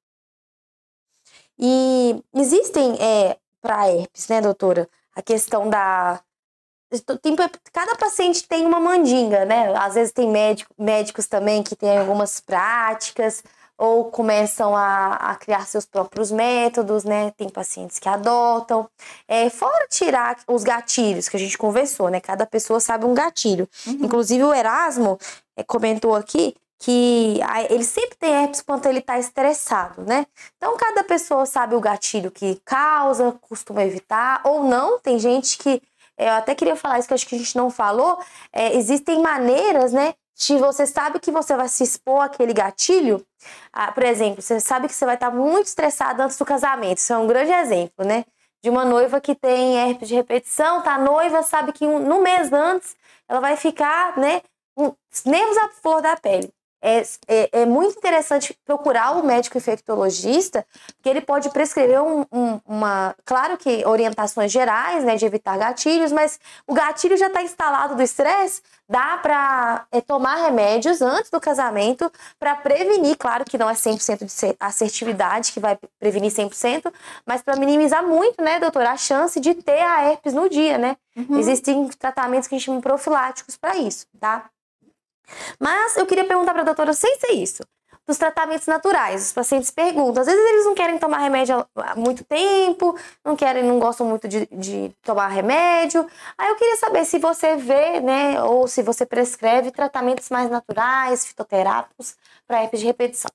E 1.58 2.22
existem, 2.34 2.94
é, 3.00 3.38
para 3.62 3.88
herpes, 3.88 4.28
né, 4.28 4.42
doutora, 4.42 4.86
a 5.16 5.22
questão 5.22 5.70
da. 5.70 6.22
Tem, 7.22 7.34
cada 7.72 7.96
paciente 7.96 8.46
tem 8.46 8.66
uma 8.66 8.80
mandinga, 8.80 9.46
né? 9.46 9.74
Às 9.74 9.94
vezes 9.94 10.12
tem 10.12 10.28
médico, 10.28 10.74
médicos 10.76 11.26
também 11.26 11.62
que 11.62 11.74
têm 11.74 12.00
algumas 12.00 12.38
práticas 12.38 13.42
ou 13.80 14.10
começam 14.10 14.76
a, 14.76 15.14
a, 15.14 15.34
criar 15.36 15.66
seus 15.66 15.86
próprios 15.86 16.30
métodos, 16.30 17.02
né? 17.02 17.30
Tem 17.30 17.48
pacientes 17.48 17.98
que 17.98 18.10
adotam. 18.10 18.86
É, 19.26 19.48
fora 19.48 19.88
tirar 19.88 20.36
os 20.46 20.62
gatilhos 20.62 21.30
que 21.30 21.36
a 21.38 21.40
gente 21.40 21.56
conversou, 21.56 22.10
né? 22.10 22.20
Cada 22.20 22.44
pessoa 22.44 22.78
sabe 22.78 23.06
um 23.06 23.14
gatilho. 23.14 23.66
Uhum. 23.86 24.00
Inclusive 24.02 24.44
o 24.44 24.52
Erasmo 24.52 25.18
é, 25.56 25.62
comentou 25.62 26.14
aqui 26.14 26.54
que 26.78 27.40
ele 27.70 27.84
sempre 27.84 28.16
tem 28.18 28.42
herpes 28.42 28.60
quando 28.60 28.84
ele 28.84 28.98
está 28.98 29.18
estressado, 29.18 30.02
né? 30.02 30.26
Então, 30.58 30.76
cada 30.76 31.02
pessoa 31.02 31.46
sabe 31.46 31.74
o 31.74 31.80
gatilho 31.80 32.30
que 32.30 32.60
causa, 32.64 33.32
costuma 33.40 33.82
evitar, 33.82 34.42
ou 34.44 34.64
não. 34.64 34.98
Tem 34.98 35.18
gente 35.18 35.56
que, 35.56 35.82
eu 36.18 36.32
até 36.32 36.54
queria 36.54 36.76
falar 36.76 36.98
isso 36.98 37.08
que 37.08 37.14
acho 37.14 37.26
que 37.26 37.34
a 37.34 37.38
gente 37.38 37.56
não 37.56 37.70
falou, 37.70 38.18
é, 38.52 38.76
existem 38.76 39.22
maneiras, 39.22 39.92
né? 39.92 40.14
De 40.36 40.58
você 40.58 40.86
sabe 40.86 41.18
que 41.18 41.30
você 41.30 41.56
vai 41.56 41.68
se 41.68 41.82
expor 41.82 42.22
àquele 42.22 42.52
gatilho. 42.52 43.24
Ah, 43.72 43.92
por 43.92 44.02
exemplo, 44.02 44.42
você 44.42 44.60
sabe 44.60 44.88
que 44.88 44.94
você 44.94 45.04
vai 45.04 45.14
estar 45.14 45.30
muito 45.30 45.66
estressado 45.66 46.22
antes 46.22 46.36
do 46.36 46.44
casamento. 46.44 46.98
Isso 46.98 47.12
é 47.12 47.18
um 47.18 47.26
grande 47.26 47.52
exemplo, 47.52 48.04
né? 48.04 48.24
De 48.62 48.70
uma 48.70 48.84
noiva 48.84 49.20
que 49.20 49.34
tem 49.34 49.76
herpes 49.78 50.08
de 50.08 50.14
repetição, 50.14 50.82
tá 50.82 50.98
noiva, 50.98 51.42
sabe 51.42 51.72
que 51.72 51.86
no 51.86 52.20
mês 52.20 52.52
antes 52.52 52.96
ela 53.28 53.40
vai 53.40 53.56
ficar, 53.56 54.16
né? 54.18 54.42
nervos 55.26 55.56
à 55.58 55.68
flor 55.68 56.00
da 56.00 56.16
pele 56.16 56.50
é, 56.82 57.02
é, 57.28 57.62
é, 57.62 57.66
muito 57.66 57.98
interessante 57.98 58.56
procurar 58.64 59.12
o 59.18 59.24
médico 59.24 59.58
infectologista, 59.58 60.66
porque 60.96 61.08
ele 61.08 61.20
pode 61.20 61.50
prescrever 61.50 62.02
um, 62.02 62.24
um, 62.32 62.60
uma. 62.66 63.14
Claro 63.24 63.58
que 63.58 63.84
orientações 63.86 64.50
gerais, 64.50 65.04
né, 65.04 65.16
de 65.16 65.26
evitar 65.26 65.58
gatilhos, 65.58 66.10
mas 66.10 66.40
o 66.66 66.72
gatilho 66.72 67.16
já 67.16 67.26
está 67.26 67.42
instalado 67.42 67.94
do 67.94 68.02
estresse, 68.02 68.62
dá 68.88 69.18
para 69.18 69.86
é, 69.92 70.00
tomar 70.00 70.36
remédios 70.36 71.02
antes 71.02 71.30
do 71.30 71.40
casamento 71.40 72.10
para 72.38 72.56
prevenir, 72.56 73.16
claro 73.16 73.44
que 73.44 73.58
não 73.58 73.68
é 73.68 73.74
100% 73.74 74.24
de 74.24 74.56
assertividade 74.58 75.52
que 75.52 75.60
vai 75.60 75.78
prevenir 75.98 76.32
100%, 76.32 76.92
mas 77.26 77.42
para 77.42 77.56
minimizar 77.56 78.06
muito, 78.06 78.42
né, 78.42 78.58
doutora, 78.58 78.92
a 78.92 78.96
chance 78.96 79.38
de 79.38 79.54
ter 79.54 79.82
a 79.82 80.10
herpes 80.10 80.32
no 80.32 80.48
dia, 80.48 80.78
né? 80.78 80.96
Uhum. 81.16 81.38
Existem 81.38 81.88
tratamentos 81.88 82.48
que 82.48 82.54
a 82.54 82.58
gente 82.58 82.66
chama 82.66 82.80
profiláticos 82.80 83.56
para 83.56 83.76
isso, 83.76 84.06
tá? 84.18 84.48
Mas 85.58 85.96
eu 85.96 86.06
queria 86.06 86.24
perguntar 86.24 86.52
para 86.52 86.62
a 86.62 86.64
doutora, 86.64 86.92
sem 86.92 87.18
ser 87.18 87.32
isso, 87.32 87.62
dos 88.06 88.18
tratamentos 88.18 88.66
naturais. 88.66 89.26
Os 89.26 89.32
pacientes 89.32 89.70
perguntam, 89.70 90.22
às 90.22 90.26
vezes 90.26 90.44
eles 90.44 90.64
não 90.64 90.74
querem 90.74 90.98
tomar 90.98 91.18
remédio 91.18 91.66
há 91.76 91.94
muito 91.96 92.24
tempo, 92.24 92.96
não 93.24 93.36
querem, 93.36 93.62
não 93.62 93.78
gostam 93.78 94.06
muito 94.06 94.26
de, 94.28 94.46
de 94.46 94.92
tomar 95.02 95.28
remédio. 95.28 96.06
Aí 96.36 96.48
eu 96.48 96.56
queria 96.56 96.76
saber 96.76 97.04
se 97.04 97.18
você 97.18 97.56
vê, 97.56 98.00
né, 98.00 98.42
ou 98.42 98.66
se 98.66 98.82
você 98.82 99.06
prescreve 99.06 99.70
tratamentos 99.70 100.28
mais 100.30 100.50
naturais, 100.50 101.26
fitoterápicos 101.26 102.16
para 102.46 102.62
herpes 102.62 102.80
de 102.80 102.86
repetição. 102.86 103.30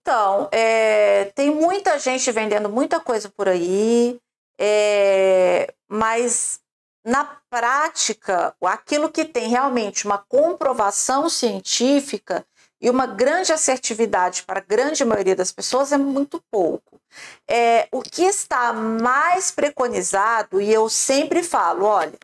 Então, 0.00 0.48
é, 0.52 1.26
tem 1.34 1.50
muita 1.50 1.98
gente 1.98 2.30
vendendo 2.32 2.68
muita 2.68 2.98
coisa 2.98 3.28
por 3.28 3.48
aí, 3.48 4.18
é, 4.58 5.72
mas 5.86 6.60
na 7.04 7.37
prática, 7.50 8.54
aquilo 8.62 9.10
que 9.10 9.24
tem 9.24 9.48
realmente 9.48 10.06
uma 10.06 10.18
comprovação 10.18 11.28
científica 11.28 12.44
e 12.80 12.88
uma 12.88 13.06
grande 13.06 13.52
assertividade 13.52 14.44
para 14.44 14.60
a 14.60 14.64
grande 14.64 15.04
maioria 15.04 15.34
das 15.34 15.50
pessoas 15.50 15.90
é 15.92 15.98
muito 15.98 16.42
pouco. 16.50 17.00
É, 17.48 17.88
o 17.90 18.00
que 18.02 18.22
está 18.22 18.72
mais 18.72 19.50
preconizado, 19.50 20.60
e 20.60 20.72
eu 20.72 20.88
sempre 20.88 21.42
falo, 21.42 21.84
olha, 21.84 22.18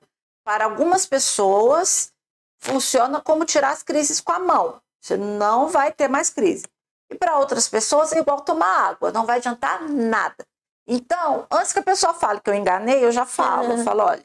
para 0.44 0.64
algumas 0.64 1.06
pessoas 1.06 2.12
funciona 2.60 3.20
como 3.20 3.44
tirar 3.44 3.70
as 3.70 3.82
crises 3.82 4.20
com 4.20 4.32
a 4.32 4.38
mão. 4.38 4.80
Você 5.00 5.16
não 5.16 5.68
vai 5.68 5.92
ter 5.92 6.08
mais 6.08 6.30
crise. 6.30 6.64
E 7.10 7.16
para 7.16 7.38
outras 7.38 7.68
pessoas 7.68 8.12
é 8.12 8.18
igual 8.18 8.40
tomar 8.40 8.90
água, 8.90 9.12
não 9.12 9.26
vai 9.26 9.38
adiantar 9.38 9.82
nada. 9.88 10.44
Então, 10.86 11.46
antes 11.50 11.72
que 11.72 11.78
a 11.78 11.82
pessoa 11.82 12.14
fale 12.14 12.40
que 12.40 12.48
eu 12.48 12.54
enganei, 12.54 13.04
eu 13.04 13.10
já 13.10 13.26
falo, 13.26 13.72
eu 13.72 13.84
falo, 13.84 14.02
olha, 14.02 14.24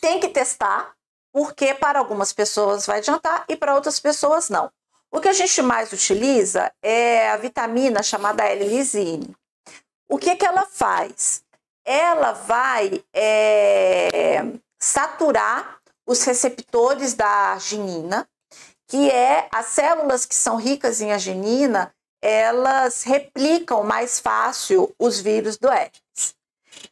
tem 0.00 0.20
que 0.20 0.28
testar, 0.28 0.94
porque 1.32 1.74
para 1.74 1.98
algumas 1.98 2.32
pessoas 2.32 2.86
vai 2.86 2.98
adiantar 2.98 3.44
e 3.48 3.56
para 3.56 3.74
outras 3.74 3.98
pessoas 3.98 4.48
não. 4.48 4.70
O 5.10 5.20
que 5.20 5.28
a 5.28 5.32
gente 5.32 5.60
mais 5.62 5.92
utiliza 5.92 6.72
é 6.82 7.28
a 7.30 7.36
vitamina 7.36 8.02
chamada 8.02 8.44
L-lisine. 8.44 9.34
O 10.08 10.18
que, 10.18 10.36
que 10.36 10.44
ela 10.44 10.66
faz? 10.66 11.42
Ela 11.84 12.32
vai 12.32 13.02
é, 13.14 14.42
saturar 14.80 15.78
os 16.06 16.22
receptores 16.24 17.14
da 17.14 17.26
arginina, 17.26 18.28
que 18.88 19.10
é 19.10 19.48
as 19.52 19.66
células 19.66 20.26
que 20.26 20.34
são 20.34 20.56
ricas 20.56 21.00
em 21.00 21.12
arginina, 21.12 21.94
elas 22.20 23.02
replicam 23.02 23.82
mais 23.82 24.20
fácil 24.20 24.94
os 24.98 25.20
vírus 25.20 25.56
do 25.56 25.70
herpes. 25.70 26.01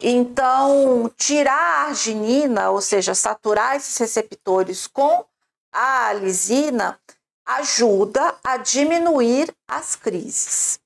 Então, 0.03 1.11
tirar 1.17 1.53
a 1.53 1.89
arginina, 1.89 2.71
ou 2.71 2.81
seja, 2.81 3.15
saturar 3.15 3.77
esses 3.77 3.97
receptores 3.99 4.87
com 4.87 5.25
a 5.73 6.13
lisina, 6.15 6.99
ajuda 7.45 8.35
a 8.43 8.57
diminuir 8.57 9.55
as 9.69 9.97
crises. 9.97 10.81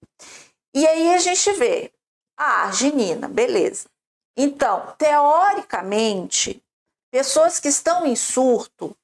E 0.74 0.86
aí 0.86 1.14
a 1.14 1.18
gente 1.18 1.52
vê 1.52 1.92
a 2.36 2.64
arginina, 2.64 3.28
beleza. 3.28 3.86
Então, 4.36 4.94
teoricamente, 4.98 6.60
pessoas 7.12 7.60
que 7.60 7.68
estão 7.68 8.04
em 8.04 8.16
surto 8.16 8.96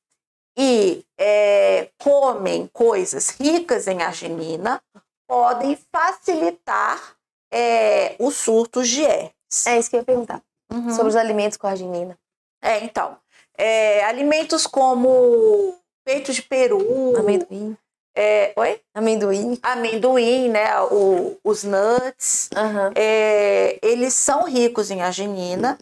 e 0.59 1.05
é, 1.17 1.89
comem 1.99 2.67
coisas 2.73 3.29
ricas 3.31 3.87
em 3.87 4.03
arginina 4.03 4.83
podem 5.29 5.79
facilitar 5.93 7.17
é, 7.53 8.17
os 8.19 8.35
surtos 8.35 8.89
de 8.89 9.03
herpes. 9.03 9.40
É 9.67 9.79
isso 9.79 9.91
que 9.91 9.97
eu 9.97 10.01
ia 10.01 10.05
perguntar. 10.05 10.43
Uhum. 10.73 10.91
Sobre 10.91 11.09
os 11.09 11.17
alimentos 11.17 11.57
com 11.57 11.67
arginina. 11.67 12.17
É, 12.63 12.85
então. 12.85 13.17
É, 13.59 14.05
alimentos 14.05 14.67
como 14.67 15.77
peito 16.05 16.33
de 16.33 16.43
peru. 16.43 17.17
Amendoim. 17.19 17.77
É, 18.17 18.53
oi? 18.57 18.81
Amendoim. 18.95 19.59
Amendoim, 19.63 20.49
né? 20.49 20.81
O, 20.83 21.37
os 21.43 21.65
nuts. 21.65 22.49
Uhum. 22.55 22.93
É, 22.95 23.79
eles 23.83 24.15
são 24.15 24.45
ricos 24.45 24.91
em 24.91 25.03
arginina 25.03 25.79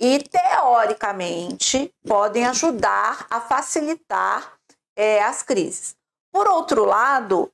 e, 0.00 0.20
teoricamente, 0.20 1.92
podem 2.06 2.46
ajudar 2.46 3.26
a 3.28 3.40
facilitar 3.40 4.54
é, 4.96 5.20
as 5.22 5.42
crises. 5.42 5.96
Por 6.32 6.46
outro 6.46 6.84
lado, 6.84 7.50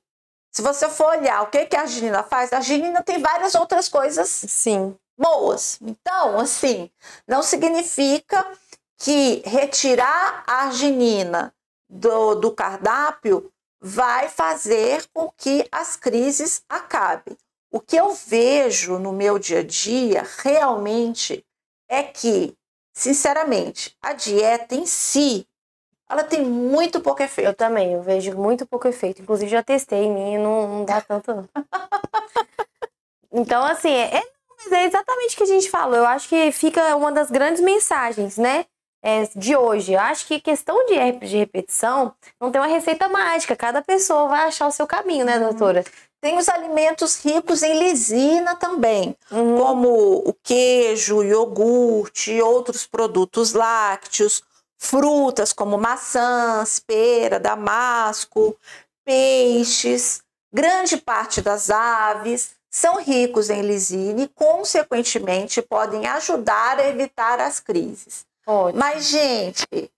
se 0.51 0.61
você 0.61 0.87
for 0.89 1.17
olhar 1.17 1.41
o 1.41 1.47
que, 1.47 1.65
que 1.65 1.75
a 1.75 1.81
arginina 1.81 2.21
faz, 2.21 2.53
a 2.53 2.57
arginina 2.57 3.01
tem 3.01 3.19
várias 3.19 3.55
outras 3.55 3.89
coisas 3.89 4.29
Sim 4.29 4.95
boas. 5.17 5.79
Então, 5.81 6.39
assim, 6.39 6.89
não 7.27 7.41
significa 7.41 8.45
que 8.97 9.41
retirar 9.45 10.43
a 10.47 10.65
arginina 10.65 11.53
do, 11.89 12.35
do 12.35 12.51
cardápio 12.51 13.51
vai 13.79 14.29
fazer 14.29 15.05
com 15.13 15.31
que 15.37 15.67
as 15.71 15.95
crises 15.95 16.63
acabem. 16.67 17.37
O 17.71 17.79
que 17.79 17.95
eu 17.95 18.13
vejo 18.13 18.97
no 18.97 19.11
meu 19.11 19.37
dia 19.37 19.59
a 19.59 19.63
dia 19.63 20.25
realmente 20.39 21.45
é 21.89 22.01
que, 22.01 22.55
sinceramente, 22.93 23.95
a 24.01 24.13
dieta 24.13 24.75
em 24.75 24.85
si, 24.85 25.47
ela 26.09 26.23
tem 26.23 26.43
muito 26.43 27.01
pouco 27.01 27.21
efeito. 27.21 27.47
Eu 27.47 27.53
também, 27.53 27.93
eu 27.93 28.01
vejo 28.01 28.35
muito 28.35 28.65
pouco 28.65 28.87
efeito. 28.87 29.21
Inclusive, 29.21 29.51
já 29.51 29.61
testei 29.61 30.05
em 30.05 30.13
mim 30.13 30.33
e 30.35 30.37
não, 30.37 30.67
não 30.67 30.85
dá 30.85 31.01
tanto, 31.01 31.49
então, 33.31 33.63
assim, 33.63 33.91
é, 33.91 34.17
é 34.17 34.34
mas 34.65 34.71
é 34.71 34.85
exatamente 34.85 35.35
o 35.35 35.37
que 35.37 35.43
a 35.43 35.47
gente 35.47 35.69
falou. 35.69 35.95
Eu 35.95 36.05
acho 36.05 36.27
que 36.27 36.51
fica 36.51 36.95
uma 36.95 37.11
das 37.11 37.29
grandes 37.29 37.61
mensagens, 37.61 38.37
né? 38.37 38.65
É, 39.03 39.29
de 39.35 39.55
hoje. 39.55 39.93
Eu 39.93 39.99
acho 39.99 40.25
que 40.25 40.39
questão 40.39 40.85
de 40.87 40.95
de 41.27 41.37
repetição 41.37 42.13
não 42.41 42.51
tem 42.51 42.59
uma 42.59 42.67
receita 42.67 43.07
mágica. 43.07 43.55
Cada 43.55 43.81
pessoa 43.81 44.27
vai 44.27 44.47
achar 44.47 44.67
o 44.67 44.71
seu 44.71 44.87
caminho, 44.87 45.25
né, 45.25 45.37
uhum. 45.37 45.49
doutora? 45.49 45.83
Tem 46.19 46.37
os 46.39 46.49
alimentos 46.49 47.23
ricos 47.23 47.61
em 47.61 47.77
lisina 47.77 48.55
também, 48.55 49.15
uhum. 49.31 49.57
como 49.59 50.23
o 50.27 50.33
queijo, 50.41 51.21
iogurte 51.21 52.31
e 52.31 52.41
outros 52.41 52.87
produtos 52.87 53.53
lácteos, 53.53 54.41
frutas 54.75 55.53
como 55.53 55.77
maçãs, 55.77 56.79
pera, 56.79 57.39
damasco, 57.39 58.57
peixes, 59.05 60.23
grande 60.51 60.97
parte 60.97 61.43
das 61.43 61.69
aves 61.69 62.55
são 62.75 63.01
ricos 63.01 63.49
em 63.49 63.61
lisina 63.61 64.23
e, 64.23 64.27
consequentemente, 64.27 65.61
podem 65.61 66.05
ajudar 66.07 66.77
a 66.77 66.85
evitar 66.85 67.39
as 67.39 67.57
crises. 67.57 68.25
Pode. 68.43 68.77
Mas, 68.77 69.05
gente, 69.05 69.89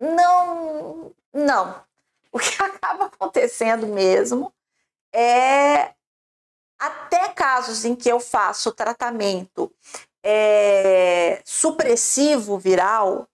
não, 0.00 1.12
não. 1.32 1.84
O 2.32 2.40
que 2.40 2.58
acaba 2.60 3.04
acontecendo 3.04 3.86
mesmo 3.86 4.52
é 5.14 5.94
até 6.76 7.28
casos 7.28 7.84
em 7.84 7.94
que 7.94 8.08
eu 8.08 8.18
faço 8.18 8.72
tratamento 8.72 9.72
é, 10.24 11.40
supressivo 11.44 12.58
viral 12.58 13.28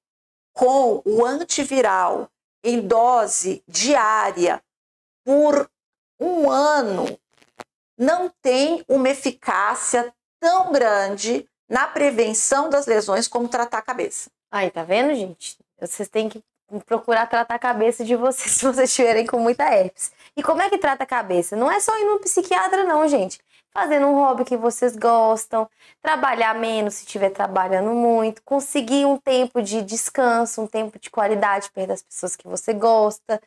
com 0.53 1.01
o 1.07 1.25
antiviral 1.25 2.31
em 2.63 2.87
dose 2.87 3.63
diária 3.67 4.63
por 5.25 5.71
um 6.21 6.51
ano, 6.51 7.19
não 7.97 8.31
tem 8.43 8.85
uma 8.89 9.09
eficácia 9.09 10.13
tão 10.41 10.73
grande 10.73 11.49
na 11.69 11.87
prevenção 11.87 12.71
das 12.71 12.87
lesões 12.87 13.29
como 13.29 13.49
tratar 13.49 13.79
a 13.79 13.83
cabeça. 13.83 14.31
Aí, 14.51 14.71
tá 14.71 14.83
vendo, 14.83 15.15
gente? 15.15 15.59
Vocês 15.79 16.09
têm 16.09 16.29
que 16.29 16.43
procurar 16.87 17.27
tratar 17.27 17.55
a 17.55 17.59
cabeça 17.59 18.05
de 18.05 18.15
vocês 18.15 18.53
se 18.53 18.65
vocês 18.65 18.91
estiverem 18.91 19.27
com 19.27 19.39
muita 19.39 19.65
herpes. 19.65 20.13
E 20.37 20.43
como 20.43 20.63
é 20.63 20.71
que 20.71 20.79
trata 20.79 21.05
a 21.05 21.07
cabeça? 21.07 21.57
Não 21.57 21.71
é 21.71 21.81
só 21.81 21.97
ir 21.99 22.05
no 22.05 22.21
psiquiatra, 22.21 22.85
não, 22.85 23.07
gente. 23.09 23.41
Fazendo 23.73 24.07
um 24.07 24.15
hobby 24.15 24.45
que 24.45 24.57
vocês 24.57 24.97
gostam, 24.97 25.69
trabalhar 26.03 26.55
menos 26.55 26.95
se 26.95 27.05
estiver 27.05 27.31
trabalhando 27.31 27.91
muito, 27.93 28.43
conseguir 28.43 29.05
um 29.05 29.17
tempo 29.19 29.63
de 29.63 29.83
descanso, 29.83 30.63
um 30.63 30.67
tempo 30.67 30.99
de 30.99 31.11
qualidade 31.11 31.71
perto 31.71 31.89
das 31.89 32.03
pessoas 32.03 32.35
que 32.35 32.49
você 32.49 32.73
gosta. 32.73 33.41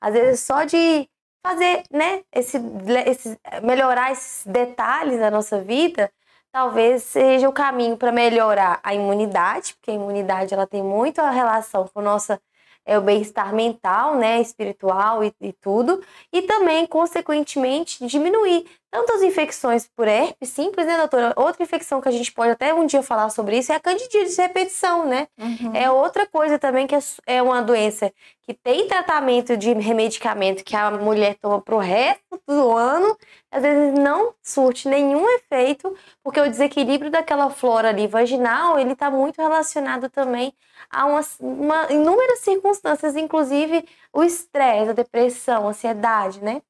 Às 0.00 0.12
vezes 0.12 0.40
só 0.40 0.64
de 0.64 1.08
fazer, 1.48 1.82
né, 1.90 2.22
esse, 2.30 2.58
esse 3.06 3.38
melhorar 3.62 4.12
esses 4.12 4.44
detalhes 4.44 5.18
da 5.18 5.30
nossa 5.30 5.58
vida, 5.62 6.10
talvez 6.52 7.02
seja 7.04 7.48
o 7.48 7.52
caminho 7.52 7.96
para 7.96 8.12
melhorar 8.12 8.80
a 8.82 8.94
imunidade, 8.94 9.74
porque 9.74 9.90
a 9.90 9.94
imunidade 9.94 10.52
ela 10.52 10.66
tem 10.66 10.82
muito 10.82 11.20
a 11.20 11.30
relação 11.30 11.88
com 11.88 12.02
nossa 12.02 12.38
é 12.84 12.98
o 12.98 13.02
bem-estar 13.02 13.54
mental, 13.54 14.16
né, 14.16 14.40
espiritual 14.40 15.22
e, 15.22 15.30
e, 15.42 15.52
tudo, 15.52 16.02
e 16.32 16.40
também, 16.40 16.86
consequentemente, 16.86 18.06
diminuir 18.06 18.64
tanto 18.90 19.12
as 19.12 19.22
infecções 19.22 19.86
por 19.86 20.08
herpes 20.08 20.48
simples, 20.48 20.86
né, 20.86 20.96
doutora? 20.96 21.34
Outra 21.36 21.62
infecção 21.62 22.00
que 22.00 22.08
a 22.08 22.12
gente 22.12 22.32
pode 22.32 22.52
até 22.52 22.72
um 22.72 22.86
dia 22.86 23.02
falar 23.02 23.28
sobre 23.30 23.58
isso 23.58 23.70
é 23.72 23.76
a 23.76 23.80
candidíase 23.80 24.34
de 24.34 24.42
repetição, 24.42 25.06
né? 25.06 25.28
Uhum. 25.38 25.74
É 25.74 25.90
outra 25.90 26.26
coisa 26.26 26.58
também 26.58 26.86
que 26.86 26.94
é, 26.94 27.00
é 27.26 27.42
uma 27.42 27.62
doença 27.62 28.12
que 28.42 28.54
tem 28.54 28.88
tratamento 28.88 29.56
de 29.56 29.72
remedicamento 29.74 30.64
que 30.64 30.74
a 30.74 30.90
mulher 30.90 31.36
toma 31.36 31.60
pro 31.60 31.76
resto 31.76 32.40
do 32.46 32.76
ano, 32.76 33.14
às 33.50 33.62
vezes 33.62 33.98
não 33.98 34.34
surte 34.42 34.88
nenhum 34.88 35.28
efeito, 35.36 35.94
porque 36.22 36.40
o 36.40 36.50
desequilíbrio 36.50 37.10
daquela 37.10 37.50
flora 37.50 37.90
ali 37.90 38.06
vaginal, 38.06 38.78
ele 38.78 38.92
está 38.92 39.10
muito 39.10 39.40
relacionado 39.42 40.08
também 40.08 40.54
a 40.90 41.04
uma, 41.04 41.20
uma, 41.40 41.92
inúmeras 41.92 42.38
circunstâncias, 42.38 43.16
inclusive 43.16 43.86
o 44.12 44.24
estresse, 44.24 44.90
a 44.90 44.94
depressão, 44.94 45.66
a 45.66 45.70
ansiedade, 45.70 46.42
né? 46.42 46.62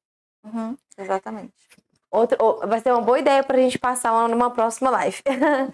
Uhum, 0.43 0.75
exatamente. 0.97 1.68
Vai 2.67 2.79
ser 2.79 2.91
uma 2.91 3.01
boa 3.01 3.19
ideia 3.19 3.43
para 3.43 3.57
a 3.57 3.61
gente 3.61 3.77
passar 3.77 4.27
numa 4.27 4.49
próxima 4.49 4.89
live. 4.89 5.21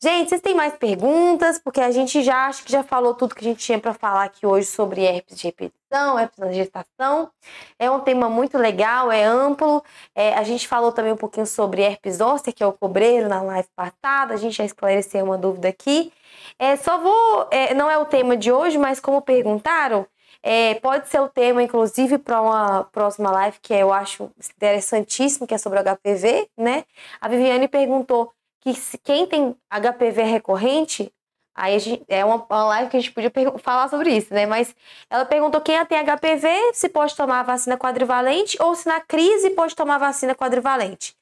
gente, 0.00 0.28
vocês 0.28 0.40
têm 0.40 0.54
mais 0.54 0.74
perguntas? 0.74 1.58
Porque 1.58 1.80
a 1.80 1.90
gente 1.90 2.22
já 2.22 2.46
acho 2.46 2.64
que 2.64 2.70
já 2.70 2.84
falou 2.84 3.14
tudo 3.14 3.34
que 3.34 3.40
a 3.40 3.48
gente 3.48 3.64
tinha 3.64 3.78
para 3.80 3.92
falar 3.92 4.24
aqui 4.24 4.46
hoje 4.46 4.66
sobre 4.68 5.02
herpes 5.02 5.38
de 5.38 5.44
repetição, 5.44 6.18
herpes 6.18 6.38
na 6.38 6.52
gestação. 6.52 7.30
É 7.78 7.90
um 7.90 8.00
tema 8.00 8.28
muito 8.28 8.56
legal, 8.56 9.10
é 9.10 9.24
amplo. 9.24 9.82
É, 10.14 10.34
a 10.34 10.44
gente 10.44 10.68
falou 10.68 10.92
também 10.92 11.12
um 11.12 11.16
pouquinho 11.16 11.46
sobre 11.46 11.82
herpes 11.82 12.16
zoster, 12.16 12.54
que 12.54 12.62
é 12.62 12.66
o 12.66 12.72
cobreiro, 12.72 13.28
na 13.28 13.42
live 13.42 13.68
passada. 13.74 14.34
A 14.34 14.36
gente 14.36 14.56
já 14.56 14.64
esclareceu 14.64 15.24
uma 15.24 15.36
dúvida 15.36 15.68
aqui. 15.68 16.12
É, 16.58 16.76
só 16.76 16.98
vou. 16.98 17.48
É, 17.50 17.74
não 17.74 17.90
é 17.90 17.98
o 17.98 18.04
tema 18.04 18.36
de 18.36 18.52
hoje, 18.52 18.78
mas 18.78 19.00
como 19.00 19.20
perguntaram, 19.20 20.06
é, 20.42 20.74
pode 20.74 21.08
ser 21.08 21.20
o 21.20 21.28
tema, 21.28 21.62
inclusive, 21.62 22.18
para 22.18 22.40
uma 22.42 22.84
próxima 22.84 23.30
live, 23.30 23.58
que 23.62 23.72
eu 23.72 23.92
acho 23.92 24.30
interessantíssimo, 24.56 25.46
que 25.46 25.54
é 25.54 25.58
sobre 25.58 25.78
HPV, 25.78 26.48
né? 26.56 26.84
A 27.20 27.28
Viviane 27.28 27.68
perguntou 27.68 28.32
que 28.60 28.74
se, 28.74 28.98
quem 28.98 29.26
tem 29.26 29.56
HPV 29.70 30.22
recorrente, 30.22 31.12
aí 31.54 31.78
gente, 31.78 32.04
é 32.08 32.24
uma, 32.24 32.44
uma, 32.48 32.64
live 32.64 32.90
que 32.90 32.96
a 32.96 33.00
gente 33.00 33.12
podia 33.12 33.30
falar 33.58 33.88
sobre 33.88 34.10
isso, 34.16 34.34
né? 34.34 34.44
Mas 34.46 34.74
ela 35.08 35.24
perguntou 35.24 35.60
quem 35.60 35.84
tem 35.86 35.98
HPV, 36.04 36.72
se 36.74 36.88
pode 36.88 37.14
tomar 37.14 37.40
a 37.40 37.44
vacina 37.44 37.78
quadrivalente 37.78 38.56
ou 38.60 38.74
se 38.74 38.88
na 38.88 39.00
crise 39.00 39.50
pode 39.50 39.76
tomar 39.76 39.96
a 39.96 39.98
vacina 39.98 40.34
quadrivalente. 40.34 41.16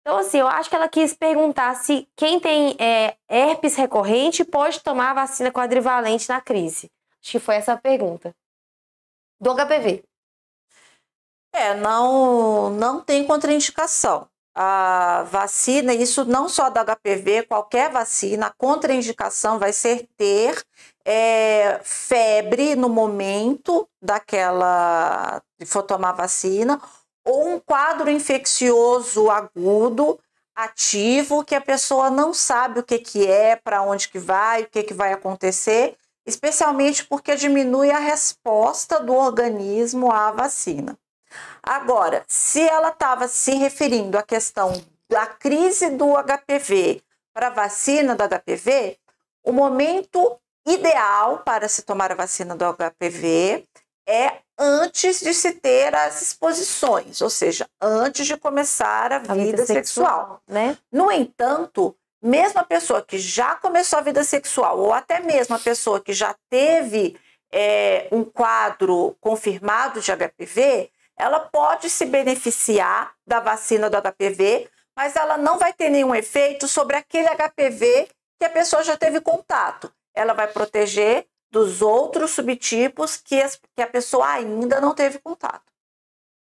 Então, 0.00 0.18
assim, 0.18 0.38
eu 0.38 0.46
acho 0.48 0.70
que 0.70 0.76
ela 0.76 0.88
quis 0.88 1.12
perguntar 1.12 1.74
se 1.74 2.08
quem 2.16 2.40
tem 2.40 2.74
é, 2.78 3.14
herpes 3.28 3.76
recorrente 3.76 4.42
pode 4.42 4.80
tomar 4.80 5.10
a 5.10 5.14
vacina 5.14 5.52
quadrivalente 5.52 6.30
na 6.30 6.40
crise. 6.40 6.90
Que 7.30 7.38
foi 7.38 7.56
essa 7.56 7.76
pergunta. 7.76 8.34
Do 9.40 9.54
HPV. 9.54 10.02
É, 11.52 11.74
não, 11.74 12.70
não 12.70 13.00
tem 13.00 13.26
contraindicação. 13.26 14.28
A 14.54 15.22
vacina, 15.30 15.94
isso 15.94 16.24
não 16.24 16.48
só 16.48 16.68
do 16.68 16.80
HPV, 16.80 17.44
qualquer 17.44 17.92
vacina, 17.92 18.46
a 18.46 18.52
contraindicação 18.52 19.58
vai 19.58 19.72
ser 19.72 20.08
ter 20.16 20.64
é, 21.04 21.80
febre 21.84 22.74
no 22.74 22.88
momento 22.88 23.88
daquela 24.02 25.40
de 25.58 25.64
for 25.64 25.82
tomar 25.84 26.12
vacina 26.12 26.80
ou 27.24 27.48
um 27.48 27.60
quadro 27.60 28.10
infeccioso 28.10 29.30
agudo 29.30 30.18
ativo 30.56 31.44
que 31.44 31.54
a 31.54 31.60
pessoa 31.60 32.10
não 32.10 32.34
sabe 32.34 32.80
o 32.80 32.82
que, 32.82 32.98
que 32.98 33.26
é, 33.26 33.54
para 33.54 33.82
onde 33.82 34.08
que 34.08 34.18
vai, 34.18 34.62
o 34.62 34.68
que, 34.68 34.82
que 34.82 34.94
vai 34.94 35.12
acontecer 35.12 35.96
especialmente 36.28 37.04
porque 37.06 37.34
diminui 37.34 37.90
a 37.90 37.98
resposta 37.98 39.00
do 39.00 39.14
organismo 39.14 40.12
à 40.12 40.30
vacina. 40.30 40.96
Agora, 41.62 42.22
se 42.28 42.60
ela 42.60 42.90
estava 42.90 43.26
se 43.26 43.54
referindo 43.54 44.18
à 44.18 44.22
questão 44.22 44.72
da 45.08 45.26
crise 45.26 45.90
do 45.90 46.14
HPV 46.16 47.02
para 47.32 47.46
a 47.46 47.50
vacina 47.50 48.14
do 48.14 48.22
HPV, 48.24 48.98
o 49.42 49.52
momento 49.52 50.38
ideal 50.66 51.38
para 51.38 51.66
se 51.66 51.82
tomar 51.82 52.12
a 52.12 52.14
vacina 52.14 52.54
do 52.54 52.64
HPV 52.74 53.64
é 54.06 54.38
antes 54.58 55.20
de 55.20 55.32
se 55.32 55.52
ter 55.52 55.94
as 55.94 56.20
exposições, 56.20 57.22
ou 57.22 57.30
seja, 57.30 57.66
antes 57.80 58.26
de 58.26 58.36
começar 58.36 59.12
a, 59.12 59.16
a 59.16 59.20
vida, 59.20 59.36
vida, 59.36 59.66
sexual. 59.66 59.74
sexual 59.76 60.42
né? 60.46 60.76
No 60.92 61.10
entanto, 61.10 61.94
mesmo 62.22 62.60
a 62.60 62.64
pessoa 62.64 63.02
que 63.02 63.18
já 63.18 63.54
começou 63.56 63.98
a 63.98 64.02
vida 64.02 64.24
sexual, 64.24 64.78
ou 64.78 64.92
até 64.92 65.20
mesmo 65.20 65.54
a 65.54 65.58
pessoa 65.58 66.00
que 66.00 66.12
já 66.12 66.34
teve 66.50 67.16
é, 67.52 68.08
um 68.12 68.24
quadro 68.24 69.16
confirmado 69.20 70.00
de 70.00 70.12
HPV, 70.12 70.90
ela 71.16 71.40
pode 71.40 71.90
se 71.90 72.06
beneficiar 72.06 73.12
da 73.26 73.40
vacina 73.40 73.90
do 73.90 73.96
HPV, 73.96 74.68
mas 74.96 75.16
ela 75.16 75.36
não 75.36 75.58
vai 75.58 75.72
ter 75.72 75.88
nenhum 75.88 76.14
efeito 76.14 76.68
sobre 76.68 76.96
aquele 76.96 77.28
HPV 77.28 78.08
que 78.38 78.44
a 78.44 78.50
pessoa 78.50 78.82
já 78.82 78.96
teve 78.96 79.20
contato. 79.20 79.92
Ela 80.14 80.32
vai 80.32 80.48
proteger 80.48 81.26
dos 81.50 81.82
outros 81.82 82.32
subtipos 82.32 83.16
que, 83.16 83.40
que 83.74 83.82
a 83.82 83.86
pessoa 83.86 84.28
ainda 84.28 84.80
não 84.80 84.94
teve 84.94 85.18
contato. 85.18 85.62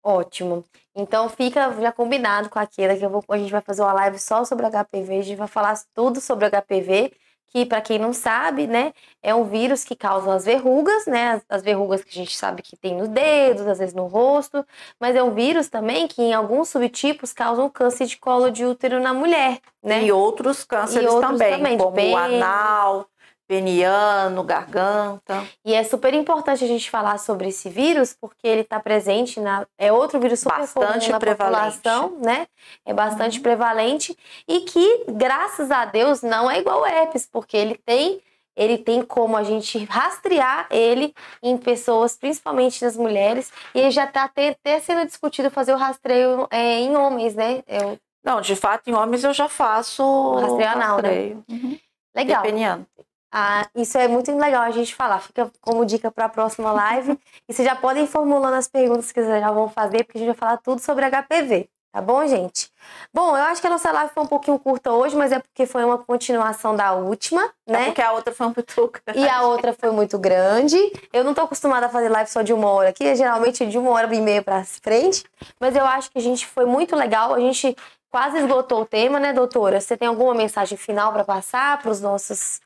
Ótimo. 0.02 0.64
Então 0.94 1.28
fica 1.28 1.72
já 1.80 1.92
combinado 1.92 2.48
com 2.48 2.58
aquela 2.58 2.96
que 2.96 3.06
vou, 3.06 3.22
a 3.28 3.38
gente 3.38 3.52
vai 3.52 3.60
fazer 3.60 3.82
uma 3.82 3.92
live 3.92 4.18
só 4.18 4.44
sobre 4.44 4.66
HPV, 4.66 5.18
a 5.18 5.22
gente 5.22 5.36
vai 5.36 5.48
falar 5.48 5.78
tudo 5.94 6.20
sobre 6.20 6.48
HPV, 6.48 7.12
que 7.48 7.64
para 7.64 7.80
quem 7.80 7.98
não 7.98 8.12
sabe, 8.12 8.66
né, 8.66 8.92
é 9.22 9.34
um 9.34 9.44
vírus 9.44 9.82
que 9.82 9.96
causa 9.96 10.34
as 10.34 10.44
verrugas, 10.44 11.06
né, 11.06 11.32
as, 11.32 11.44
as, 11.48 11.62
verrugas 11.62 12.04
que 12.04 12.10
a 12.10 12.22
gente 12.22 12.36
sabe 12.36 12.62
que 12.62 12.76
tem 12.76 12.94
nos 12.94 13.08
dedos, 13.08 13.66
às 13.66 13.78
vezes 13.78 13.94
no 13.94 14.06
rosto, 14.06 14.64
mas 15.00 15.16
é 15.16 15.22
um 15.22 15.32
vírus 15.32 15.68
também 15.68 16.06
que 16.06 16.20
em 16.20 16.34
alguns 16.34 16.68
subtipos 16.68 17.32
causam 17.32 17.70
câncer 17.70 18.06
de 18.06 18.18
colo 18.18 18.50
de 18.50 18.66
útero 18.66 19.00
na 19.00 19.14
mulher, 19.14 19.60
né? 19.82 20.04
E 20.04 20.12
outros 20.12 20.64
cânceres 20.64 21.06
e 21.06 21.08
outros 21.08 21.38
também, 21.38 21.56
também 21.56 21.78
como 21.78 22.00
o 22.00 22.16
anal, 22.16 23.06
peniano, 23.48 24.44
garganta. 24.44 25.44
E 25.64 25.72
é 25.74 25.82
super 25.82 26.12
importante 26.12 26.62
a 26.62 26.66
gente 26.68 26.90
falar 26.90 27.18
sobre 27.18 27.48
esse 27.48 27.70
vírus, 27.70 28.14
porque 28.20 28.46
ele 28.46 28.60
está 28.60 28.78
presente 28.78 29.40
na. 29.40 29.66
É 29.78 29.90
outro 29.90 30.20
vírus 30.20 30.40
super 30.40 30.58
bastante 30.58 31.10
na 31.10 31.18
prevalente. 31.18 31.78
população, 31.78 32.18
né? 32.20 32.46
É 32.84 32.92
bastante 32.92 33.38
uhum. 33.38 33.42
prevalente. 33.42 34.16
E 34.46 34.60
que, 34.60 35.04
graças 35.08 35.70
a 35.70 35.86
Deus, 35.86 36.20
não 36.20 36.50
é 36.50 36.60
igual 36.60 36.80
ao 36.80 36.86
herpes, 36.86 37.26
porque 37.26 37.56
ele 37.56 37.80
tem. 37.84 38.20
Ele 38.54 38.76
tem 38.76 39.02
como 39.02 39.36
a 39.36 39.44
gente 39.44 39.84
rastrear 39.84 40.66
ele 40.68 41.14
em 41.40 41.56
pessoas, 41.56 42.16
principalmente 42.16 42.84
nas 42.84 42.96
mulheres, 42.96 43.52
e 43.72 43.88
já 43.92 44.02
está 44.02 44.24
até, 44.24 44.48
até, 44.48 44.80
sendo 44.80 45.06
discutido 45.06 45.48
fazer 45.48 45.72
o 45.72 45.76
rastreio 45.76 46.48
é, 46.50 46.80
em 46.80 46.96
homens, 46.96 47.36
né? 47.36 47.62
Eu... 47.68 47.96
Não, 48.24 48.40
de 48.40 48.56
fato, 48.56 48.90
em 48.90 48.94
homens 48.94 49.22
eu 49.22 49.32
já 49.32 49.48
faço 49.48 50.34
rastreio 50.34 50.70
anal, 50.70 51.00
né? 51.00 51.08
rastreio. 51.08 51.36
né? 51.36 51.42
Uhum. 51.48 51.78
Legal. 52.16 52.42
Depeniano. 52.42 52.86
Ah, 53.30 53.66
isso 53.74 53.98
é 53.98 54.08
muito 54.08 54.34
legal 54.36 54.62
a 54.62 54.70
gente 54.70 54.94
falar. 54.94 55.20
Fica 55.20 55.50
como 55.60 55.84
dica 55.84 56.10
para 56.10 56.26
a 56.26 56.28
próxima 56.28 56.72
live. 56.72 57.18
e 57.48 57.52
vocês 57.52 57.66
já 57.66 57.76
podem 57.76 58.04
ir 58.04 58.06
formulando 58.06 58.54
as 58.54 58.68
perguntas 58.68 59.12
que 59.12 59.22
vocês 59.22 59.40
já 59.40 59.50
vão 59.50 59.68
fazer, 59.68 60.04
porque 60.04 60.18
a 60.18 60.20
gente 60.20 60.28
vai 60.28 60.36
falar 60.36 60.56
tudo 60.58 60.80
sobre 60.80 61.04
HPV. 61.04 61.68
Tá 61.90 62.02
bom, 62.02 62.26
gente? 62.26 62.70
Bom, 63.12 63.36
eu 63.36 63.42
acho 63.44 63.62
que 63.62 63.66
a 63.66 63.70
nossa 63.70 63.90
live 63.90 64.12
foi 64.12 64.22
um 64.22 64.26
pouquinho 64.26 64.58
curta 64.58 64.92
hoje, 64.92 65.16
mas 65.16 65.32
é 65.32 65.38
porque 65.38 65.64
foi 65.64 65.82
uma 65.84 65.96
continuação 65.96 66.76
da 66.76 66.92
última, 66.92 67.42
é 67.66 67.72
né? 67.72 67.82
É 67.82 67.84
porque 67.86 68.02
a 68.02 68.12
outra 68.12 68.32
foi 68.34 68.46
muito 68.46 68.92
grande. 68.92 69.20
E 69.20 69.28
a 69.28 69.42
outra 69.42 69.72
foi 69.72 69.90
muito 69.90 70.18
grande. 70.18 70.76
Eu 71.12 71.24
não 71.24 71.32
tô 71.32 71.40
acostumada 71.40 71.86
a 71.86 71.88
fazer 71.88 72.10
live 72.10 72.30
só 72.30 72.42
de 72.42 72.52
uma 72.52 72.68
hora 72.68 72.90
aqui, 72.90 73.04
é 73.04 73.14
geralmente 73.14 73.66
de 73.66 73.78
uma 73.78 73.90
hora 73.90 74.14
e 74.14 74.20
meia 74.20 74.42
pra 74.42 74.62
frente. 74.64 75.24
Mas 75.58 75.74
eu 75.74 75.84
acho 75.86 76.10
que 76.10 76.18
a 76.18 76.22
gente 76.22 76.46
foi 76.46 76.66
muito 76.66 76.94
legal. 76.94 77.34
A 77.34 77.40
gente 77.40 77.74
quase 78.10 78.36
esgotou 78.38 78.82
o 78.82 78.86
tema, 78.86 79.18
né, 79.18 79.32
doutora? 79.32 79.80
Você 79.80 79.96
tem 79.96 80.08
alguma 80.08 80.34
mensagem 80.34 80.76
final 80.76 81.10
para 81.12 81.24
passar 81.24 81.80
para 81.80 81.90
os 81.90 82.02
nossos 82.02 82.60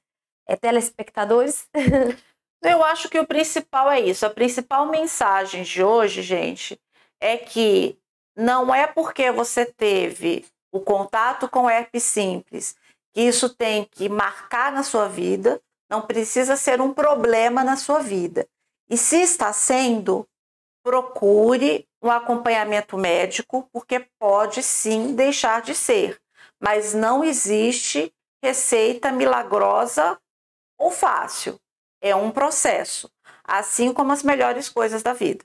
é, 0.53 0.57
telespectadores? 0.57 1.67
Eu 2.63 2.85
acho 2.85 3.09
que 3.09 3.19
o 3.19 3.27
principal 3.27 3.91
é 3.91 4.01
isso. 4.01 4.25
A 4.25 4.31
principal 4.31 4.87
mensagem 4.87 5.63
de 5.63 5.83
hoje, 5.83 6.23
gente, 6.23 6.79
é 7.21 7.37
que 7.37 7.99
não 8.37 8.73
é 8.73 8.87
porque 8.87 9.33
você 9.33 9.65
teve 9.65 10.47
o 10.71 10.81
contato 10.81 11.49
com 11.49 11.69
herpes 11.69 12.05
simples 12.05 12.77
que 13.13 13.21
isso 13.21 13.55
tem 13.55 13.85
que 13.85 14.09
marcar 14.09 14.73
na 14.73 14.83
sua 14.83 15.07
vida, 15.07 15.61
não 15.91 16.01
precisa 16.01 16.57
ser 16.57 16.81
um 16.81 16.95
problema 16.95 17.63
na 17.63 17.77
sua 17.77 17.99
vida. 17.99 18.49
E 18.89 18.97
se 18.97 19.21
está 19.21 19.53
sendo, 19.53 20.27
procure 20.83 21.87
um 22.03 22.11
acompanhamento 22.11 22.97
médico, 22.97 23.69
porque 23.71 24.07
pode 24.19 24.63
sim 24.63 25.15
deixar 25.15 25.61
de 25.61 25.75
ser, 25.75 26.19
mas 26.59 26.95
não 26.95 27.23
existe 27.23 28.11
receita 28.43 29.13
milagrosa 29.13 30.19
ou 30.83 30.91
fácil. 30.91 31.61
É 32.01 32.15
um 32.15 32.33
processo, 32.33 33.09
assim 33.45 33.93
como 33.93 34.13
as 34.13 34.25
melhores 34.25 34.69
coisas 34.69 35.01
da 35.01 35.13
vida. 35.13 35.45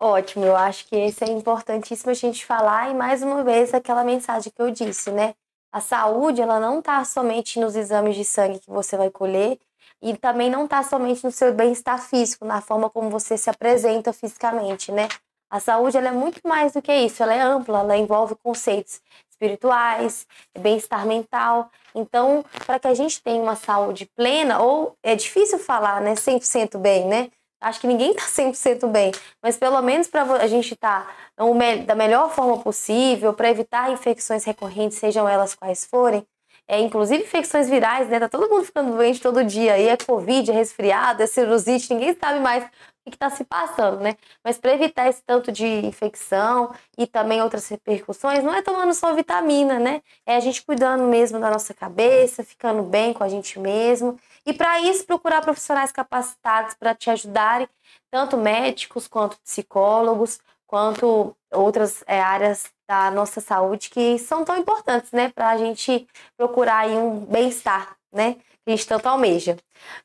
Ótimo, 0.00 0.44
eu 0.44 0.56
acho 0.56 0.86
que 0.86 0.94
esse 0.94 1.24
é 1.24 1.28
importantíssimo 1.28 2.10
a 2.10 2.14
gente 2.14 2.46
falar 2.46 2.90
e 2.90 2.94
mais 2.94 3.22
uma 3.22 3.42
vez 3.42 3.74
aquela 3.74 4.04
mensagem 4.04 4.52
que 4.54 4.62
eu 4.62 4.70
disse, 4.70 5.10
né? 5.10 5.34
A 5.72 5.80
saúde, 5.80 6.40
ela 6.40 6.60
não 6.60 6.78
está 6.78 7.04
somente 7.04 7.58
nos 7.58 7.74
exames 7.74 8.14
de 8.14 8.24
sangue 8.24 8.60
que 8.60 8.70
você 8.70 8.96
vai 8.96 9.10
colher 9.10 9.58
e 10.00 10.16
também 10.16 10.50
não 10.50 10.64
está 10.66 10.82
somente 10.82 11.24
no 11.24 11.32
seu 11.32 11.52
bem-estar 11.52 12.00
físico, 12.00 12.44
na 12.44 12.60
forma 12.60 12.88
como 12.90 13.10
você 13.10 13.36
se 13.36 13.50
apresenta 13.50 14.12
fisicamente, 14.12 14.92
né? 14.92 15.08
A 15.50 15.58
saúde, 15.58 15.96
ela 15.96 16.08
é 16.08 16.12
muito 16.12 16.40
mais 16.44 16.72
do 16.72 16.82
que 16.82 16.92
isso, 16.92 17.22
ela 17.22 17.34
é 17.34 17.40
ampla, 17.40 17.80
ela 17.80 17.96
envolve 17.96 18.36
conceitos 18.36 19.00
espirituais, 19.42 20.26
bem-estar 20.56 21.04
mental. 21.04 21.70
Então, 21.94 22.44
para 22.64 22.78
que 22.78 22.86
a 22.86 22.94
gente 22.94 23.20
tenha 23.22 23.42
uma 23.42 23.56
saúde 23.56 24.08
plena, 24.16 24.60
ou 24.60 24.96
é 25.02 25.16
difícil 25.16 25.58
falar, 25.58 26.00
né, 26.00 26.14
100% 26.14 26.78
bem, 26.78 27.06
né? 27.06 27.30
Acho 27.60 27.80
que 27.80 27.86
ninguém 27.86 28.10
está 28.10 28.24
100% 28.24 28.88
bem, 28.88 29.12
mas 29.40 29.56
pelo 29.56 29.80
menos 29.82 30.08
para 30.08 30.22
a 30.22 30.46
gente 30.48 30.74
estar 30.74 31.06
tá 31.36 31.44
da 31.86 31.94
melhor 31.94 32.30
forma 32.30 32.58
possível, 32.58 33.32
para 33.32 33.50
evitar 33.50 33.92
infecções 33.92 34.44
recorrentes, 34.44 34.98
sejam 34.98 35.28
elas 35.28 35.54
quais 35.54 35.86
forem, 35.86 36.26
é, 36.66 36.80
inclusive 36.80 37.22
infecções 37.22 37.68
virais, 37.68 38.08
né? 38.08 38.18
Tá 38.18 38.28
todo 38.28 38.48
mundo 38.48 38.64
ficando 38.64 38.92
doente 38.92 39.20
todo 39.20 39.44
dia. 39.44 39.74
Aí 39.74 39.88
é 39.88 39.96
Covid, 39.96 40.50
é 40.50 40.54
resfriado, 40.54 41.22
é 41.22 41.26
cirrosite, 41.26 41.92
ninguém 41.92 42.16
sabe 42.20 42.40
mais 42.40 42.64
que 43.10 43.16
está 43.16 43.30
se 43.30 43.44
passando, 43.44 44.00
né? 44.00 44.16
Mas 44.44 44.58
para 44.58 44.74
evitar 44.74 45.08
esse 45.08 45.22
tanto 45.22 45.50
de 45.50 45.66
infecção 45.66 46.72
e 46.96 47.06
também 47.06 47.42
outras 47.42 47.68
repercussões, 47.68 48.44
não 48.44 48.54
é 48.54 48.62
tomando 48.62 48.94
só 48.94 49.14
vitamina, 49.14 49.78
né? 49.78 50.02
É 50.24 50.36
a 50.36 50.40
gente 50.40 50.62
cuidando 50.62 51.04
mesmo 51.04 51.40
da 51.40 51.50
nossa 51.50 51.74
cabeça, 51.74 52.44
ficando 52.44 52.82
bem 52.82 53.12
com 53.12 53.24
a 53.24 53.28
gente 53.28 53.58
mesmo. 53.58 54.18
E 54.46 54.52
para 54.52 54.80
isso, 54.80 55.04
procurar 55.06 55.40
profissionais 55.42 55.92
capacitados 55.92 56.74
para 56.74 56.94
te 56.94 57.10
ajudarem, 57.10 57.68
tanto 58.10 58.36
médicos 58.36 59.08
quanto 59.08 59.38
psicólogos, 59.40 60.40
quanto 60.66 61.36
outras 61.52 62.02
é, 62.06 62.20
áreas 62.20 62.64
da 62.88 63.10
nossa 63.10 63.40
saúde 63.40 63.90
que 63.90 64.18
são 64.18 64.44
tão 64.44 64.56
importantes, 64.56 65.10
né? 65.12 65.30
Para 65.30 65.50
a 65.50 65.56
gente 65.56 66.06
procurar 66.36 66.86
um 66.86 67.20
bem-estar, 67.26 67.96
né? 68.12 68.36
A 68.66 68.70
gente 68.70 68.86
tanto 68.86 69.06
almeja. 69.06 69.56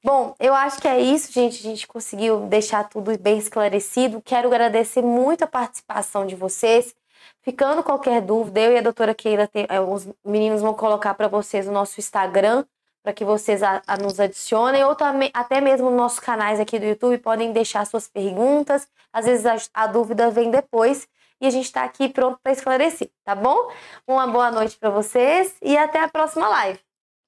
Bom, 0.04 0.36
eu 0.40 0.54
acho 0.54 0.82
que 0.82 0.88
é 0.88 1.00
isso, 1.00 1.32
gente. 1.32 1.60
A 1.60 1.70
gente 1.70 1.88
conseguiu 1.88 2.42
deixar 2.48 2.90
tudo 2.90 3.18
bem 3.20 3.38
esclarecido. 3.38 4.22
Quero 4.22 4.48
agradecer 4.48 5.02
muito 5.02 5.44
a 5.44 5.48
participação 5.48 6.26
de 6.26 6.36
vocês. 6.36 6.96
Ficando 7.42 7.84
qualquer 7.84 8.22
dúvida, 8.22 8.60
eu 8.60 8.74
e 8.74 8.78
a 8.78 8.82
doutora 8.82 9.14
Keila, 9.14 9.50
é, 9.54 9.80
os 9.80 10.08
meninos 10.26 10.62
vão 10.62 10.74
colocar 10.74 11.14
para 11.14 11.28
vocês 11.28 11.68
o 11.68 11.72
nosso 11.72 12.00
Instagram, 12.00 12.66
para 13.04 13.14
que 13.14 13.24
vocês 13.24 13.64
a, 13.64 13.82
a 13.88 13.96
nos 13.96 14.20
adicionem, 14.20 14.84
ou 14.84 14.96
também, 14.96 15.30
até 15.34 15.62
mesmo 15.62 15.90
nos 15.90 15.98
nossos 15.98 16.20
canais 16.20 16.60
aqui 16.60 16.78
do 16.80 16.86
YouTube, 16.86 17.18
podem 17.20 17.52
deixar 17.54 17.86
suas 17.86 18.08
perguntas. 18.08 18.88
Às 19.14 19.26
vezes 19.26 19.46
a, 19.46 19.56
a 19.74 19.88
dúvida 19.88 20.30
vem 20.30 20.52
depois 20.52 21.08
e 21.40 21.48
a 21.48 21.50
gente 21.50 21.66
está 21.66 21.84
aqui 21.84 22.10
pronto 22.10 22.40
para 22.42 22.52
esclarecer, 22.52 23.10
tá 23.24 23.36
bom? 23.36 23.72
Uma 24.08 24.28
boa 24.28 24.52
noite 24.52 24.78
para 24.78 24.90
vocês 24.90 25.56
e 25.62 25.78
até 25.78 26.02
a 26.02 26.08
próxima 26.10 26.48
live. 26.50 26.87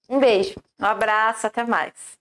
Um 0.10 0.20
beijo. 0.20 0.56
Um 0.80 0.86
abraço, 0.86 1.48
até 1.48 1.64
mais. 1.64 2.19